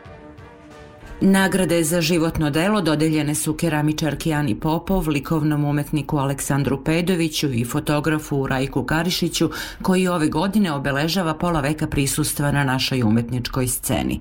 Nagrade 1.20 1.84
za 1.84 2.00
životno 2.00 2.50
delo 2.50 2.80
dodeljene 2.80 3.34
su 3.34 3.54
keramičarki 3.54 4.32
Ani 4.32 4.54
Popov, 4.54 5.08
likovnom 5.08 5.64
umetniku 5.64 6.18
Aleksandru 6.18 6.84
Pedoviću 6.84 7.52
i 7.52 7.64
fotografu 7.64 8.46
Rajku 8.46 8.84
Karišiću, 8.84 9.50
koji 9.82 10.08
ove 10.08 10.28
godine 10.28 10.72
obeležava 10.72 11.34
pola 11.34 11.60
veka 11.60 11.86
prisustva 11.86 12.52
na 12.52 12.64
našoj 12.64 13.02
umetničkoj 13.02 13.68
sceni. 13.68 14.20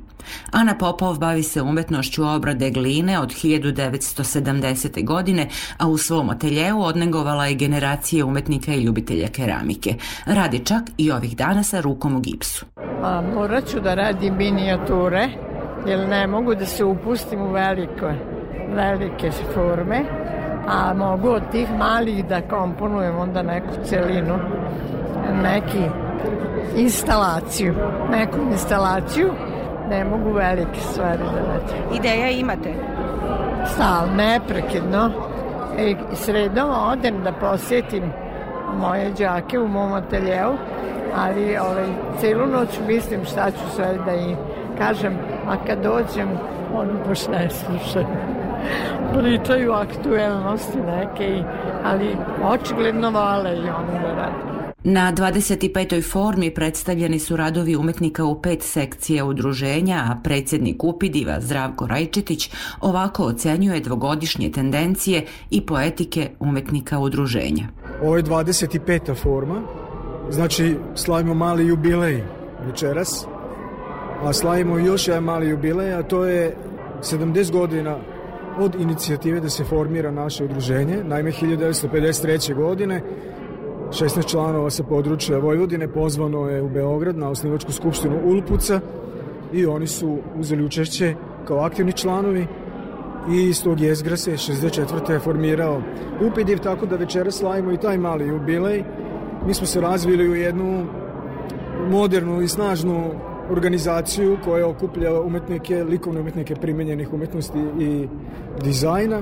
Ana 0.51 0.77
Popov 0.77 1.19
bavi 1.19 1.43
se 1.43 1.61
umetnošću 1.61 2.27
obrade 2.27 2.69
gline 2.69 3.19
od 3.19 3.29
1970. 3.29 5.05
godine, 5.05 5.49
a 5.77 5.87
u 5.87 5.97
svom 5.97 6.29
ateljeu 6.29 6.81
odnegovala 6.81 7.45
je 7.45 7.55
generacije 7.55 8.23
umetnika 8.23 8.73
i 8.73 8.83
ljubitelja 8.83 9.27
keramike. 9.27 9.95
Radi 10.25 10.59
čak 10.65 10.83
i 10.97 11.11
ovih 11.11 11.37
dana 11.37 11.63
sa 11.63 11.81
rukom 11.81 12.15
u 12.15 12.19
gipsu. 12.19 12.65
A, 13.03 13.21
morat 13.35 13.67
ću 13.67 13.79
da 13.79 13.93
radim 13.93 14.37
minijature, 14.37 15.29
jer 15.87 16.07
ne 16.09 16.27
mogu 16.27 16.55
da 16.55 16.65
se 16.65 16.84
upustim 16.85 17.41
u 17.41 17.51
velike, 17.51 18.13
velike 18.75 19.31
forme, 19.53 20.01
a 20.67 20.93
mogu 20.93 21.29
od 21.29 21.41
tih 21.51 21.67
malih 21.77 22.25
da 22.25 22.41
komponujem 22.41 23.17
onda 23.17 23.41
neku 23.41 23.73
celinu, 23.83 24.39
neki 25.43 25.83
instalaciju, 26.75 27.73
neku 28.11 28.37
instalaciju, 28.51 29.31
ne 29.89 30.05
mogu 30.05 30.31
velike 30.31 30.79
stvari 30.79 31.23
da 31.23 31.39
radim. 31.39 31.97
Ideja 31.99 32.29
imate? 32.29 32.73
Stal, 33.65 34.07
neprekidno. 34.15 35.11
E, 35.77 35.95
sredom 36.13 36.69
odem 36.91 37.23
da 37.23 37.31
posjetim 37.31 38.03
moje 38.79 39.11
đake 39.11 39.59
u 39.59 39.67
mom 39.67 39.93
ateljeu, 39.93 40.53
ali 41.15 41.57
ovaj, 41.57 41.85
celu 42.19 42.45
noć 42.47 42.79
mislim 42.87 43.25
šta 43.25 43.51
ću 43.51 43.75
sve 43.75 43.97
da 44.05 44.11
im 44.11 44.37
kažem, 44.77 45.13
a 45.47 45.65
kad 45.65 45.83
dođem, 45.83 46.29
oni 46.73 46.93
baš 47.07 47.27
ne 47.27 47.49
slušaju. 47.49 48.07
Pričaju 49.13 49.71
aktuelnosti 49.71 50.77
neke, 50.77 51.43
ali 51.83 52.17
očigledno 52.43 53.11
vole 53.11 53.55
i 53.55 53.69
oni 53.69 53.99
da 54.01 54.13
rade. 54.15 54.55
Na 54.87 55.13
25. 55.13 56.11
formi 56.11 56.53
predstavljeni 56.53 57.19
su 57.19 57.35
radovi 57.35 57.75
umetnika 57.75 58.25
u 58.25 58.41
pet 58.41 58.63
sekcija 58.63 59.25
udruženja, 59.25 59.95
a 59.95 60.17
predsjednik 60.23 60.83
Upidiva 60.83 61.41
Zdravko 61.41 61.87
Rajčetić 61.87 62.51
ovako 62.81 63.23
ocenjuje 63.23 63.79
dvogodišnje 63.79 64.51
tendencije 64.51 65.25
i 65.49 65.65
poetike 65.65 66.29
umetnika 66.39 66.99
udruženja. 66.99 67.67
Ovo 68.03 68.17
je 68.17 68.23
25. 68.23 69.15
forma, 69.15 69.61
znači 70.29 70.77
slavimo 70.95 71.33
mali 71.33 71.67
jubilej 71.67 72.23
večeras, 72.65 73.27
a 74.23 74.33
slavimo 74.33 74.77
još 74.77 75.07
jedan 75.07 75.23
mali 75.23 75.49
jubilej, 75.49 75.93
a 75.93 76.03
to 76.03 76.25
je 76.25 76.55
70 77.01 77.51
godina 77.51 77.97
od 78.59 78.75
inicijative 78.75 79.39
da 79.39 79.49
se 79.49 79.63
formira 79.63 80.11
naše 80.11 80.43
udruženje. 80.43 81.03
Naime, 81.03 81.31
1953. 81.31 82.55
godine 82.55 83.01
16 83.89 84.27
članova 84.27 84.69
sa 84.69 84.83
područja 84.83 85.37
Vojvodine 85.37 85.87
pozvano 85.87 86.49
je 86.49 86.61
u 86.61 86.69
Beograd 86.69 87.17
na 87.17 87.29
osnivačku 87.29 87.71
skupštinu 87.71 88.19
Ulpuca 88.25 88.79
i 89.53 89.65
oni 89.65 89.87
su 89.87 90.17
uzeli 90.35 90.65
učešće 90.65 91.15
kao 91.47 91.57
aktivni 91.57 91.93
članovi 91.93 92.47
i 93.31 93.43
iz 93.43 93.63
tog 93.63 93.79
jezgra 93.79 94.17
se 94.17 94.31
64. 94.31 95.11
je 95.11 95.19
formirao 95.19 95.81
Upidiv, 96.21 96.57
tako 96.57 96.85
da 96.85 96.95
večera 96.95 97.31
slavimo 97.31 97.71
i 97.71 97.77
taj 97.77 97.97
mali 97.97 98.27
jubilej. 98.27 98.83
Mi 99.47 99.53
smo 99.53 99.67
se 99.67 99.81
razvili 99.81 100.29
u 100.29 100.35
jednu 100.35 100.85
modernu 101.89 102.41
i 102.41 102.47
snažnu 102.47 103.11
organizaciju 103.49 104.37
koja 104.43 104.67
okuplja 104.67 105.21
umetnike, 105.21 105.83
likovne 105.83 106.21
umetnike 106.21 106.55
primenjenih 106.55 107.13
umetnosti 107.13 107.59
i 107.79 108.07
dizajna. 108.63 109.21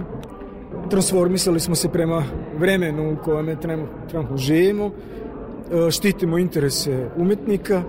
Transformisali 0.89 1.59
smo 1.59 1.76
se 1.76 1.89
prema 1.89 2.24
vremenu 2.57 3.13
u 3.13 3.24
kojem 3.24 3.57
trenutno 3.57 4.38
živimo, 4.38 4.86
e, 4.86 5.91
štitimo 5.91 6.38
interese 6.38 7.09
umetnika, 7.17 7.76
e, 7.76 7.84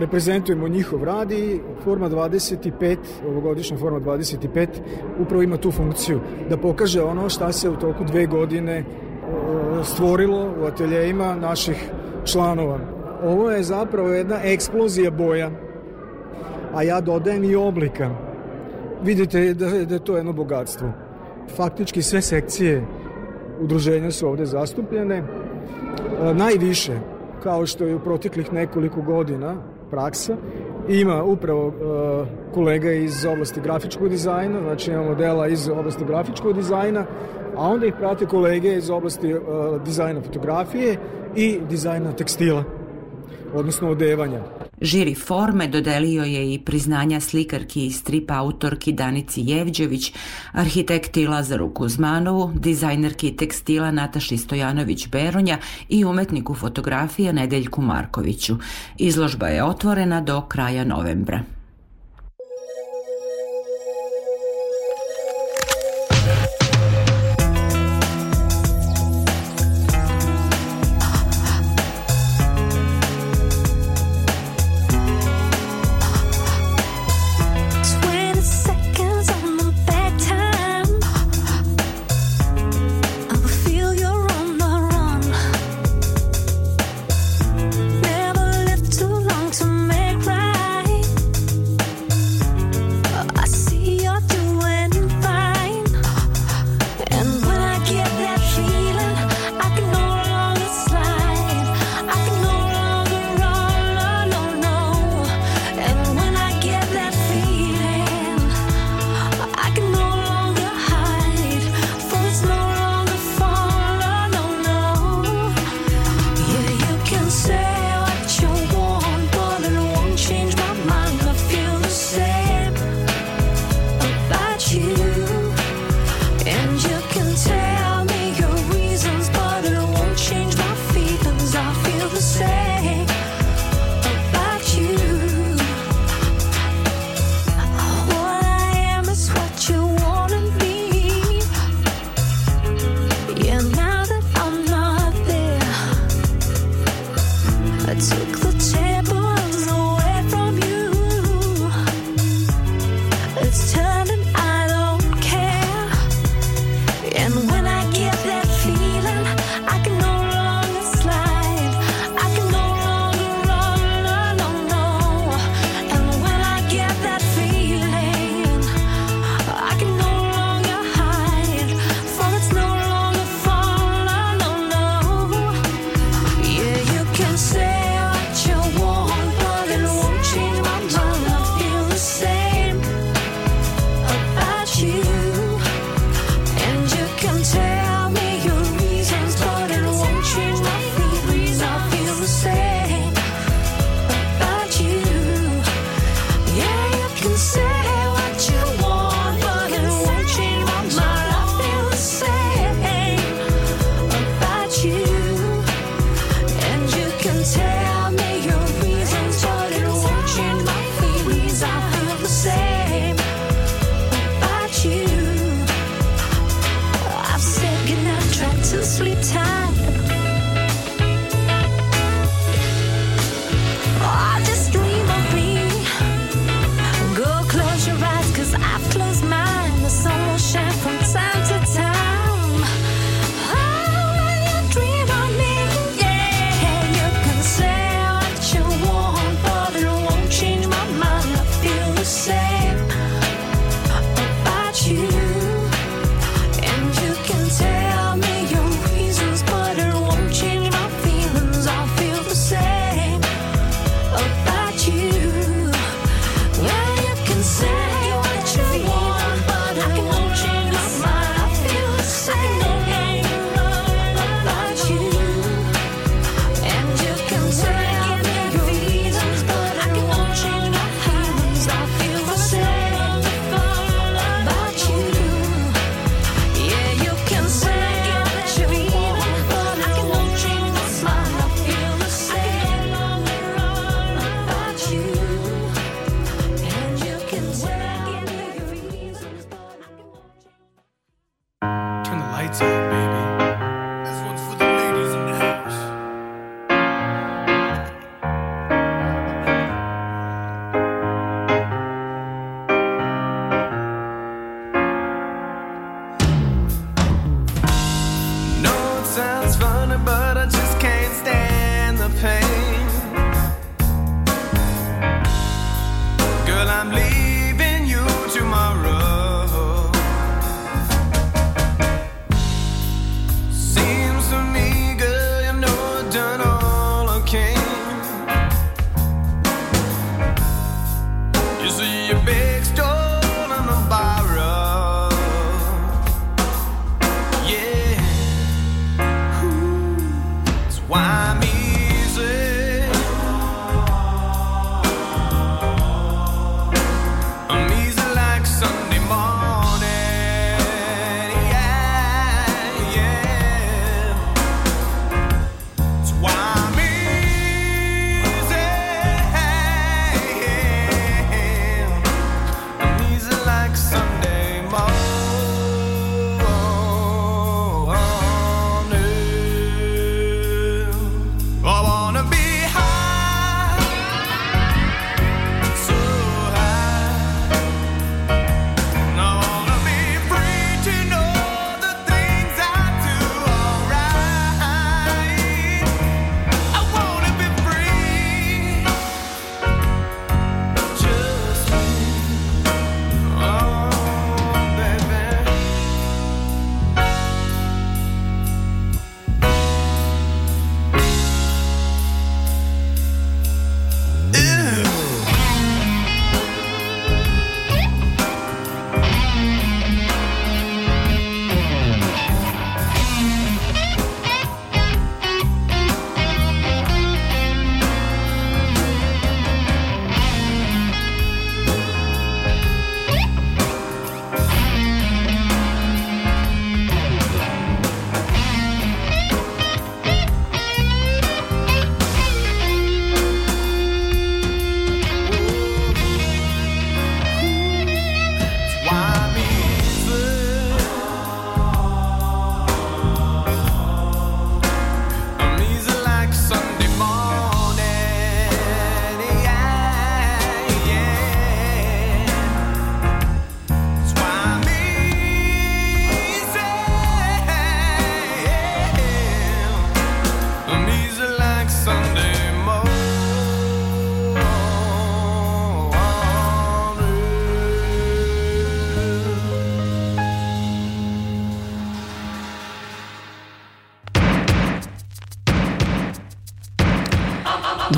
reprezentujemo 0.00 0.68
njihov 0.68 1.04
rad 1.04 1.32
i 1.32 1.60
Forma 1.84 2.08
25, 2.08 2.96
ovogodišnja 3.28 3.76
Forma 3.76 4.00
25, 4.00 4.66
upravo 5.20 5.42
ima 5.42 5.56
tu 5.56 5.70
funkciju 5.72 6.20
da 6.50 6.56
pokaže 6.56 7.02
ono 7.02 7.28
šta 7.28 7.52
se 7.52 7.70
u 7.70 7.76
toku 7.76 8.04
dve 8.04 8.26
godine 8.26 8.72
e, 8.72 8.84
stvorilo 9.84 10.54
u 10.62 10.64
ateljejima 10.64 11.34
naših 11.34 11.90
članova. 12.24 12.95
Ovo 13.26 13.50
je 13.50 13.62
zapravo 13.62 14.08
jedna 14.08 14.36
eksplozija 14.44 15.10
boja, 15.10 15.50
a 16.74 16.82
ja 16.82 17.00
dodajem 17.00 17.44
i 17.44 17.56
oblika. 17.56 18.10
Vidite 19.02 19.54
da, 19.54 19.70
da 19.84 19.94
je 19.94 20.04
to 20.04 20.16
jedno 20.16 20.32
bogatstvo. 20.32 20.88
Faktički 21.56 22.02
sve 22.02 22.22
sekcije 22.22 22.82
udruženja 23.60 24.10
su 24.10 24.28
ovde 24.28 24.46
zastupljene. 24.46 25.16
E, 25.16 25.24
najviše, 26.34 26.92
kao 27.42 27.66
što 27.66 27.84
je 27.84 27.94
u 27.94 28.00
proteklih 28.00 28.52
nekoliko 28.52 29.02
godina 29.02 29.56
praksa, 29.90 30.36
ima 30.88 31.22
upravo 31.24 31.68
e, 31.68 31.72
kolega 32.54 32.92
iz 32.92 33.24
oblasti 33.24 33.60
grafičkog 33.60 34.08
dizajna, 34.08 34.60
znači 34.60 34.90
imamo 34.90 35.14
dela 35.14 35.48
iz 35.48 35.68
oblasti 35.68 36.04
grafičkog 36.04 36.52
dizajna, 36.52 37.06
a 37.56 37.68
onda 37.68 37.86
ih 37.86 37.94
prate 37.98 38.26
kolege 38.26 38.76
iz 38.76 38.90
oblasti 38.90 39.30
e, 39.30 39.38
dizajna 39.84 40.20
fotografije 40.20 40.96
i 41.36 41.58
dizajna 41.68 42.12
tekstila, 42.12 42.64
odnosno 43.56 43.88
odevanja. 43.90 44.40
Žiri 44.80 45.14
forme 45.14 45.68
dodelio 45.68 46.24
je 46.24 46.54
i 46.54 46.58
priznanja 46.58 47.20
slikarki 47.20 47.86
i 47.86 47.90
strip 47.90 48.30
autorki 48.30 48.92
Danici 48.92 49.42
Jevđević, 49.44 50.12
arhitekti 50.52 51.26
Lazaru 51.26 51.74
Kuzmanovu, 51.74 52.52
dizajnerki 52.54 53.36
tekstila 53.36 53.90
Nataši 53.90 54.36
Stojanović 54.36 55.08
Beronja 55.08 55.58
i 55.88 56.04
umetniku 56.04 56.54
fotografije 56.54 57.32
Nedeljku 57.32 57.82
Markoviću. 57.82 58.56
Izložba 58.98 59.46
je 59.46 59.64
otvorena 59.64 60.20
do 60.20 60.40
kraja 60.40 60.84
novembra. 60.84 61.55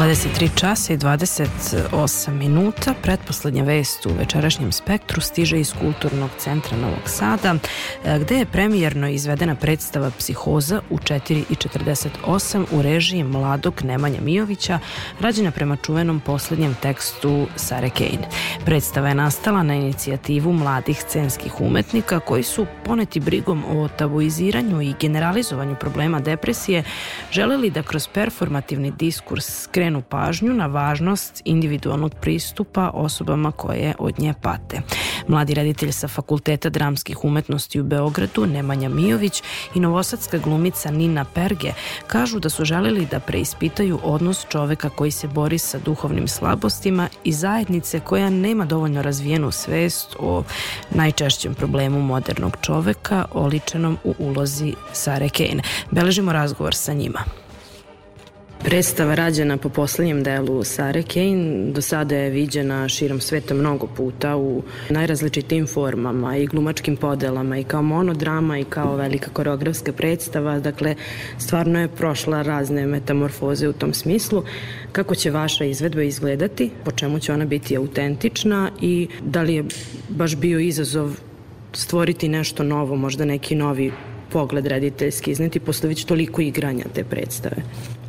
23 0.09 0.49
časa 0.55 0.93
i 0.93 0.99
28 0.99 2.31
minuta. 2.31 2.95
Pretposlednja 3.03 3.65
vest 3.65 4.07
u 4.07 4.11
večerašnjem 4.19 4.73
spektru 4.73 5.21
stiže 5.21 5.61
iz 5.61 5.73
Kulturnog 5.81 6.31
centra 6.39 6.77
Novog 6.77 7.03
Sada, 7.07 7.55
e, 8.05 8.19
gde 8.19 8.39
je 8.39 8.47
premijerno 8.47 9.09
izvedena 9.09 9.55
predstava 9.55 10.11
Psihoza 10.19 10.81
u 10.91 10.99
4.48 10.99 12.65
u 12.73 12.83
režiji 12.83 13.25
mladog 13.25 13.85
Nemanja 13.85 14.21
Mijovića, 14.21 14.79
rađena 15.21 15.51
prema 15.51 15.77
čuvenom 15.77 16.21
poslednjem 16.21 16.75
tekstu 16.83 17.47
Sare 17.57 17.91
Kane. 17.91 18.29
Predstava 18.65 19.09
je 19.09 19.15
nastala 19.15 19.63
na 19.63 19.75
inicijativu 19.75 20.53
mladih 20.53 21.01
scenskih 21.01 21.61
umetnika 21.61 22.21
koji 22.21 22.43
su 22.43 22.67
poneti 22.85 23.21
brigom 23.21 23.65
o 23.69 23.89
tabuiziranju 23.89 24.83
i 24.83 24.95
generalizovanju 25.01 25.77
problema 25.81 26.21
depresije 26.21 26.85
želeli 27.33 27.71
da 27.71 27.83
kroz 27.83 28.09
performativni 28.15 28.91
diskurs 28.91 29.63
skrenu 29.63 29.98
pažnju 30.03 30.55
na 30.55 30.67
važnost 30.67 31.43
individualnog 31.45 32.15
pristupa 32.21 32.91
osobama 32.95 33.53
koje 33.53 33.95
od 33.99 34.19
nje 34.19 34.35
pate. 34.43 34.81
Mladi 35.29 35.55
reditelj 35.55 35.93
sa 35.93 36.09
Fakulteta 36.09 36.69
dramskih 36.69 37.25
umetnosti 37.25 37.81
u 37.81 37.85
Beogradu, 37.85 38.47
Nemanja 38.47 38.89
Mijović 38.89 39.43
i 39.75 39.81
novosadska 39.81 40.39
glumica 40.39 40.91
Nina 40.91 41.25
Perge 41.25 41.73
kažu 42.07 42.39
da 42.39 42.49
su 42.49 42.65
želeli 42.65 43.07
da 43.11 43.21
preispitaju 43.21 43.99
odnos 44.03 44.47
čoveka 44.49 44.89
koji 44.89 45.11
se 45.11 45.29
bori 45.29 45.59
sa 45.59 45.79
duhovnim 45.79 46.29
slabostima 46.29 47.09
i 47.25 47.33
zajednice 47.33 48.01
koja 48.01 48.31
nema 48.31 48.65
dovoljno 48.65 49.03
razvijenu 49.03 49.51
svest 49.51 50.17
o 50.19 50.43
najčešćem 50.91 51.55
problemu 51.55 52.01
modernog 52.01 52.57
čoveka 52.61 53.25
oličenom 53.33 53.99
u 54.05 54.15
ulozi 54.19 54.75
Sare 54.93 55.29
Kane. 55.29 55.63
Beležimo 55.91 56.33
razgovor 56.33 56.75
sa 56.75 56.93
njima. 56.93 57.48
Predstava 58.65 59.15
rađena 59.15 59.57
po 59.57 59.69
poslednjem 59.69 60.23
delu 60.23 60.65
Sare 60.65 61.03
Kane 61.03 61.73
do 61.73 61.83
sada 61.83 62.17
je 62.17 62.31
viđena 62.31 62.89
širom 62.89 63.21
sveta 63.21 63.55
mnogo 63.55 63.87
puta 63.87 64.37
u 64.37 64.63
najrazličitim 64.91 65.67
formama 65.67 66.37
i 66.37 66.47
glumačkim 66.47 66.97
podelama 66.97 67.59
i 67.59 67.65
kao 67.65 67.83
monodrama 67.83 68.59
i 68.59 68.65
kao 68.65 68.97
velika 68.97 69.31
koreografska 69.31 69.93
predstava. 69.93 70.59
Dakle, 70.59 70.95
stvarno 71.39 71.81
je 71.81 71.89
prošla 71.89 72.43
razne 72.43 72.87
metamorfoze 72.87 73.69
u 73.69 73.73
tom 73.73 73.95
smislu. 73.95 74.43
Kako 74.93 75.15
će 75.15 75.31
vaša 75.31 75.65
izvedba 75.65 76.03
izgledati? 76.03 76.71
Po 76.85 76.91
čemu 76.91 77.19
će 77.19 77.33
ona 77.33 77.45
biti 77.45 77.77
autentična 77.77 78.71
i 78.81 79.09
da 79.21 79.43
li 79.43 79.55
je 79.55 79.65
baš 80.09 80.37
bio 80.37 80.59
izazov 80.59 81.11
stvoriti 81.73 82.29
nešto 82.29 82.63
novo, 82.63 82.97
možda 82.97 83.25
neki 83.25 83.55
novi 83.55 83.93
pogled 84.33 84.67
rediteljski 84.67 85.31
izneti 85.31 85.61
posle 85.61 85.89
već 85.89 86.05
toliko 86.05 86.43
igranja 86.43 86.85
te 86.95 87.05
predstave? 87.05 87.57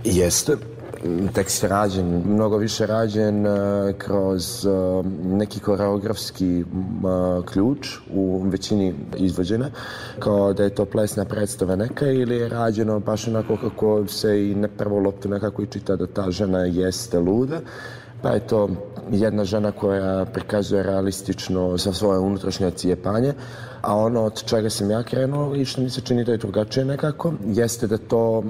Jeste. 0.04 0.58
Tekst 1.34 1.64
je 1.64 1.70
rađen, 1.70 2.24
mnogo 2.26 2.58
više 2.58 2.86
rađen 2.86 3.46
uh, 3.46 3.54
kroz 3.98 4.66
uh, 4.66 5.06
neki 5.24 5.60
koreografski 5.60 6.64
uh, 6.64 7.46
ključ 7.46 7.98
u 8.14 8.44
većini 8.46 8.94
izvođene, 9.18 9.72
kao 10.20 10.54
da 10.54 10.64
je 10.64 10.70
to 10.70 10.86
plesna 10.86 11.26
predstava 11.26 11.76
neka 11.76 12.08
ili 12.08 12.36
je 12.36 12.50
rađeno 12.50 13.00
baš 13.00 13.28
onako 13.28 13.58
kako 13.58 14.08
se 14.08 14.50
i 14.50 14.56
na 14.56 14.68
prvu 14.68 15.00
loptu 15.00 15.30
nekako 15.30 15.62
i 15.62 15.68
čita 15.68 15.96
da 15.96 16.08
ta 16.08 16.32
žena 16.32 16.60
jeste 16.60 17.20
luda, 17.20 17.60
pa 18.22 18.30
je 18.30 18.48
to 18.48 18.70
jedna 19.12 19.44
žena 19.44 19.72
koja 19.72 20.26
prikazuje 20.26 20.84
realistično 20.84 21.78
sa 21.78 21.94
svoje 21.94 22.20
unutrašnje 22.20 22.72
cijepanje, 22.72 23.34
a 23.82 23.96
ono 23.96 24.24
od 24.24 24.44
čega 24.44 24.70
sam 24.70 24.92
ja 24.92 25.04
krenuo 25.04 25.56
i 25.56 25.66
što 25.66 25.82
mi 25.82 25.90
se 25.90 26.02
čini 26.02 26.24
da 26.24 26.32
je 26.32 26.38
drugačije 26.38 26.86
nekako, 26.86 27.34
jeste 27.46 27.88
da 27.88 27.98
to, 27.98 28.44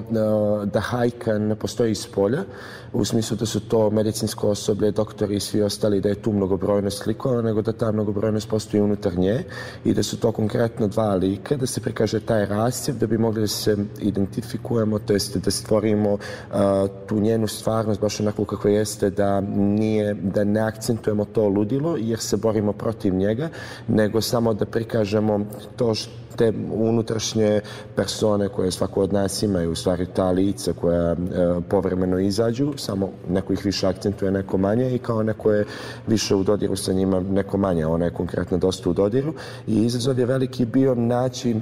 da 0.64 0.80
hajka 0.80 1.38
ne 1.38 1.54
postoji 1.54 1.92
iz 1.92 2.06
polja, 2.06 2.44
u 2.92 3.04
smislu 3.04 3.36
da 3.36 3.46
su 3.46 3.60
to 3.60 3.90
medicinsko 3.90 4.48
osoblje, 4.48 4.90
doktori 4.90 5.36
i 5.36 5.40
svi 5.40 5.62
ostali, 5.62 6.00
da 6.00 6.08
je 6.08 6.22
tu 6.22 6.32
mnogobrojnost 6.32 7.06
likova, 7.06 7.42
nego 7.42 7.62
da 7.62 7.72
ta 7.72 7.92
mnogobrojnost 7.92 8.48
postoji 8.48 8.80
unutar 8.80 9.18
nje 9.18 9.44
i 9.84 9.94
da 9.94 10.02
su 10.02 10.20
to 10.20 10.32
konkretno 10.32 10.88
dva 10.88 11.14
lika, 11.14 11.56
da 11.56 11.66
se 11.66 11.80
prikaže 11.80 12.20
taj 12.20 12.46
rasjev, 12.46 12.98
da 12.98 13.06
bi 13.06 13.18
mogli 13.18 13.40
da 13.40 13.46
se 13.46 13.76
identifikujemo, 14.00 14.98
to 14.98 15.12
jest 15.12 15.36
da 15.36 15.50
stvorimo 15.50 16.12
uh, 16.12 16.18
tu 17.06 17.20
njenu 17.20 17.46
stvarnost 17.46 18.00
baš 18.00 18.20
onako 18.20 18.44
kako 18.44 18.68
jeste, 18.68 19.10
da 19.10 19.40
nije, 19.40 20.14
da 20.14 20.44
ne 20.44 20.60
akcentujemo 20.60 21.24
to 21.24 21.48
ludilo, 21.48 21.96
jer 21.98 22.18
se 22.18 22.36
borimo 22.36 22.72
protiv 22.72 23.14
njega, 23.14 23.48
nego 23.88 24.20
samo 24.20 24.54
da 24.54 24.66
prikažemo 24.66 25.40
to 25.76 25.94
što 25.94 26.20
te 26.40 26.52
unutrašnje 26.72 27.60
persone 27.96 28.48
koje 28.48 28.70
svako 28.70 29.02
od 29.02 29.12
nas 29.12 29.42
imaju, 29.42 29.72
u 29.72 29.74
stvari 29.74 30.06
ta 30.14 30.30
lica 30.30 30.72
koja 30.72 31.12
e, 31.12 31.16
povremeno 31.68 32.18
izađu, 32.18 32.72
samo 32.80 33.10
neko 33.28 33.52
ih 33.52 33.64
više 33.64 33.86
akcentuje, 33.86 34.30
neko 34.30 34.58
manje 34.58 34.94
i 34.94 34.98
kao 34.98 35.22
neko 35.22 35.52
je 35.52 35.64
više 36.06 36.34
u 36.34 36.42
dodiru 36.42 36.76
sa 36.76 36.92
njima, 36.92 37.20
neko 37.20 37.58
manje, 37.58 37.86
ona 37.86 38.04
je 38.04 38.10
konkretno 38.10 38.58
dosta 38.58 38.90
u 38.90 38.92
dodiru 38.92 39.34
i 39.66 39.84
izazov 39.84 40.18
je 40.18 40.26
veliki 40.26 40.64
bio 40.64 40.94
naći 40.94 41.50
e, 41.50 41.60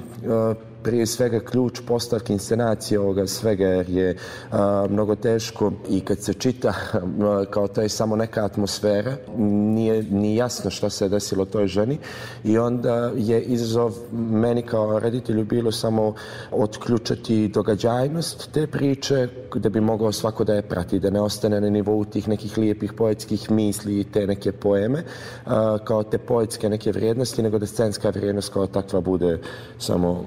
prije 0.83 1.05
svega 1.05 1.39
ključ 1.39 1.79
postavke 1.87 2.33
inscenacije 2.33 2.99
ovoga 2.99 3.27
svega 3.27 3.65
jer 3.65 3.89
je 3.89 4.17
a, 4.51 4.87
mnogo 4.89 5.15
teško 5.15 5.71
i 5.89 6.01
kad 6.01 6.19
se 6.19 6.33
čita 6.33 6.73
a, 6.93 7.45
kao 7.51 7.67
to 7.67 7.81
je 7.81 7.89
samo 7.89 8.15
neka 8.15 8.45
atmosfera 8.45 9.17
nije 9.37 10.03
ni 10.03 10.35
jasno 10.35 10.71
šta 10.71 10.89
se 10.89 11.05
je 11.05 11.09
desilo 11.09 11.45
toj 11.45 11.67
ženi 11.67 11.97
i 12.43 12.57
onda 12.57 13.11
je 13.15 13.41
izazov 13.41 13.93
meni 14.11 14.61
kao 14.61 14.99
reditelju 14.99 15.45
bilo 15.45 15.71
samo 15.71 16.13
otključati 16.51 17.47
događajnost 17.47 18.51
te 18.51 18.67
priče 18.67 19.27
da 19.55 19.69
bi 19.69 19.81
mogao 19.81 20.11
svako 20.11 20.43
da 20.43 20.53
je 20.53 20.61
prati 20.61 20.99
da 20.99 21.09
ne 21.09 21.21
ostane 21.21 21.61
na 21.61 21.69
nivou 21.69 22.05
tih 22.05 22.27
nekih 22.27 22.57
lijepih 22.57 22.93
poetskih 22.93 23.51
misli 23.51 23.99
i 23.99 24.03
te 24.03 24.27
neke 24.27 24.51
poeme 24.51 25.03
a, 25.45 25.77
kao 25.83 26.03
te 26.03 26.17
poetske 26.17 26.69
neke 26.69 26.91
vrijednosti 26.91 27.43
nego 27.43 27.59
da 27.59 27.65
scenska 27.65 28.09
vrijednost 28.09 28.53
kao 28.53 28.67
takva 28.67 29.01
bude 29.01 29.39
samo 29.77 30.25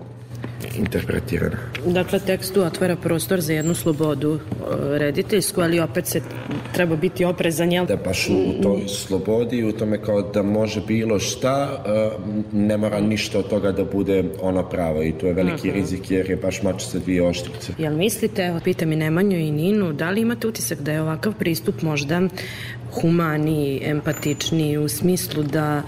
interpretirana. 0.79 1.57
Dakle, 1.87 2.21
tekst 2.21 2.55
tu 2.55 2.63
otvara 2.63 2.97
prostor 2.97 3.41
za 3.41 3.53
jednu 3.53 3.75
slobodu 3.75 4.35
e, 4.35 4.99
rediteljsku, 4.99 5.61
ali 5.61 5.81
opet 5.81 6.07
se 6.07 6.21
treba 6.73 6.97
biti 6.97 7.25
oprezan, 7.25 7.73
jel? 7.73 7.87
Da 7.87 7.97
baš 7.97 8.29
u 8.29 8.63
toj 8.63 8.89
slobodi 8.89 9.65
u 9.65 9.73
tome 9.73 10.03
kao 10.03 10.23
da 10.23 10.43
može 10.43 10.81
bilo 10.81 11.19
šta, 11.19 11.85
e, 11.87 12.11
ne 12.53 12.77
mora 12.77 13.01
ništa 13.01 13.39
od 13.39 13.49
toga 13.49 13.73
da 13.73 13.85
bude 13.85 14.25
ono 14.41 14.69
pravo 14.69 15.03
i 15.03 15.13
tu 15.13 15.27
je 15.27 15.33
veliki 15.33 15.71
Aha. 15.71 15.79
rizik 15.79 16.11
jer 16.11 16.31
je 16.31 16.37
baš 16.37 16.63
mač 16.63 16.83
sa 16.83 16.99
dvije 16.99 17.23
oštrice. 17.23 17.73
Jel 17.79 17.97
mislite, 17.97 18.43
evo, 18.43 18.61
pitam 18.65 18.93
i 18.93 18.97
Nemanju 18.97 19.39
i 19.39 19.51
Ninu, 19.51 19.93
da 19.93 20.11
li 20.11 20.21
imate 20.21 20.49
utisak 20.49 20.79
da 20.79 20.93
je 20.93 21.03
ovakav 21.03 21.33
pristup 21.39 21.83
možda 21.83 22.21
humaniji, 23.01 23.81
empatičniji 23.85 24.79
u 24.79 24.89
smislu 24.89 25.43
da, 25.43 25.83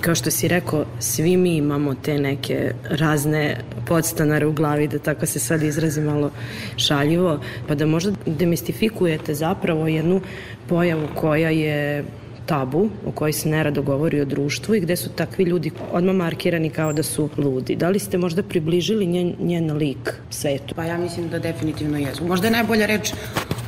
kao 0.00 0.14
što 0.14 0.30
si 0.30 0.48
rekao, 0.48 0.84
svi 0.98 1.36
mi 1.36 1.56
imamo 1.56 1.94
te 1.94 2.18
neke 2.18 2.72
razne 2.90 3.56
podstanare 3.86 4.46
u 4.46 4.52
glavi, 4.52 4.88
da 4.88 4.98
tako 4.98 5.26
se 5.26 5.38
sad 5.38 5.62
izrazi 5.62 6.00
malo 6.00 6.30
šaljivo, 6.76 7.40
pa 7.68 7.74
da 7.74 7.86
možda 7.86 8.12
demistifikujete 8.26 9.34
zapravo 9.34 9.88
jednu 9.88 10.20
pojavu 10.68 11.08
koja 11.14 11.50
je 11.50 12.04
tabu, 12.46 12.88
o 13.06 13.10
kojoj 13.10 13.32
se 13.32 13.48
nerado 13.48 13.82
govori 13.82 14.20
o 14.20 14.24
društvu 14.24 14.74
i 14.74 14.80
gde 14.80 14.96
su 14.96 15.08
takvi 15.08 15.44
ljudi 15.44 15.70
odmah 15.92 16.14
markirani 16.14 16.70
kao 16.70 16.92
da 16.92 17.02
su 17.02 17.28
ludi. 17.36 17.76
Da 17.76 17.88
li 17.88 17.98
ste 17.98 18.18
možda 18.18 18.42
približili 18.42 19.06
njen, 19.06 19.34
njen 19.40 19.72
lik 19.72 20.14
svetu? 20.30 20.74
Pa 20.74 20.84
ja 20.84 20.98
mislim 20.98 21.28
da 21.28 21.38
definitivno 21.38 21.98
jesu. 21.98 22.24
Možda 22.24 22.46
je 22.46 22.50
najbolja 22.50 22.86
reč 22.86 23.12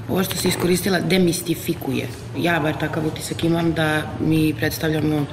ovo 0.08 0.24
što 0.24 0.36
se 0.36 0.48
iskoristila 0.48 1.00
demistifikuje. 1.00 2.08
Ja 2.38 2.60
bar 2.60 2.78
takav 2.80 3.06
utisak 3.06 3.44
imam 3.44 3.72
da 3.72 4.02
mi 4.20 4.54
predstavljamo 4.54 5.26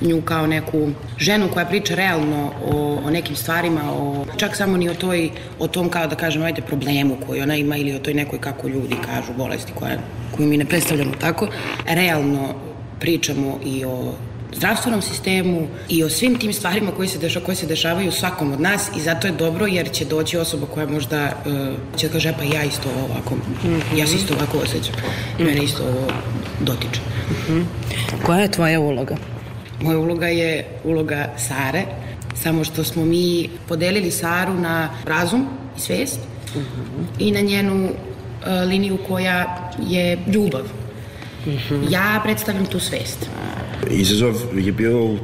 nju 0.00 0.22
kao 0.22 0.46
neku 0.46 0.88
ženu 1.18 1.48
koja 1.52 1.66
priča 1.66 1.94
realno 1.94 2.52
o, 2.64 3.00
o 3.04 3.10
nekim 3.10 3.36
stvarima, 3.36 3.80
o, 3.92 4.26
čak 4.36 4.56
samo 4.56 4.76
ni 4.76 4.88
o, 4.88 4.94
toj, 4.94 5.30
o 5.58 5.68
tom 5.68 5.88
kao 5.88 6.06
da 6.06 6.16
kažem, 6.16 6.42
ajde, 6.42 6.62
problemu 6.62 7.16
koji 7.26 7.42
ona 7.42 7.56
ima 7.56 7.76
ili 7.76 7.94
o 7.94 7.98
toj 7.98 8.14
nekoj 8.14 8.40
kako 8.40 8.68
ljudi 8.68 8.96
kažu 9.06 9.32
bolesti 9.36 9.72
koja, 9.74 9.98
koju 10.36 10.48
mi 10.48 10.56
ne 10.56 10.64
predstavljamo 10.64 11.12
tako. 11.20 11.48
Realno 11.86 12.54
pričamo 13.00 13.58
i 13.64 13.84
o 13.84 14.12
zdravstvenom 14.56 15.02
sistemu 15.02 15.68
i 15.88 16.04
o 16.04 16.10
svim 16.10 16.38
tim 16.38 16.52
stvarima 16.52 16.90
koji 16.90 17.08
se, 17.08 17.18
dešava, 17.18 17.46
koje 17.46 17.56
se 17.56 17.66
dešavaju 17.66 18.12
svakom 18.12 18.52
od 18.52 18.60
nas 18.60 18.90
i 18.96 19.00
zato 19.00 19.26
je 19.26 19.32
dobro 19.32 19.66
jer 19.66 19.90
će 19.92 20.04
doći 20.04 20.38
osoba 20.38 20.66
koja 20.74 20.86
možda 20.86 21.32
uh, 21.46 21.98
će 21.98 22.06
da 22.06 22.12
kaže 22.12 22.34
pa 22.38 22.44
ja 22.44 22.64
isto 22.64 22.88
ovako, 23.10 23.34
ja 23.96 24.06
se 24.06 24.16
isto 24.16 24.34
ovako 24.34 24.58
osjećam, 24.58 24.94
mene 25.38 25.64
isto 25.64 25.82
ovo 25.82 26.08
dotiče. 26.60 27.00
Koja 28.26 28.40
je 28.40 28.50
tvoja 28.50 28.80
uloga? 28.80 29.16
Moja 29.80 29.98
uloga 29.98 30.26
je 30.26 30.64
uloga 30.84 31.28
Sare, 31.36 31.84
samo 32.34 32.64
što 32.64 32.84
smo 32.84 33.04
mi 33.04 33.48
podelili 33.68 34.10
Saru 34.10 34.54
na 34.54 34.90
razum 35.04 35.46
i 35.76 35.80
svest 35.80 36.18
i 37.18 37.30
na 37.30 37.40
njenu 37.40 37.84
uh, 37.84 37.90
liniju 38.68 38.98
koja 39.08 39.70
je 39.86 40.18
ljubav. 40.26 40.62
Ja 41.90 42.20
predstavljam 42.24 42.66
tu 42.66 42.80
svest. 42.80 43.28
Izazov 43.90 44.34
je 44.56 44.72
bio 44.72 45.04
u, 45.04 45.18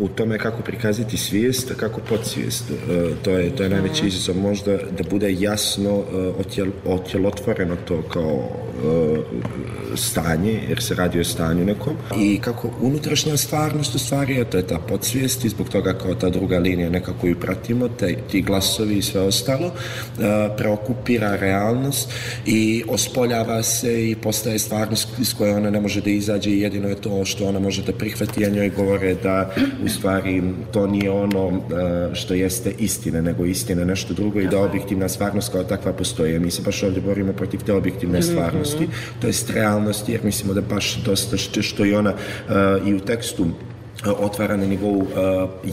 u 0.00 0.08
tome 0.08 0.38
kako 0.38 0.62
prikazati 0.62 1.16
svijest, 1.16 1.70
a 1.70 1.74
kako 1.74 2.00
podsvijest. 2.08 2.64
E, 2.70 3.10
To 3.24 3.30
je, 3.30 3.56
to 3.56 3.62
je 3.62 3.68
najveći 3.68 4.06
izazov 4.06 4.36
možda 4.36 4.76
da 4.76 5.04
bude 5.10 5.32
jasno 5.32 5.90
e, 5.90 6.16
otjel, 6.40 6.68
otjelotvoreno 6.84 7.76
to 7.84 8.02
kao 8.02 8.48
stanje, 9.96 10.60
jer 10.68 10.82
se 10.82 10.94
radi 10.94 11.20
o 11.20 11.24
stanju 11.24 11.64
nekom, 11.64 11.94
i 12.18 12.38
kako 12.40 12.70
unutrašnja 12.80 13.36
stvarnost 13.36 13.94
u 13.94 13.98
stvari, 13.98 14.40
a 14.40 14.44
to 14.44 14.56
je 14.56 14.66
ta 14.66 14.78
podsvijest 14.78 15.44
i 15.44 15.48
zbog 15.48 15.68
toga 15.68 15.92
kao 15.92 16.14
ta 16.14 16.30
druga 16.30 16.58
linija 16.58 16.90
nekako 16.90 17.26
ju 17.26 17.40
pratimo, 17.40 17.88
te, 17.88 18.16
ti 18.30 18.42
glasovi 18.42 18.96
i 18.96 19.02
sve 19.02 19.20
ostalo, 19.20 19.72
preokupira 20.56 21.36
realnost 21.36 22.12
i 22.46 22.84
ospoljava 22.88 23.62
se 23.62 24.10
i 24.10 24.16
postaje 24.16 24.58
stvarnost 24.58 25.08
iz 25.20 25.34
koje 25.34 25.56
ona 25.56 25.70
ne 25.70 25.80
može 25.80 26.00
da 26.00 26.10
izađe 26.10 26.50
i 26.50 26.60
jedino 26.60 26.88
je 26.88 26.94
to 26.94 27.24
što 27.24 27.48
ona 27.50 27.58
može 27.58 27.82
da 27.82 27.92
prihvati, 27.92 28.44
a 28.46 28.48
njoj 28.48 28.70
govore 28.70 29.14
da 29.14 29.50
u 29.84 29.88
stvari 29.88 30.42
to 30.72 30.86
nije 30.86 31.10
ono 31.10 31.48
e, 31.48 32.14
što 32.14 32.34
jeste 32.34 32.72
istina, 32.78 33.20
nego 33.20 33.44
istina 33.44 33.84
nešto 33.84 34.14
drugo 34.14 34.40
i 34.40 34.48
da 34.48 34.62
objektivna 34.62 35.08
stvarnost 35.08 35.52
kao 35.52 35.64
takva 35.64 35.92
postoji. 35.92 36.36
A 36.36 36.40
Mi 36.40 36.50
se 36.50 36.62
baš 36.62 36.82
ovdje 36.82 37.02
borimo 37.02 37.32
protiv 37.32 37.60
te 37.66 37.72
objektivne 37.72 38.18
Mhm. 38.18 38.28
stvarnosti, 38.28 38.88
to 39.20 39.26
je 39.26 39.32
realnosti, 39.54 40.12
jer 40.12 40.20
mislimo 40.24 40.54
da 40.54 40.60
baš 40.60 40.96
dosta 41.04 41.36
što, 41.36 41.84
i 41.84 41.94
ona 41.94 42.10
e, 42.10 42.52
i 42.86 42.94
u 42.94 43.00
tekstu 43.00 43.46
otvara 44.18 44.56
na 44.56 44.66
nivou 44.66 45.02
e, 45.02 45.06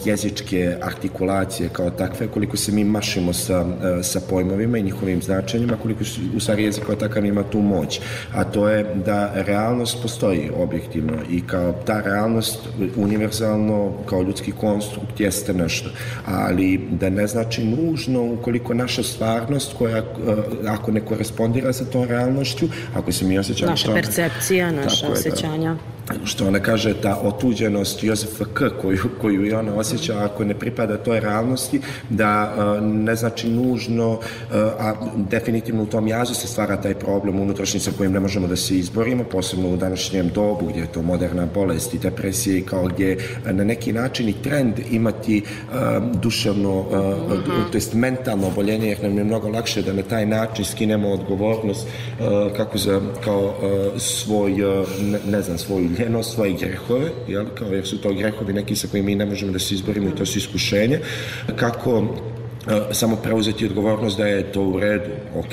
jezičke 0.04 0.76
artikulacije 0.82 1.68
kao 1.68 1.90
takve, 1.90 2.26
koliko 2.28 2.56
se 2.56 2.72
mi 2.72 2.84
mašimo 2.84 3.32
sa, 3.32 3.66
e, 4.00 4.02
sa 4.02 4.20
pojmovima 4.30 4.78
i 4.78 4.82
njihovim 4.82 5.22
značenjima, 5.22 5.76
koliko 5.82 6.04
su, 6.04 6.20
u 6.36 6.40
stvari 6.40 6.64
jezik 6.64 6.84
kao 6.86 6.94
takav 6.94 7.24
ima 7.24 7.42
tu 7.42 7.60
moć. 7.60 8.00
A 8.34 8.44
to 8.44 8.68
je 8.68 8.94
da 9.06 9.32
realnost 9.34 10.02
postoji 10.02 10.50
objektivno 10.56 11.12
i 11.30 11.40
kao 11.40 11.72
ta 11.86 12.00
realnost 12.00 12.58
univerzalno 12.96 13.92
kao 14.06 14.22
ljudski 14.22 14.52
konstrukt 14.52 15.20
jeste 15.20 15.54
nešto, 15.54 15.90
ali 16.26 16.80
da 16.90 17.10
ne 17.10 17.26
znači 17.26 17.64
nužno 17.64 18.22
ukoliko 18.24 18.74
naša 18.74 19.02
stvarnost 19.02 19.74
koja 19.78 19.98
e, 19.98 20.02
ako 20.66 20.92
ne 20.92 21.00
korespondira 21.00 21.72
sa 21.72 21.84
tom 21.84 22.04
realnošću, 22.04 22.66
ako 22.94 23.12
se 23.12 23.24
mi 23.24 23.38
osjećamo 23.38 23.70
Naša 23.70 23.82
što- 23.84 23.94
percepcija, 23.94 24.70
naša 24.72 25.00
Tako 25.00 25.06
je, 25.06 25.22
da 25.22 25.30
osjećanja. 25.30 25.76
Što 26.24 26.46
ona 26.46 26.60
kaže, 26.60 26.94
ta 27.02 27.20
otuđenost 27.22 28.04
Jozefa 28.04 28.44
K. 28.54 28.70
koju, 28.80 28.98
koju 29.20 29.46
i 29.46 29.52
ona 29.52 29.74
osjeća 29.74 30.24
ako 30.24 30.44
ne 30.44 30.54
pripada 30.54 30.96
toj 30.96 31.20
realnosti, 31.20 31.80
da 32.08 32.54
e, 32.78 32.80
ne 32.80 33.16
znači 33.16 33.48
nužno, 33.50 34.18
e, 34.20 34.54
a 34.78 34.94
definitivno 35.16 35.82
u 35.82 35.86
tom 35.86 36.08
jazu 36.08 36.34
se 36.34 36.46
stvara 36.46 36.76
taj 36.76 36.94
problem 36.94 37.40
unutrašnji 37.40 37.80
sa 37.80 37.90
kojim 37.98 38.12
ne 38.12 38.20
možemo 38.20 38.46
da 38.46 38.56
se 38.56 38.78
izborimo, 38.78 39.24
posebno 39.24 39.68
u 39.68 39.76
današnjem 39.76 40.28
dobu 40.28 40.66
gdje 40.66 40.80
je 40.80 40.92
to 40.92 41.02
moderna 41.02 41.46
bolest 41.54 41.94
i 41.94 41.98
depresija 41.98 42.56
i 42.56 42.62
kao 42.62 42.86
gdje 42.86 43.12
e, 43.46 43.52
na 43.52 43.64
neki 43.64 43.92
način 43.92 44.28
i 44.28 44.42
trend 44.42 44.74
imati 44.90 45.42
duševno, 46.22 46.80
e, 46.80 47.70
to 47.70 47.76
jest 47.76 47.94
mentalno 47.94 48.46
oboljenje, 48.46 48.88
jer 48.88 49.02
nam 49.02 49.18
je 49.18 49.24
mnogo 49.24 49.48
lakše 49.48 49.82
da 49.82 49.92
na 49.92 50.02
taj 50.02 50.26
način 50.26 50.64
skinemo 50.64 51.08
odgovornost 51.08 51.86
kako 52.56 52.78
za, 52.78 53.00
kao 53.24 53.54
svoj, 53.96 54.52
ne, 55.02 55.18
ne 55.26 55.42
znam, 55.42 55.58
svoju 55.58 55.88
ljenost, 55.98 56.34
svoje 56.34 56.52
grehove, 56.52 57.10
jel, 57.28 57.46
kao 57.54 57.68
jer 57.68 57.86
su 57.86 57.98
to 57.98 58.12
grehovi 58.14 58.52
neki 58.52 58.76
sa 58.76 58.88
kojima 58.88 59.06
mi 59.06 59.14
ne 59.14 59.26
možemo 59.26 59.52
da 59.52 59.58
se 59.58 59.74
izborimo 59.74 60.08
i 60.08 60.14
to 60.14 60.26
su 60.26 60.38
iskušenje, 60.38 61.00
kako 61.56 62.02
e, 62.68 62.94
samo 62.94 63.16
preuzeti 63.16 63.66
odgovornost 63.66 64.18
da 64.18 64.26
je 64.26 64.52
to 64.52 64.62
u 64.62 64.80
redu, 64.80 65.10
ok, 65.34 65.52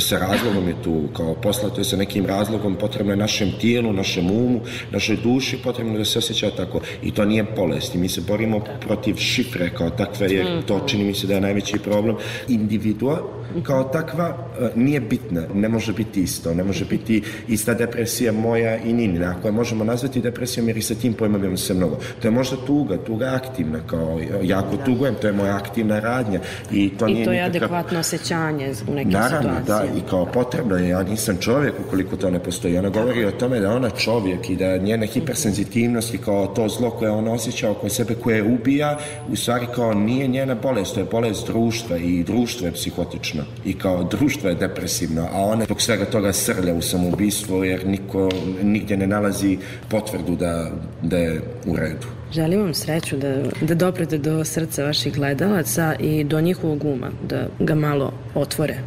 sa 0.00 0.18
razlogom 0.18 0.68
je 0.68 0.74
tu, 0.84 1.02
kao 1.16 1.34
poslato 1.34 1.80
je 1.80 1.84
sa 1.84 1.96
nekim 1.96 2.26
razlogom, 2.26 2.74
potrebno 2.74 3.12
je 3.12 3.16
našem 3.16 3.52
tijelu, 3.60 3.92
našem 3.92 4.30
umu, 4.30 4.60
našoj 4.90 5.16
duši, 5.16 5.58
potrebno 5.64 5.98
da 5.98 6.04
se 6.04 6.18
osjeća 6.18 6.50
tako. 6.50 6.80
I 7.02 7.10
to 7.10 7.24
nije 7.24 7.44
bolest. 7.56 7.94
I 7.94 7.98
mi 7.98 8.08
se 8.08 8.20
borimo 8.20 8.60
protiv 8.80 9.16
šifre 9.16 9.70
kao 9.70 9.90
takve, 9.90 10.26
jer 10.30 10.62
to 10.66 10.80
čini 10.86 11.04
mi 11.04 11.14
se 11.14 11.26
da 11.26 11.34
je 11.34 11.40
najveći 11.40 11.78
problem. 11.78 12.16
Individua 12.48 13.43
kao 13.62 13.84
takva 13.84 14.36
e, 14.60 14.68
nije 14.74 15.00
bitna, 15.00 15.42
ne 15.54 15.68
može 15.68 15.92
biti 15.92 16.22
isto, 16.22 16.54
ne 16.54 16.64
može 16.64 16.84
biti 16.84 17.22
ista 17.48 17.74
depresija 17.74 18.32
moja 18.32 18.76
i 18.76 18.92
Ninina. 18.92 19.34
Ako 19.38 19.48
je 19.48 19.52
možemo 19.52 19.84
nazvati 19.84 20.20
depresijom 20.20 20.68
jer 20.68 20.76
i 20.76 20.82
sa 20.82 20.94
tim 20.94 21.12
pojmovima 21.12 21.56
se 21.56 21.74
mnogo. 21.74 21.98
To 22.22 22.28
je 22.28 22.32
možda 22.32 22.56
tuga, 22.66 22.96
tuga 23.06 23.40
aktivna, 23.42 23.78
kao 23.86 24.20
jako 24.42 24.76
tugujem, 24.76 25.14
to 25.20 25.26
je 25.26 25.32
moja 25.32 25.56
aktivna 25.56 26.00
radnja 26.00 26.40
i 26.72 26.90
to 26.98 27.06
nije 27.06 27.22
I 27.22 27.24
to 27.24 27.32
je 27.32 27.38
nikakav- 27.42 27.46
adekvatno 27.46 27.98
osjećanje 27.98 28.72
u 28.88 28.94
nekim 28.94 29.12
Naravno, 29.12 29.50
da, 29.50 29.60
situacijama. 29.60 29.98
i 29.98 30.10
kao 30.10 30.26
potrebno 30.26 30.76
je, 30.76 30.88
ja 30.88 31.02
nisam 31.02 31.36
čovjek 31.40 31.74
ukoliko 31.86 32.16
to 32.16 32.30
ne 32.30 32.38
postoji. 32.38 32.78
Ona 32.78 32.88
govori 32.88 33.24
o 33.24 33.30
tome 33.30 33.60
da 33.60 33.70
ona 33.72 33.90
čovjek 33.90 34.50
i 34.50 34.56
da 34.56 34.76
njene 34.76 35.06
hipersenzitivnost 35.06 36.14
i 36.14 36.18
kao 36.18 36.46
to 36.46 36.68
zlo 36.68 36.90
koje 36.90 37.10
ona 37.10 37.32
osjeća 37.32 37.70
oko 37.70 37.88
sebe 37.88 38.14
koje 38.14 38.36
je 38.36 38.42
ubija, 38.42 38.98
u 39.32 39.36
stvari 39.36 39.66
kao 39.74 39.94
nije 39.94 40.26
njena 40.28 40.54
bolest, 40.54 40.94
to 40.94 41.00
je 41.00 41.06
bolest 41.10 41.46
društva 41.46 41.96
i 41.96 42.22
društvo 42.22 42.66
je 42.66 42.72
psihotično 42.72 43.43
i 43.64 43.72
kao 43.72 44.04
društvo 44.04 44.48
je 44.48 44.54
depresivno, 44.54 45.28
a 45.32 45.40
ona 45.40 45.64
zbog 45.64 45.82
svega 45.82 46.04
toga 46.04 46.32
srlja 46.32 46.74
u 46.74 46.82
samoubistvo 46.82 47.64
jer 47.64 47.86
niko 47.86 48.28
nigdje 48.62 48.96
ne 48.96 49.06
nalazi 49.06 49.58
potvrdu 49.88 50.36
da, 50.36 50.70
da 51.02 51.16
je 51.16 51.40
u 51.66 51.76
redu. 51.76 52.06
Želim 52.32 52.60
vam 52.60 52.74
sreću 52.74 53.16
da, 53.16 53.36
da 53.60 53.74
doprete 53.74 54.18
do 54.18 54.44
srca 54.44 54.84
vaših 54.84 55.14
gledalaca 55.14 55.94
i 56.00 56.24
do 56.24 56.40
njihovog 56.40 56.84
uma, 56.84 57.10
da 57.28 57.46
ga 57.58 57.74
malo 57.74 58.12
otvore. 58.34 58.78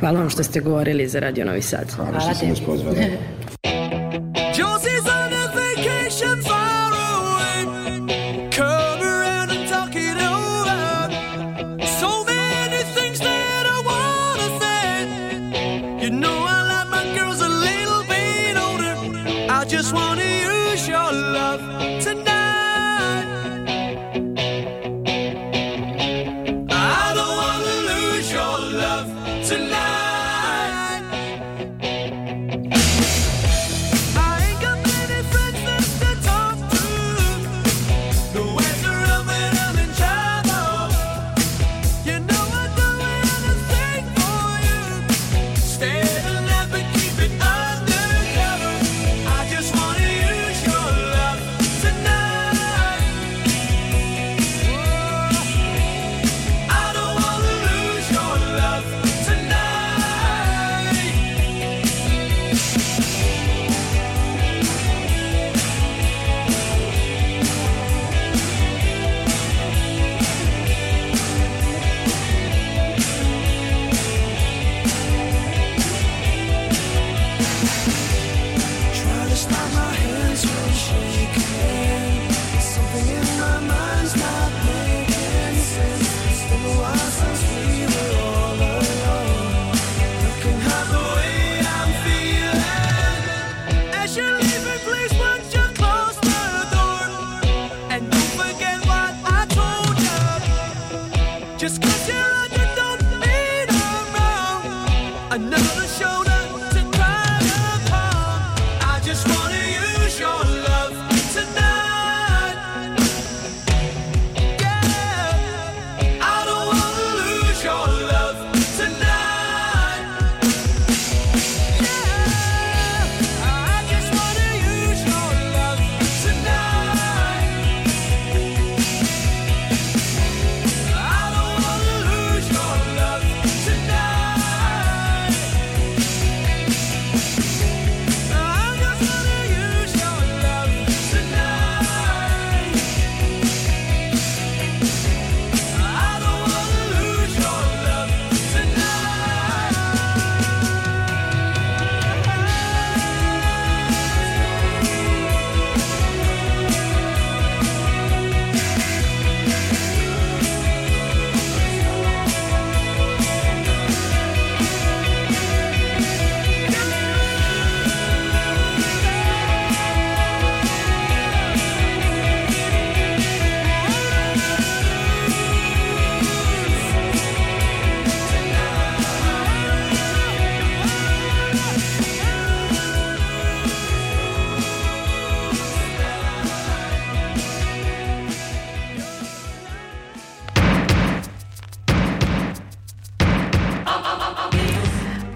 Hvala 0.00 0.20
vam 0.20 0.30
što 0.30 0.42
ste 0.42 0.60
govorili 0.60 1.08
za 1.08 1.20
Radio 1.20 1.44
Novi 1.44 1.62
Sad. 1.62 1.90
Hvala 1.90 2.20
što 2.20 2.34
ste 2.34 2.46
nas 2.46 2.60
pozvali. 2.60 2.96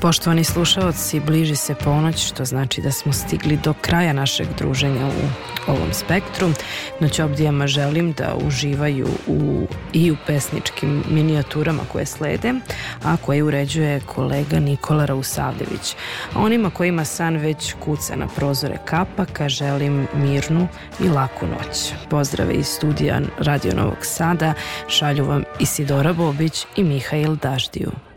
Poštovani 0.09 0.45
slušaoci, 0.45 1.21
bliži 1.21 1.57
se 1.57 1.75
ponoć, 1.75 2.27
što 2.27 2.45
znači 2.45 2.81
da 2.81 2.91
smo 2.93 3.13
stigli 3.13 3.59
do 3.65 3.75
kraja 3.81 4.13
našeg 4.13 4.47
druženja 4.59 5.07
u 5.07 5.71
ovom 5.71 5.93
spektru. 5.93 6.49
Noć 7.01 7.21
obdijama 7.21 7.67
želim 7.67 8.13
da 8.13 8.37
uživaju 8.47 9.09
u, 9.27 9.67
i 9.93 10.11
u 10.11 10.17
pesničkim 10.27 11.05
minijaturama 11.11 11.83
koje 11.93 12.07
slede, 12.07 12.55
a 13.05 13.17
koje 13.17 13.43
uređuje 13.43 14.01
kolega 14.01 14.61
Nikola 14.61 15.05
Rausavljević. 15.05 15.97
Onima 16.35 16.71
kojima 16.71 17.05
san 17.05 17.37
već 17.37 17.75
kuca 17.85 18.17
na 18.17 18.27
prozore 18.27 18.79
kapaka, 18.85 19.49
želim 19.49 20.09
mirnu 20.15 20.69
i 21.01 21.09
laku 21.09 21.47
noć. 21.47 21.93
Pozdrave 22.11 22.55
iz 22.55 22.67
studija 22.67 23.21
Radio 23.39 23.75
Novog 23.75 23.99
Sada, 24.03 24.55
šalju 24.89 25.25
vam 25.25 25.43
Isidora 25.61 26.13
Bobić 26.13 26.67
i 26.77 26.85
Mihail 26.85 27.37
Daždiju. 27.37 28.08